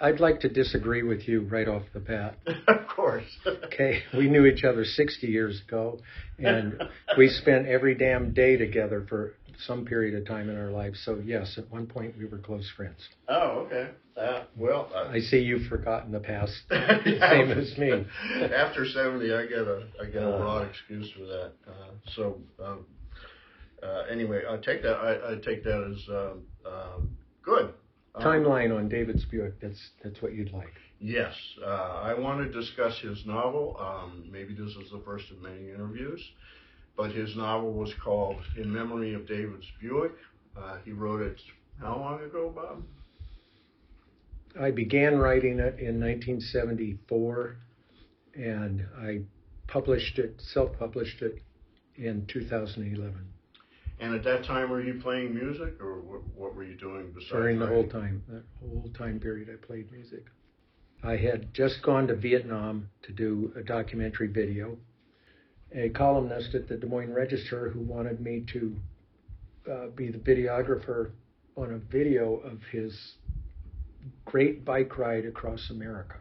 I, 0.00 0.10
would 0.10 0.20
like 0.20 0.40
to 0.40 0.50
disagree 0.50 1.02
with 1.02 1.26
you 1.26 1.42
right 1.42 1.66
off 1.66 1.82
the 1.94 2.00
bat. 2.00 2.36
of 2.68 2.86
course. 2.88 3.24
okay, 3.46 4.02
we 4.12 4.28
knew 4.28 4.44
each 4.44 4.64
other 4.64 4.84
60 4.84 5.26
years 5.26 5.62
ago, 5.66 5.98
and 6.38 6.82
we 7.16 7.28
spent 7.28 7.66
every 7.66 7.94
damn 7.94 8.34
day 8.34 8.56
together 8.56 9.06
for 9.08 9.34
some 9.66 9.84
period 9.84 10.14
of 10.14 10.26
time 10.26 10.48
in 10.48 10.56
our 10.56 10.70
lives. 10.70 11.00
So 11.04 11.20
yes, 11.24 11.54
at 11.58 11.70
one 11.70 11.86
point 11.86 12.16
we 12.18 12.26
were 12.26 12.38
close 12.38 12.70
friends. 12.76 13.08
Oh, 13.28 13.66
okay. 13.66 13.90
Uh, 14.16 14.44
well, 14.56 14.90
uh, 14.94 15.08
I 15.08 15.20
see 15.20 15.38
you've 15.38 15.68
forgotten 15.68 16.12
the 16.12 16.20
past, 16.20 16.52
same 16.70 17.50
as 17.50 17.76
me. 17.78 18.04
After 18.54 18.86
seventy, 18.86 19.32
I 19.32 19.46
get 19.46 19.60
a 19.60 19.86
I 20.00 20.06
get 20.06 20.22
a 20.22 20.34
uh. 20.34 20.38
broad 20.38 20.68
excuse 20.68 21.10
for 21.12 21.24
that. 21.24 21.52
Uh, 21.66 21.90
so 22.14 22.38
um, 22.62 22.86
uh, 23.82 24.02
anyway, 24.10 24.42
I 24.48 24.56
take 24.56 24.82
that 24.82 24.96
I, 24.96 25.32
I 25.32 25.34
take 25.36 25.64
that 25.64 25.94
as 25.94 26.08
um, 26.08 26.42
um, 26.66 27.16
good. 27.42 27.72
Um, 28.14 28.22
Timeline 28.22 28.76
on 28.76 28.88
David's 28.88 29.24
Buick. 29.24 29.60
That's 29.60 29.80
that's 30.04 30.20
what 30.20 30.34
you'd 30.34 30.52
like. 30.52 30.74
Yes, 31.00 31.34
uh, 31.64 32.00
I 32.02 32.14
want 32.14 32.40
to 32.40 32.60
discuss 32.60 32.96
his 33.00 33.24
novel. 33.26 33.76
Um, 33.80 34.28
maybe 34.30 34.54
this 34.54 34.76
is 34.76 34.90
the 34.92 35.00
first 35.04 35.30
of 35.30 35.42
many 35.42 35.70
interviews 35.70 36.22
but 36.96 37.10
his 37.10 37.36
novel 37.36 37.72
was 37.72 37.92
called 38.02 38.36
In 38.56 38.72
Memory 38.72 39.14
of 39.14 39.26
David's 39.26 39.66
Buick. 39.80 40.12
Uh, 40.56 40.76
he 40.84 40.92
wrote 40.92 41.22
it 41.22 41.40
how 41.80 41.96
long 41.96 42.22
ago, 42.22 42.52
Bob? 42.54 42.82
I 44.60 44.70
began 44.70 45.16
writing 45.18 45.58
it 45.58 45.78
in 45.78 45.98
1974, 45.98 47.56
and 48.34 48.86
I 49.00 49.22
published 49.66 50.18
it, 50.18 50.40
self-published 50.52 51.22
it, 51.22 51.42
in 51.96 52.26
2011. 52.26 53.14
And 54.00 54.14
at 54.14 54.24
that 54.24 54.44
time, 54.44 54.70
were 54.70 54.82
you 54.82 55.00
playing 55.00 55.34
music, 55.34 55.80
or 55.80 56.00
what, 56.00 56.20
what 56.36 56.54
were 56.54 56.64
you 56.64 56.76
doing 56.76 57.12
besides? 57.14 57.30
During 57.30 57.58
the 57.58 57.66
whole 57.66 57.86
time, 57.86 58.22
that 58.28 58.42
whole 58.60 58.90
time 58.96 59.20
period, 59.20 59.48
I 59.50 59.64
played 59.64 59.90
music. 59.90 60.24
I 61.02 61.16
had 61.16 61.54
just 61.54 61.82
gone 61.82 62.06
to 62.08 62.14
Vietnam 62.14 62.88
to 63.02 63.12
do 63.12 63.52
a 63.56 63.62
documentary 63.62 64.28
video 64.28 64.76
a 65.74 65.88
columnist 65.90 66.54
at 66.54 66.68
the 66.68 66.76
Des 66.76 66.86
Moines 66.86 67.12
Register 67.12 67.70
who 67.70 67.80
wanted 67.80 68.20
me 68.20 68.44
to 68.52 68.76
uh, 69.70 69.86
be 69.94 70.10
the 70.10 70.18
videographer 70.18 71.10
on 71.56 71.72
a 71.74 71.78
video 71.92 72.36
of 72.36 72.60
his 72.70 73.14
great 74.24 74.64
bike 74.64 74.98
ride 74.98 75.24
across 75.24 75.70
America, 75.70 76.16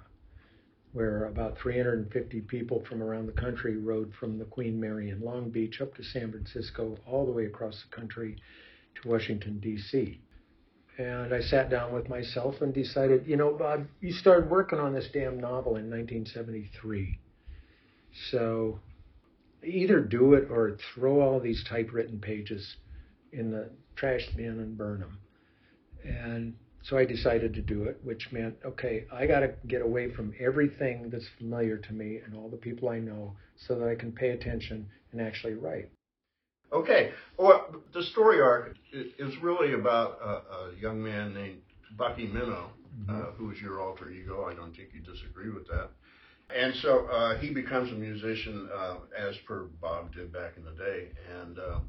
where 0.93 1.25
about 1.25 1.57
350 1.57 2.41
people 2.41 2.83
from 2.87 3.01
around 3.01 3.25
the 3.25 3.31
country 3.31 3.77
rode 3.77 4.13
from 4.19 4.37
the 4.37 4.45
Queen 4.45 4.79
Mary 4.79 5.09
in 5.09 5.21
Long 5.21 5.49
Beach 5.49 5.81
up 5.81 5.95
to 5.95 6.03
San 6.03 6.31
Francisco, 6.31 6.97
all 7.07 7.25
the 7.25 7.31
way 7.31 7.45
across 7.45 7.83
the 7.83 7.95
country 7.95 8.37
to 9.01 9.09
Washington, 9.09 9.59
D.C. 9.59 10.19
And 10.97 11.33
I 11.33 11.41
sat 11.41 11.69
down 11.69 11.93
with 11.93 12.09
myself 12.09 12.61
and 12.61 12.73
decided, 12.73 13.25
you 13.25 13.37
know, 13.37 13.53
Bob, 13.53 13.87
you 14.01 14.11
started 14.11 14.49
working 14.49 14.79
on 14.79 14.93
this 14.93 15.07
damn 15.13 15.39
novel 15.39 15.77
in 15.77 15.89
1973. 15.89 17.17
So 18.29 18.79
either 19.63 19.99
do 19.99 20.33
it 20.33 20.47
or 20.49 20.77
throw 20.93 21.21
all 21.21 21.39
these 21.39 21.63
typewritten 21.69 22.19
pages 22.19 22.75
in 23.31 23.51
the 23.51 23.69
trash 23.95 24.27
bin 24.35 24.59
and 24.59 24.77
burn 24.77 24.99
them. 24.99 25.17
And 26.03 26.55
so 26.83 26.97
I 26.97 27.05
decided 27.05 27.53
to 27.53 27.61
do 27.61 27.83
it, 27.83 27.99
which 28.03 28.31
meant, 28.31 28.55
okay, 28.65 29.05
I 29.13 29.27
got 29.27 29.41
to 29.41 29.53
get 29.67 29.81
away 29.81 30.11
from 30.11 30.33
everything 30.39 31.09
that's 31.11 31.27
familiar 31.37 31.77
to 31.77 31.93
me 31.93 32.19
and 32.25 32.35
all 32.35 32.49
the 32.49 32.57
people 32.57 32.89
I 32.89 32.99
know 32.99 33.35
so 33.67 33.75
that 33.75 33.87
I 33.87 33.95
can 33.95 34.11
pay 34.11 34.29
attention 34.29 34.87
and 35.11 35.21
actually 35.21 35.53
write. 35.53 35.89
Okay, 36.73 37.11
well, 37.37 37.67
the 37.93 38.01
story 38.01 38.41
arc 38.41 38.75
is 38.93 39.37
really 39.41 39.73
about 39.73 40.17
a, 40.23 40.55
a 40.55 40.71
young 40.79 41.03
man 41.03 41.33
named 41.33 41.59
Bucky 41.97 42.27
Minow, 42.27 42.69
mm-hmm. 42.97 43.09
uh, 43.09 43.31
who 43.37 43.51
is 43.51 43.59
your 43.61 43.81
alter 43.81 44.09
ego. 44.09 44.45
I 44.49 44.53
don't 44.55 44.73
think 44.75 44.89
you 44.93 45.01
disagree 45.01 45.49
with 45.49 45.67
that. 45.67 45.89
And 46.55 46.73
so 46.75 47.05
uh, 47.07 47.37
he 47.39 47.53
becomes 47.53 47.91
a 47.91 47.95
musician, 47.95 48.69
uh, 48.73 48.95
as 49.17 49.35
per 49.47 49.65
Bob 49.81 50.13
did 50.13 50.31
back 50.33 50.53
in 50.57 50.65
the 50.65 50.71
day. 50.71 51.09
And 51.41 51.59
uh, 51.59 51.79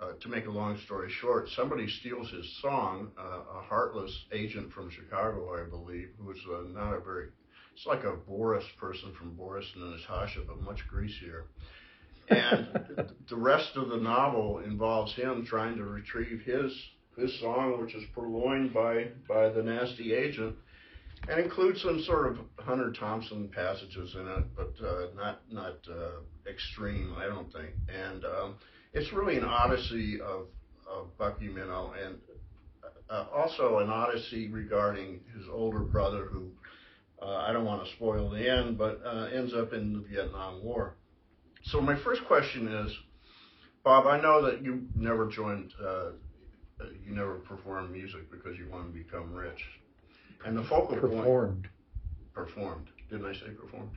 uh, 0.00 0.12
to 0.20 0.28
make 0.28 0.46
a 0.46 0.50
long 0.50 0.78
story 0.84 1.10
short, 1.20 1.48
somebody 1.50 1.88
steals 1.88 2.30
his 2.30 2.60
song, 2.60 3.10
uh, 3.18 3.58
a 3.58 3.62
heartless 3.62 4.12
agent 4.32 4.72
from 4.72 4.90
Chicago, 4.90 5.54
I 5.54 5.68
believe, 5.68 6.08
who's 6.18 6.40
uh, 6.50 6.62
not 6.68 6.94
a 6.94 7.00
very, 7.00 7.28
it's 7.74 7.86
like 7.86 8.04
a 8.04 8.16
Boris 8.16 8.64
person 8.80 9.12
from 9.18 9.34
Boris 9.34 9.66
and 9.74 9.90
Natasha, 9.90 10.40
but 10.46 10.60
much 10.62 10.80
greasier. 10.88 11.44
And 12.28 12.68
the 13.28 13.36
rest 13.36 13.76
of 13.76 13.90
the 13.90 13.96
novel 13.96 14.60
involves 14.60 15.14
him 15.14 15.44
trying 15.46 15.76
to 15.76 15.84
retrieve 15.84 16.40
his 16.44 16.72
his 17.16 17.38
song, 17.40 17.78
which 17.78 17.94
is 17.94 18.04
purloined 18.14 18.72
by 18.72 19.08
by 19.28 19.50
the 19.50 19.62
nasty 19.62 20.14
agent, 20.14 20.56
and 21.28 21.40
includes 21.40 21.82
some 21.82 22.02
sort 22.02 22.26
of 22.26 22.38
Hunter 22.58 22.92
Thompson 22.92 23.48
passages 23.48 24.14
in 24.14 24.26
it, 24.26 24.44
but 24.56 24.74
uh, 24.84 25.06
not 25.16 25.42
not 25.50 25.78
uh, 25.88 26.50
extreme, 26.50 27.14
I 27.16 27.26
don't 27.26 27.52
think. 27.52 27.70
And 27.88 28.24
um, 28.24 28.54
it's 28.92 29.12
really 29.12 29.36
an 29.36 29.44
odyssey 29.44 30.20
of, 30.20 30.46
of 30.90 31.16
Bucky 31.18 31.48
Minow 31.48 31.92
and 32.04 32.16
uh, 33.08 33.26
also 33.34 33.78
an 33.78 33.90
odyssey 33.90 34.48
regarding 34.48 35.20
his 35.36 35.46
older 35.50 35.80
brother 35.80 36.28
who, 36.30 36.50
uh, 37.20 37.36
I 37.36 37.52
don't 37.52 37.64
want 37.64 37.84
to 37.84 37.92
spoil 37.92 38.30
the 38.30 38.50
end, 38.50 38.76
but 38.76 39.00
uh, 39.04 39.28
ends 39.32 39.54
up 39.54 39.72
in 39.72 39.92
the 39.92 40.00
Vietnam 40.00 40.62
War. 40.62 40.96
So 41.64 41.80
my 41.80 41.96
first 42.02 42.24
question 42.24 42.68
is, 42.68 42.92
Bob, 43.84 44.06
I 44.06 44.20
know 44.20 44.44
that 44.46 44.62
you 44.62 44.86
never 44.96 45.28
joined, 45.28 45.72
uh, 45.84 46.10
you 47.04 47.14
never 47.14 47.36
performed 47.36 47.92
music 47.92 48.30
because 48.30 48.56
you 48.58 48.68
want 48.70 48.92
to 48.92 48.98
become 48.98 49.32
rich. 49.32 49.60
And 50.44 50.56
the 50.56 50.64
focal 50.64 50.96
performed. 50.96 51.62
point... 51.62 51.66
Performed. 52.34 52.86
Didn't 53.10 53.26
I 53.26 53.32
say 53.34 53.50
performed? 53.60 53.90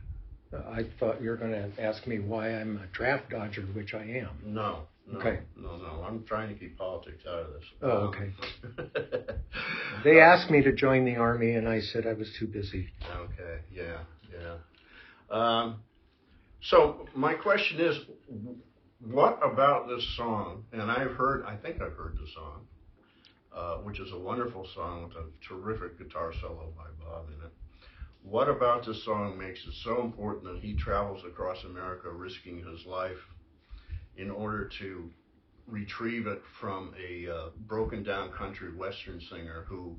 I 0.53 0.85
thought 0.99 1.21
you 1.21 1.29
were 1.29 1.37
going 1.37 1.51
to 1.51 1.81
ask 1.81 2.05
me 2.07 2.19
why 2.19 2.49
I'm 2.49 2.77
a 2.77 2.87
draft 2.95 3.29
dodger, 3.29 3.63
which 3.73 3.93
I 3.93 4.03
am. 4.03 4.29
No. 4.45 4.83
No, 5.07 5.19
okay. 5.19 5.39
No, 5.55 5.77
no. 5.77 6.03
I'm 6.07 6.23
trying 6.23 6.49
to 6.49 6.55
keep 6.55 6.77
politics 6.77 7.23
out 7.29 7.39
of 7.39 7.53
this. 7.53 7.63
Oh, 7.81 8.11
okay. 8.11 8.31
they 10.03 10.19
asked 10.19 10.49
me 10.49 10.63
to 10.63 10.71
join 10.73 11.05
the 11.05 11.15
army, 11.15 11.53
and 11.53 11.69
I 11.69 11.79
said 11.79 12.07
I 12.07 12.13
was 12.13 12.27
too 12.39 12.47
busy. 12.47 12.89
Okay. 13.15 13.59
Yeah. 13.71 13.99
Yeah. 14.33 14.55
Um, 15.29 15.77
so 16.61 17.07
my 17.13 17.35
question 17.35 17.79
is, 17.79 17.97
what 18.99 19.39
about 19.43 19.87
this 19.87 20.03
song? 20.17 20.63
And 20.71 20.89
I've 20.89 21.11
heard, 21.11 21.45
I 21.45 21.55
think 21.55 21.81
I've 21.81 21.93
heard 21.93 22.17
the 22.19 22.27
song, 22.33 22.61
uh, 23.55 23.77
which 23.77 23.99
is 23.99 24.11
a 24.11 24.17
wonderful 24.17 24.67
song 24.75 25.03
with 25.03 25.15
a 25.15 25.25
terrific 25.47 25.97
guitar 25.97 26.33
solo 26.41 26.73
by 26.75 26.85
Bob 27.03 27.27
in 27.29 27.45
it. 27.45 27.53
What 28.21 28.49
about 28.49 28.85
this 28.85 29.03
song 29.05 29.37
makes 29.37 29.59
it 29.65 29.73
so 29.83 30.01
important 30.01 30.45
that 30.45 30.59
he 30.61 30.75
travels 30.75 31.23
across 31.25 31.63
America 31.63 32.09
risking 32.09 32.57
his 32.57 32.85
life 32.85 33.29
in 34.17 34.31
order 34.31 34.69
to 34.79 35.09
retrieve 35.67 36.27
it 36.27 36.41
from 36.59 36.93
a 37.01 37.31
uh, 37.31 37.49
broken 37.67 38.03
down 38.03 38.31
country 38.31 38.75
western 38.75 39.21
singer 39.21 39.65
who 39.67 39.95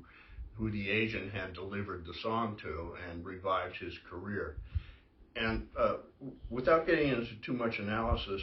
who 0.55 0.71
the 0.71 0.89
agent 0.89 1.31
had 1.31 1.53
delivered 1.53 2.05
the 2.05 2.13
song 2.21 2.57
to 2.61 2.95
and 3.09 3.23
revived 3.23 3.77
his 3.77 3.93
career. 4.09 4.57
And 5.35 5.67
uh, 5.77 5.97
without 6.49 6.87
getting 6.87 7.09
into 7.09 7.35
too 7.43 7.53
much 7.53 7.77
analysis, 7.77 8.41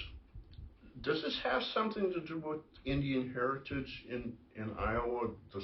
does 1.01 1.23
this 1.23 1.39
have 1.43 1.63
something 1.75 2.13
to 2.13 2.21
do 2.21 2.39
with 2.39 2.61
Indian 2.85 3.33
heritage 3.33 4.05
in, 4.09 4.33
in 4.57 4.73
Iowa? 4.79 5.29
The, 5.53 5.63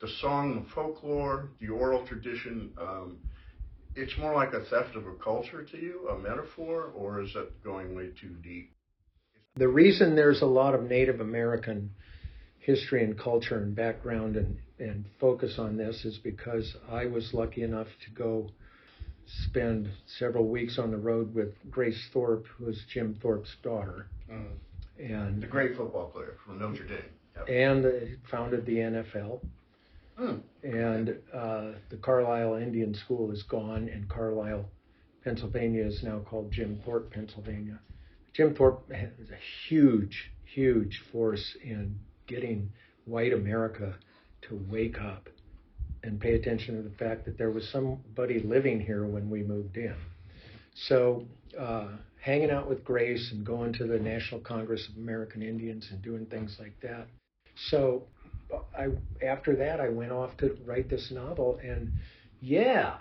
the 0.00 0.08
song, 0.20 0.62
the 0.62 0.70
folklore, 0.74 1.48
the 1.60 1.68
oral 1.68 2.06
tradition, 2.06 2.70
um, 2.80 3.18
it's 3.94 4.16
more 4.18 4.34
like 4.34 4.52
a 4.52 4.64
theft 4.64 4.96
of 4.96 5.06
a 5.06 5.14
culture 5.14 5.64
to 5.64 5.76
you, 5.76 6.08
a 6.08 6.18
metaphor, 6.18 6.92
or 6.94 7.22
is 7.22 7.32
that 7.34 7.62
going 7.62 7.94
way 7.94 8.08
too 8.20 8.34
deep? 8.42 8.72
The 9.56 9.68
reason 9.68 10.16
there's 10.16 10.42
a 10.42 10.46
lot 10.46 10.74
of 10.74 10.82
Native 10.84 11.20
American 11.20 11.90
history 12.58 13.04
and 13.04 13.18
culture 13.18 13.58
and 13.58 13.74
background 13.74 14.36
and, 14.36 14.58
and 14.78 15.04
focus 15.20 15.56
on 15.58 15.76
this 15.76 16.04
is 16.04 16.18
because 16.18 16.74
I 16.90 17.06
was 17.06 17.34
lucky 17.34 17.62
enough 17.62 17.88
to 18.06 18.10
go 18.12 18.50
spend 19.46 19.88
several 20.18 20.48
weeks 20.48 20.78
on 20.78 20.90
the 20.90 20.96
road 20.96 21.34
with 21.34 21.54
Grace 21.70 22.08
Thorpe, 22.12 22.46
who 22.56 22.68
is 22.68 22.82
Jim 22.92 23.18
Thorpe's 23.20 23.54
daughter. 23.62 24.08
Mm. 24.30 24.52
And 24.98 25.42
the 25.42 25.46
great 25.46 25.76
football 25.76 26.06
player 26.10 26.36
from 26.44 26.58
Notre 26.58 26.84
Dame. 26.84 26.98
Yep. 27.36 27.48
And 27.48 27.86
uh, 27.86 27.90
founded 28.30 28.66
the 28.66 28.76
NFL. 28.76 29.40
Mm. 30.20 30.40
And 30.62 31.08
uh, 31.32 31.78
the 31.90 31.96
Carlisle 31.96 32.56
Indian 32.56 32.94
School 32.94 33.32
is 33.32 33.42
gone, 33.44 33.88
and 33.88 34.08
Carlisle, 34.08 34.66
Pennsylvania 35.24 35.86
is 35.86 36.02
now 36.02 36.20
called 36.20 36.52
Jim 36.52 36.80
Thorpe, 36.84 37.10
Pennsylvania. 37.10 37.80
Jim 38.34 38.54
Thorpe 38.54 38.90
is 39.18 39.30
a 39.30 39.68
huge, 39.68 40.30
huge 40.44 41.00
force 41.10 41.56
in 41.62 41.98
getting 42.26 42.70
white 43.04 43.32
America 43.32 43.94
to 44.42 44.60
wake 44.70 45.00
up 45.00 45.28
and 46.02 46.20
pay 46.20 46.34
attention 46.34 46.76
to 46.76 46.82
the 46.82 46.94
fact 46.96 47.24
that 47.24 47.38
there 47.38 47.50
was 47.50 47.68
somebody 47.70 48.40
living 48.40 48.80
here 48.80 49.06
when 49.06 49.30
we 49.30 49.42
moved 49.42 49.76
in. 49.76 49.94
So, 50.88 51.24
uh, 51.58 51.88
hanging 52.20 52.50
out 52.50 52.68
with 52.68 52.84
Grace 52.84 53.30
and 53.32 53.44
going 53.44 53.72
to 53.74 53.84
the 53.84 53.98
National 53.98 54.40
Congress 54.40 54.88
of 54.88 54.96
American 54.96 55.42
Indians 55.42 55.88
and 55.90 56.02
doing 56.02 56.26
things 56.26 56.56
like 56.58 56.74
that. 56.82 57.06
So, 57.70 58.04
I 58.76 58.88
after 59.24 59.56
that 59.56 59.80
I 59.80 59.88
went 59.88 60.12
off 60.12 60.36
to 60.38 60.56
write 60.66 60.88
this 60.88 61.10
novel, 61.10 61.58
and 61.62 61.92
yeah, 62.40 62.98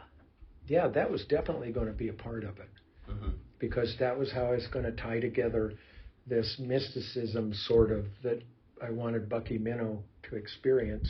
yeah, 0.68 0.88
that 0.88 1.10
was 1.10 1.26
definitely 1.26 1.72
going 1.72 1.88
to 1.88 1.94
be 1.94 2.10
a 2.10 2.14
part 2.14 2.44
of 2.44 2.58
it 2.58 2.70
mm-hmm. 3.10 3.30
because 3.60 3.96
that 4.00 4.18
was 4.18 4.32
how 4.32 4.46
I 4.46 4.52
was 4.52 4.68
going 4.68 4.86
to 4.86 4.92
tie 4.92 5.20
together 5.20 5.74
this 6.28 6.58
mysticism 6.60 7.54
sort 7.54 7.92
of 7.92 8.06
that 8.24 8.42
I 8.82 8.92
wanted 8.92 9.28
Bucky 9.28 9.58
Minnow 9.58 10.04
to 10.30 10.36
experience, 10.36 11.10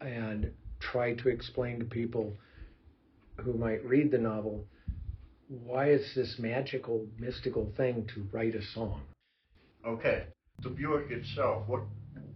and 0.00 0.52
try 0.92 1.14
to 1.14 1.28
explain 1.28 1.78
to 1.78 1.84
people 1.84 2.32
who 3.36 3.54
might 3.54 3.84
read 3.84 4.10
the 4.10 4.18
novel 4.18 4.64
why 5.48 5.86
it's 5.86 6.14
this 6.14 6.36
magical, 6.38 7.06
mystical 7.18 7.72
thing 7.76 8.08
to 8.14 8.26
write 8.32 8.54
a 8.54 8.62
song. 8.74 9.02
Okay, 9.86 10.24
the 10.62 10.70
Buick 10.70 11.10
itself. 11.10 11.64
What 11.66 11.82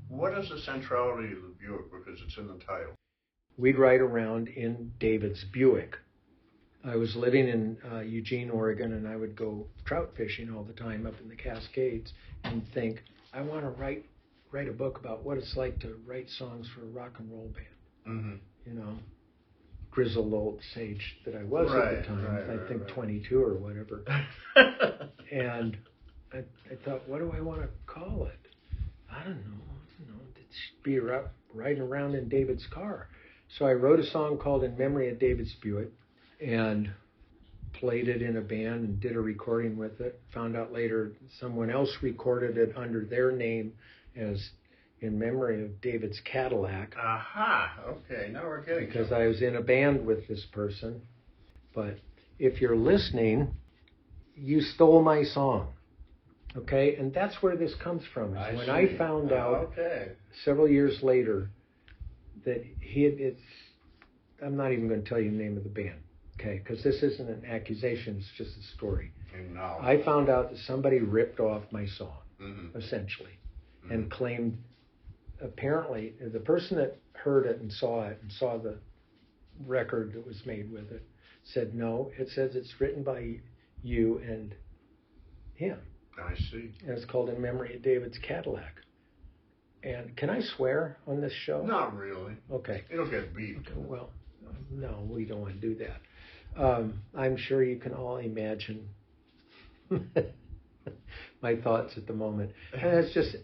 what 0.09 0.37
is 0.39 0.49
the 0.49 0.59
centrality 0.61 1.33
of 1.33 1.43
the 1.43 1.55
Buick 1.59 1.91
because 1.91 2.21
it's 2.25 2.37
in 2.37 2.47
the 2.47 2.59
title? 2.65 2.95
We'd 3.57 3.79
ride 3.79 4.01
around 4.01 4.49
in 4.49 4.93
David's 5.01 5.45
Buick. 5.53 5.97
I 6.85 6.97
was 6.97 7.17
living 7.17 7.49
in 7.49 7.77
uh, 7.93 8.01
Eugene, 8.01 8.51
Oregon, 8.51 8.93
and 8.93 9.07
I 9.07 9.17
would 9.17 9.35
go 9.35 9.67
trout 9.85 10.13
fishing 10.17 10.55
all 10.55 10.63
the 10.63 10.73
time 10.73 11.07
up 11.07 11.15
in 11.21 11.29
the 11.29 11.35
Cascades 11.35 12.13
and 12.45 12.63
think, 12.73 13.03
I 13.33 13.41
want 13.41 13.63
to 13.63 13.71
write 13.71 14.05
write 14.53 14.69
a 14.69 14.73
book 14.73 14.99
about 14.99 15.25
what 15.25 15.39
it's 15.39 15.57
like 15.57 15.79
to 15.81 15.99
write 16.07 16.29
songs 16.31 16.67
for 16.75 16.83
a 16.83 16.87
rock 16.87 17.15
and 17.19 17.31
roll 17.31 17.51
band 17.55 17.78
mm-hmm. 18.09 18.35
you 18.67 18.75
know, 18.75 18.95
grizzled 19.91 20.33
old 20.33 20.61
sage 20.75 21.17
that 21.25 21.35
I 21.35 21.45
was 21.45 21.71
right, 21.71 21.95
at 21.95 22.03
the 22.03 22.09
time. 22.09 22.25
Right, 22.25 22.61
I 22.61 22.69
think 22.69 22.83
right. 22.83 22.95
22 22.95 23.43
or 23.43 23.55
whatever. 23.55 24.05
and 25.33 25.77
I, 26.33 26.39
I 26.39 26.77
thought, 26.85 27.09
what 27.09 27.19
do 27.19 27.33
I 27.37 27.41
want 27.41 27.63
to 27.63 27.69
call 27.87 28.27
it? 28.27 28.39
I 29.11 29.25
don't 29.25 29.37
know. 29.37 29.65
You 29.99 30.07
know, 30.07 30.21
it 30.37 30.47
should 30.51 30.83
be 30.85 30.99
riding 31.55 31.83
around 31.83 32.15
in 32.15 32.29
David's 32.29 32.67
car. 32.73 33.09
So 33.57 33.65
I 33.65 33.73
wrote 33.73 33.99
a 33.99 34.07
song 34.07 34.39
called 34.39 34.63
"In 34.63 34.77
Memory 34.77 35.09
of 35.11 35.19
David 35.19 35.49
Buick," 35.63 35.91
and 36.45 36.91
played 37.73 38.09
it 38.09 38.23
in 38.23 38.37
a 38.37 38.41
band 38.41 38.85
and 38.85 39.01
did 39.01 39.17
a 39.17 39.21
recording 39.21 39.77
with 39.77 40.01
it. 40.01 40.21
Found 40.35 40.57
out 40.57 40.73
later 40.73 41.13
someone 41.41 41.71
else 41.71 41.91
recorded 42.03 42.59
it 42.59 42.77
under 42.77 43.05
their 43.05 43.33
name 43.33 43.73
as 44.17 44.51
in 45.01 45.19
memory 45.19 45.65
of 45.65 45.81
David's 45.81 46.21
Cadillac. 46.21 46.95
Aha. 46.99 47.75
Okay. 47.89 48.31
Now 48.33 48.45
we're 48.47 48.65
getting 48.65 48.87
because. 48.87 49.13
I 49.13 49.27
was 49.27 49.43
in 49.43 49.57
a 49.57 49.63
band 49.63 50.05
with 50.05 50.27
this 50.29 50.45
person. 50.53 51.03
But 51.75 51.99
if 52.39 52.61
you're 52.61 52.77
listening, 52.77 53.55
you 54.35 54.61
stole 54.61 55.03
my 55.03 55.23
song. 55.23 55.73
Okay, 56.57 56.97
and 56.97 57.13
that's 57.13 57.43
where 57.43 57.57
this 57.57 57.75
comes 57.83 58.03
from. 58.13 58.37
I 58.37 58.55
when 58.55 58.65
see. 58.67 58.71
I 58.73 58.97
found 58.99 59.31
Oh, 59.33 59.37
out 59.37 59.55
Okay. 59.73 60.13
several 60.45 60.67
years 60.69 61.03
later 61.03 61.51
that 62.45 62.65
he 62.81 63.03
had 63.05 63.15
it's 63.21 63.41
I'm 64.43 64.57
not 64.57 64.73
even 64.73 64.89
going 64.89 65.03
to 65.03 65.09
tell 65.09 65.21
you 65.21 65.31
the 65.31 65.37
name 65.37 65.57
of 65.57 65.65
the 65.65 65.69
band, 65.69 66.01
okay? 66.39 66.59
Because 66.65 66.83
this 66.83 67.03
isn't 67.03 67.29
an 67.29 67.45
accusation; 67.45 68.17
it's 68.19 68.31
just 68.37 68.57
a 68.57 68.63
story. 68.77 69.13
I 69.81 70.01
found 70.05 70.29
out 70.29 70.51
that 70.51 70.59
somebody 70.61 71.01
ripped 71.01 71.39
off 71.41 71.63
my 71.71 71.87
song, 71.87 72.17
Mhm. 72.41 72.75
essentially, 72.77 73.39
and 73.91 74.11
claimed. 74.11 74.59
Apparently, 75.41 76.15
the 76.21 76.41
person 76.41 76.77
that 76.79 76.99
heard 77.15 77.47
it 77.47 77.61
and 77.61 77.73
saw 77.73 78.05
it 78.09 78.19
and 78.23 78.33
saw 78.33 78.59
the 78.59 78.79
record 79.67 80.13
that 80.15 80.27
was 80.27 80.45
made 80.47 80.71
with 80.71 80.91
it 80.91 81.03
said, 81.45 81.75
"No, 81.75 82.11
it 82.19 82.29
says 82.31 82.55
it's 82.57 82.81
written 82.81 83.03
by 83.03 83.41
you 83.83 84.19
and 84.19 84.55
him." 85.55 85.79
I 86.21 86.35
see. 86.35 86.73
and 86.83 86.91
it's 86.91 87.05
called 87.05 87.29
In 87.31 87.41
Memory 87.41 87.77
of 87.77 87.83
David's 87.83 88.19
Cadillac. 88.19 88.81
And 89.85 90.17
can 90.17 90.29
I 90.31 90.41
swear 90.41 90.99
on 91.07 91.21
this 91.21 91.33
show? 91.33 91.65
Not 91.65 91.97
really. 91.97 92.35
Okay. 92.51 92.83
It'll 92.91 93.09
get 93.09 93.35
beat. 93.37 93.59
Well, 93.77 94.11
no, 94.71 95.07
we 95.09 95.25
don't 95.25 95.41
want 95.41 95.61
to 95.61 95.61
do 95.61 95.77
that. 95.77 96.61
Um, 96.61 97.01
I'm 97.15 97.37
sure 97.37 97.63
you 97.63 97.77
can 97.77 97.95
all 97.95 98.17
imagine 98.17 98.89
my 101.43 101.57
thoughts 101.57 101.93
at 101.97 102.07
the 102.09 102.13
moment. 102.13 102.51
And 102.73 102.99
it's 102.99 103.15
just 103.15 103.37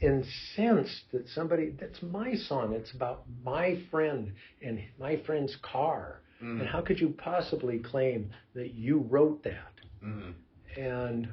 incensed 0.00 1.10
that 1.12 1.28
somebody, 1.28 1.74
that's 1.78 2.02
my 2.02 2.34
song. 2.34 2.72
It's 2.72 2.92
about 2.92 3.24
my 3.44 3.78
friend 3.90 4.32
and 4.62 4.80
my 4.98 5.16
friend's 5.24 5.56
car. 5.62 6.20
Mm. 6.42 6.60
And 6.60 6.68
how 6.68 6.82
could 6.82 7.00
you 7.00 7.14
possibly 7.16 7.78
claim 7.78 8.30
that 8.54 8.74
you 8.74 8.98
wrote 8.98 9.42
that? 9.44 9.72
Mhm. 10.04 10.34
And 10.76 11.28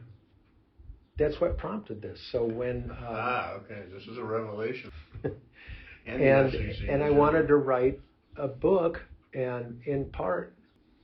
that's 1.17 1.39
what 1.41 1.57
prompted 1.57 2.01
this. 2.01 2.19
So 2.31 2.45
when 2.45 2.89
uh, 2.89 2.95
Ah, 3.09 3.51
okay. 3.63 3.83
This 3.93 4.07
is 4.07 4.17
a 4.17 4.23
revelation. 4.23 4.91
and 6.05 6.51
the 6.51 6.75
and 6.89 7.03
I 7.03 7.09
wanted 7.09 7.47
to 7.47 7.57
write 7.57 7.99
a 8.37 8.47
book 8.47 9.01
and 9.33 9.81
in 9.85 10.05
part 10.05 10.53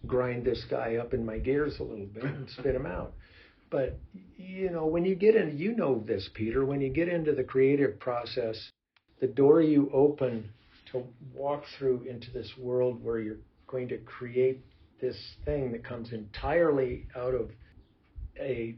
grind 0.07 0.45
this 0.45 0.63
guy 0.69 0.95
up 0.95 1.13
in 1.13 1.25
my 1.25 1.37
gears 1.37 1.79
a 1.79 1.83
little 1.83 2.05
bit 2.05 2.23
and 2.23 2.49
spit 2.49 2.73
him 2.73 2.85
out. 2.85 3.13
But 3.69 3.99
you 4.37 4.69
know, 4.71 4.85
when 4.85 5.05
you 5.05 5.15
get 5.15 5.35
in, 5.35 5.57
you 5.57 5.75
know 5.75 6.03
this, 6.07 6.29
Peter. 6.33 6.65
When 6.65 6.81
you 6.81 6.89
get 6.89 7.07
into 7.07 7.33
the 7.33 7.43
creative 7.43 7.99
process, 7.99 8.71
the 9.21 9.27
door 9.27 9.61
you 9.61 9.89
open 9.93 10.49
to 10.91 11.03
walk 11.35 11.63
through 11.77 12.03
into 12.09 12.31
this 12.31 12.51
world 12.57 13.03
where 13.03 13.19
you're 13.19 13.37
going 13.67 13.87
to 13.89 13.97
create 13.99 14.61
this 14.99 15.15
thing 15.45 15.71
that 15.71 15.83
comes 15.83 16.11
entirely 16.11 17.05
out 17.15 17.35
of 17.35 17.51
a 18.39 18.75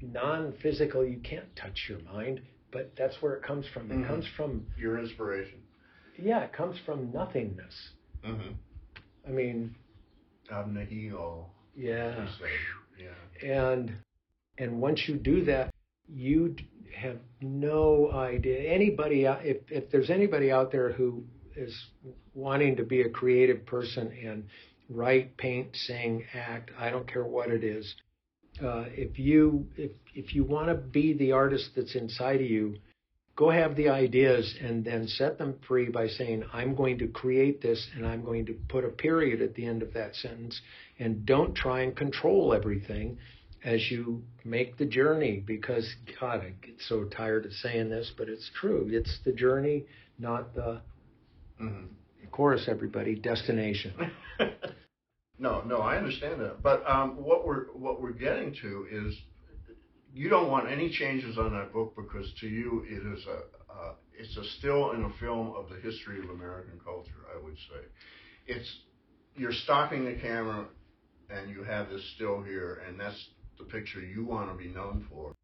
non-physical. 0.00 1.04
You 1.04 1.18
can't 1.18 1.54
touch 1.56 1.86
your 1.88 1.98
mind, 2.00 2.40
but 2.72 2.92
that's 2.96 3.16
where 3.20 3.34
it 3.34 3.42
comes 3.42 3.66
from. 3.74 3.90
It 3.90 3.96
Mhm. 3.98 4.06
comes 4.06 4.26
from 4.36 4.66
Your 4.78 4.98
inspiration. 4.98 5.60
yeah, 6.16 6.44
it 6.44 6.52
comes 6.52 6.78
from 6.80 7.10
nothingness. 7.12 7.92
Mm-hmm. 8.22 8.52
I 9.26 9.30
mean, 9.30 9.74
Ab 10.50 10.68
nihilo. 10.72 11.50
yeah. 11.76 12.26
Yeah. 12.98 13.70
And 13.70 13.92
and 14.58 14.80
once 14.80 15.04
you 15.06 15.16
do 15.16 15.44
that, 15.44 15.72
you 16.08 16.56
have 16.96 17.18
no 17.40 18.10
idea. 18.12 18.72
Anybody, 18.72 19.24
if 19.24 19.58
if 19.70 19.90
there's 19.90 20.10
anybody 20.10 20.50
out 20.50 20.72
there 20.72 20.92
who 20.92 21.24
is 21.56 21.74
wanting 22.34 22.76
to 22.76 22.84
be 22.84 23.02
a 23.02 23.08
creative 23.08 23.66
person 23.66 24.12
and 24.24 24.44
write, 24.88 25.36
paint, 25.36 25.74
sing, 25.74 26.24
act, 26.34 26.70
I 26.78 26.90
don't 26.90 27.10
care 27.10 27.24
what 27.24 27.50
it 27.50 27.62
is. 27.62 27.94
Uh, 28.62 28.86
if 28.88 29.18
you 29.18 29.66
if 29.76 29.92
if 30.14 30.34
you 30.34 30.44
want 30.44 30.68
to 30.68 30.74
be 30.74 31.12
the 31.12 31.32
artist 31.32 31.70
that's 31.76 31.94
inside 31.94 32.40
of 32.40 32.50
you, 32.50 32.76
go 33.36 33.50
have 33.50 33.76
the 33.76 33.88
ideas 33.88 34.56
and 34.60 34.84
then 34.84 35.06
set 35.06 35.38
them 35.38 35.54
free 35.68 35.88
by 35.88 36.08
saying, 36.08 36.42
I'm 36.52 36.74
going 36.74 36.98
to 36.98 37.06
create 37.06 37.62
this 37.62 37.86
and 37.94 38.04
I'm 38.04 38.24
going 38.24 38.46
to 38.46 38.54
put 38.68 38.84
a 38.84 38.88
period 38.88 39.40
at 39.40 39.54
the 39.54 39.64
end 39.64 39.82
of 39.82 39.94
that 39.94 40.16
sentence. 40.16 40.60
And 40.98 41.24
don't 41.24 41.54
try 41.54 41.82
and 41.82 41.94
control 41.94 42.52
everything 42.52 43.18
as 43.68 43.90
you 43.90 44.22
make 44.44 44.78
the 44.78 44.86
journey 44.86 45.42
because, 45.46 45.86
God, 46.18 46.40
I 46.40 46.54
get 46.66 46.76
so 46.88 47.04
tired 47.04 47.44
of 47.44 47.52
saying 47.52 47.90
this, 47.90 48.10
but 48.16 48.28
it's 48.28 48.50
true. 48.58 48.88
It's 48.90 49.18
the 49.24 49.32
journey, 49.32 49.84
not 50.18 50.54
the, 50.54 50.80
Mm-hmm. 51.60 51.86
course, 52.30 52.68
everybody, 52.68 53.16
destination. 53.16 53.92
No, 55.40 55.62
no, 55.62 55.78
I 55.78 55.96
understand 55.96 56.40
that. 56.40 56.62
But 56.64 56.82
um, 56.84 57.10
what 57.22 57.46
we're 57.46 57.66
what 57.66 58.02
we're 58.02 58.10
getting 58.10 58.52
to 58.60 58.86
is 58.90 59.14
you 60.12 60.28
don't 60.28 60.50
want 60.50 60.68
any 60.68 60.90
changes 60.90 61.38
on 61.38 61.52
that 61.52 61.72
book 61.72 61.94
because 61.94 62.32
to 62.40 62.48
you 62.48 62.84
it 62.88 63.18
is 63.18 63.24
a 63.26 63.72
uh, 63.72 63.92
it's 64.18 64.36
a 64.36 64.44
still 64.58 64.90
in 64.92 65.04
a 65.04 65.10
film 65.20 65.54
of 65.56 65.68
the 65.68 65.76
history 65.80 66.18
of 66.18 66.30
American 66.30 66.80
culture. 66.84 67.22
I 67.32 67.40
would 67.40 67.54
say 67.54 67.86
it's 68.48 68.68
you're 69.36 69.52
stopping 69.52 70.04
the 70.04 70.14
camera 70.14 70.66
and 71.30 71.48
you 71.50 71.62
have 71.62 71.88
this 71.88 72.02
still 72.16 72.42
here, 72.42 72.82
and 72.88 72.98
that's 72.98 73.28
the 73.58 73.64
picture 73.64 74.00
you 74.00 74.24
want 74.24 74.50
to 74.50 74.56
be 74.56 74.70
known 74.70 75.06
for. 75.10 75.34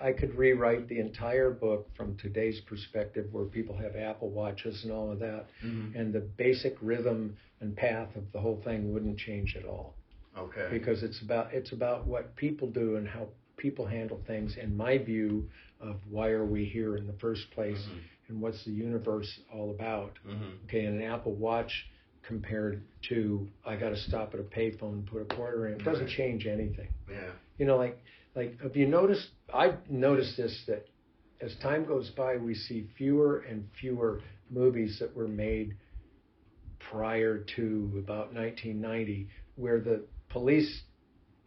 I 0.00 0.12
could 0.12 0.34
rewrite 0.34 0.88
the 0.88 0.98
entire 0.98 1.50
book 1.50 1.88
from 1.96 2.16
today's 2.16 2.60
perspective, 2.62 3.32
where 3.32 3.44
people 3.44 3.76
have 3.76 3.94
Apple 3.94 4.30
Watches 4.30 4.82
and 4.82 4.92
all 4.92 5.10
of 5.12 5.18
that, 5.20 5.46
Mhm. 5.62 5.94
and 5.94 6.12
the 6.12 6.20
basic 6.20 6.76
rhythm 6.82 7.36
and 7.60 7.76
path 7.76 8.14
of 8.16 8.30
the 8.32 8.40
whole 8.40 8.60
thing 8.62 8.92
wouldn't 8.92 9.18
change 9.18 9.56
at 9.56 9.64
all. 9.64 9.94
Okay. 10.36 10.68
Because 10.70 11.02
it's 11.04 11.20
about 11.22 11.54
it's 11.54 11.72
about 11.72 12.06
what 12.06 12.34
people 12.34 12.68
do 12.68 12.96
and 12.96 13.06
how 13.06 13.28
people 13.56 13.86
handle 13.86 14.20
things, 14.26 14.56
and 14.56 14.76
my 14.76 14.98
view 14.98 15.48
of 15.80 15.96
why 16.10 16.30
are 16.30 16.44
we 16.44 16.64
here 16.64 16.96
in 16.96 17.06
the 17.06 17.12
first 17.14 17.50
place, 17.52 17.86
Mhm. 17.86 18.00
and 18.28 18.40
what's 18.40 18.64
the 18.64 18.72
universe 18.72 19.40
all 19.52 19.70
about. 19.70 20.18
Mhm. 20.26 20.64
Okay, 20.64 20.86
and 20.86 20.96
an 21.00 21.02
Apple 21.02 21.34
Watch 21.34 21.88
compared 22.26 22.82
to 23.08 23.48
I 23.64 23.76
got 23.76 23.90
to 23.90 23.96
stop 23.96 24.34
at 24.34 24.40
a 24.40 24.44
payphone 24.44 24.92
and 24.94 25.06
put 25.06 25.22
a 25.22 25.34
quarter 25.34 25.68
in, 25.68 25.74
it 25.74 25.84
doesn't 25.84 26.08
change 26.08 26.46
anything. 26.46 26.88
Yeah. 27.10 27.30
You 27.58 27.66
know, 27.66 27.76
like 27.76 27.98
like 28.34 28.60
have 28.62 28.76
you 28.76 28.86
noticed? 28.86 29.28
I've 29.52 29.88
noticed 29.88 30.36
this 30.36 30.64
that 30.66 30.86
as 31.40 31.54
time 31.62 31.84
goes 31.84 32.10
by, 32.10 32.36
we 32.36 32.54
see 32.54 32.88
fewer 32.96 33.40
and 33.40 33.68
fewer 33.80 34.20
movies 34.50 34.98
that 35.00 35.14
were 35.14 35.28
made 35.28 35.76
prior 36.90 37.44
to 37.56 37.90
about 37.98 38.32
1990, 38.34 39.28
where 39.56 39.80
the 39.80 40.04
police 40.30 40.82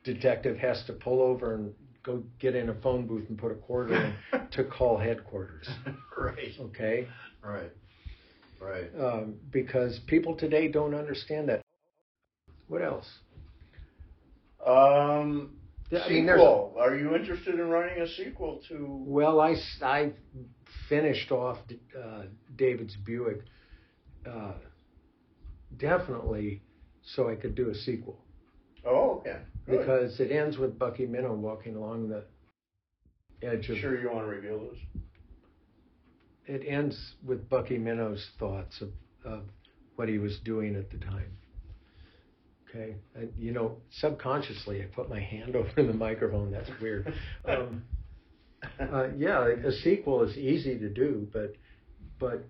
detective 0.04 0.58
has 0.58 0.84
to 0.88 0.94
pull 0.94 1.22
over 1.22 1.56
and 1.56 1.74
go 2.04 2.24
get 2.40 2.56
in 2.56 2.70
a 2.70 2.74
phone 2.76 3.06
booth 3.06 3.28
and 3.30 3.38
put 3.38 3.52
a 3.52 3.56
quarter 3.56 3.94
in 4.32 4.48
to 4.52 4.64
call 4.64 4.98
headquarters. 4.98 5.68
right. 6.18 6.54
Okay, 6.60 7.08
Right. 7.44 7.72
Right. 8.60 8.90
um, 9.00 9.36
because 9.52 10.00
people 10.08 10.36
today 10.36 10.68
don't 10.68 10.96
understand 10.96 11.50
that. 11.50 11.62
What 12.68 12.82
else? 12.82 13.08
Um, 14.66 15.56
Yeah, 15.92 16.00
I 16.00 16.10
mean, 16.10 16.28
sequel. 16.28 16.76
Are 16.80 16.96
you 16.96 17.16
interested 17.16 17.56
in 17.56 17.70
writing 17.70 18.02
a 18.02 18.08
sequel 18.08 18.62
to? 18.68 18.86
Well, 19.06 19.40
I, 19.40 19.56
I 19.82 20.12
finished 20.90 21.32
off 21.32 21.60
uh, 21.98 22.24
David's 22.56 22.96
Buick 23.06 23.42
uh, 24.30 24.54
definitely 25.78 26.62
so 27.16 27.30
I 27.30 27.36
could 27.36 27.56
do 27.56 27.70
a 27.70 27.76
sequel 27.76 28.18
Oh, 28.86 29.20
okay. 29.20 29.38
Good. 29.66 29.80
because 29.80 30.20
it 30.20 30.32
ends 30.32 30.58
with 30.58 30.78
Bucky 30.78 31.06
Minnow 31.06 31.34
walking 31.34 31.76
along 31.76 32.10
the 32.10 32.24
edge 33.42 33.70
of. 33.70 33.78
Sure, 33.78 34.00
you 34.00 34.10
want 34.10 34.26
to 34.26 34.30
reveal 34.30 34.60
this? 34.70 34.80
It 36.48 36.64
ends 36.66 37.16
with 37.26 37.50
Bucky 37.50 37.78
Minnow's 37.78 38.26
thoughts 38.40 38.82
of, 38.82 38.90
of 39.26 39.44
what 39.98 40.08
he 40.08 40.18
was 40.18 40.40
doing 40.46 40.76
at 40.76 40.90
the 40.90 40.98
time. 40.98 41.38
Okay, 42.70 42.96
and 43.16 43.32
you 43.38 43.52
know, 43.52 43.78
subconsciously, 44.00 44.82
I 44.82 44.86
put 44.86 45.10
my 45.10 45.20
hand 45.20 45.56
over 45.58 45.70
the 45.76 45.94
microphone. 45.94 46.52
That's 46.52 46.70
weird. 46.82 47.14
Um, 47.48 47.84
uh, 48.80 49.10
yeah, 49.16 49.48
a 49.48 49.72
sequel 49.72 50.24
is 50.24 50.36
easy 50.36 50.80
to 50.80 50.90
do, 50.90 51.28
but 51.32 51.54
but 52.20 52.44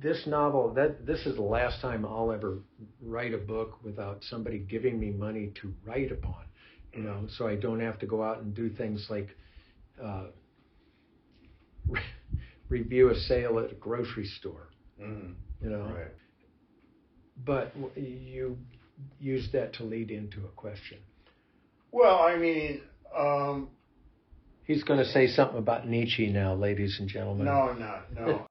this 0.00 0.26
novel 0.26 0.72
that 0.74 1.04
this 1.06 1.26
is 1.26 1.36
the 1.36 1.42
last 1.42 1.80
time 1.82 2.06
I'll 2.06 2.32
ever 2.32 2.58
write 3.00 3.34
a 3.34 3.38
book 3.38 3.78
without 3.84 4.24
somebody 4.24 4.58
giving 4.58 4.98
me 4.98 5.10
money 5.10 5.52
to 5.60 5.72
write 5.84 6.10
upon. 6.12 6.44
You 6.94 7.02
know, 7.02 7.26
so 7.36 7.46
I 7.46 7.56
don't 7.56 7.80
have 7.80 7.98
to 8.00 8.06
go 8.06 8.22
out 8.22 8.40
and 8.40 8.54
do 8.54 8.70
things 8.70 9.06
like 9.10 9.28
uh, 10.02 10.24
review 12.72 13.10
a 13.10 13.14
sale 13.14 13.58
at 13.58 13.70
a 13.70 13.74
grocery 13.74 14.26
store. 14.26 14.68
Mm. 15.00 15.34
You 15.60 15.70
know, 15.70 15.82
Right. 15.84 16.14
but 17.44 17.72
you 17.96 18.58
use 19.20 19.50
that 19.52 19.74
to 19.74 19.84
lead 19.84 20.10
into 20.10 20.38
a 20.44 20.48
question. 20.56 20.98
Well, 21.92 22.18
I 22.20 22.36
mean, 22.36 22.80
um, 23.14 23.68
he's 24.64 24.82
going 24.82 24.98
to 24.98 25.04
say 25.04 25.26
something 25.28 25.58
about 25.58 25.86
Nietzsche 25.86 26.28
now, 26.30 26.54
ladies 26.54 26.96
and 26.98 27.08
gentlemen. 27.08 27.44
No, 27.46 27.68
I'm 27.70 27.78
not. 27.78 28.12
No. 28.14 28.46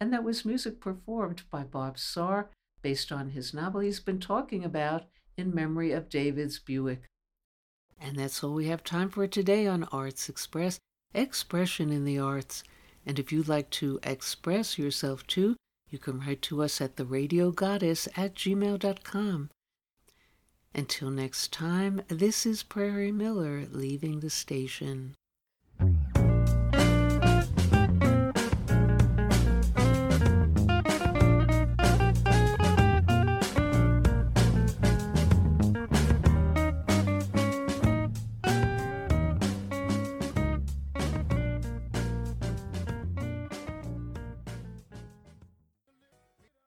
And 0.00 0.12
that 0.12 0.24
was 0.24 0.44
music 0.44 0.80
performed 0.80 1.42
by 1.50 1.62
Bob 1.62 1.98
Saar 1.98 2.50
based 2.82 3.12
on 3.12 3.30
his 3.30 3.52
novel 3.52 3.82
he's 3.82 4.00
been 4.00 4.18
talking 4.18 4.64
about 4.64 5.04
in 5.36 5.54
memory 5.54 5.92
of 5.92 6.08
David's 6.08 6.58
Buick. 6.58 7.02
And 8.00 8.16
that's 8.16 8.42
all 8.42 8.54
we 8.54 8.66
have 8.68 8.82
time 8.82 9.10
for 9.10 9.26
today 9.26 9.66
on 9.66 9.84
Arts 9.84 10.28
Express 10.28 10.78
Expression 11.12 11.90
in 11.90 12.04
the 12.04 12.18
Arts. 12.18 12.64
And 13.04 13.18
if 13.18 13.30
you'd 13.30 13.48
like 13.48 13.68
to 13.70 14.00
express 14.02 14.78
yourself 14.78 15.26
too, 15.26 15.56
you 15.90 15.98
can 15.98 16.20
write 16.20 16.40
to 16.42 16.62
us 16.62 16.80
at 16.80 16.96
theradiogoddess 16.96 18.08
at 18.16 18.34
gmail.com. 18.34 19.50
Until 20.74 21.10
next 21.10 21.52
time, 21.52 22.02
this 22.08 22.46
is 22.46 22.62
Prairie 22.62 23.12
Miller 23.12 23.66
leaving 23.70 24.20
the 24.20 24.30
station. 24.30 25.14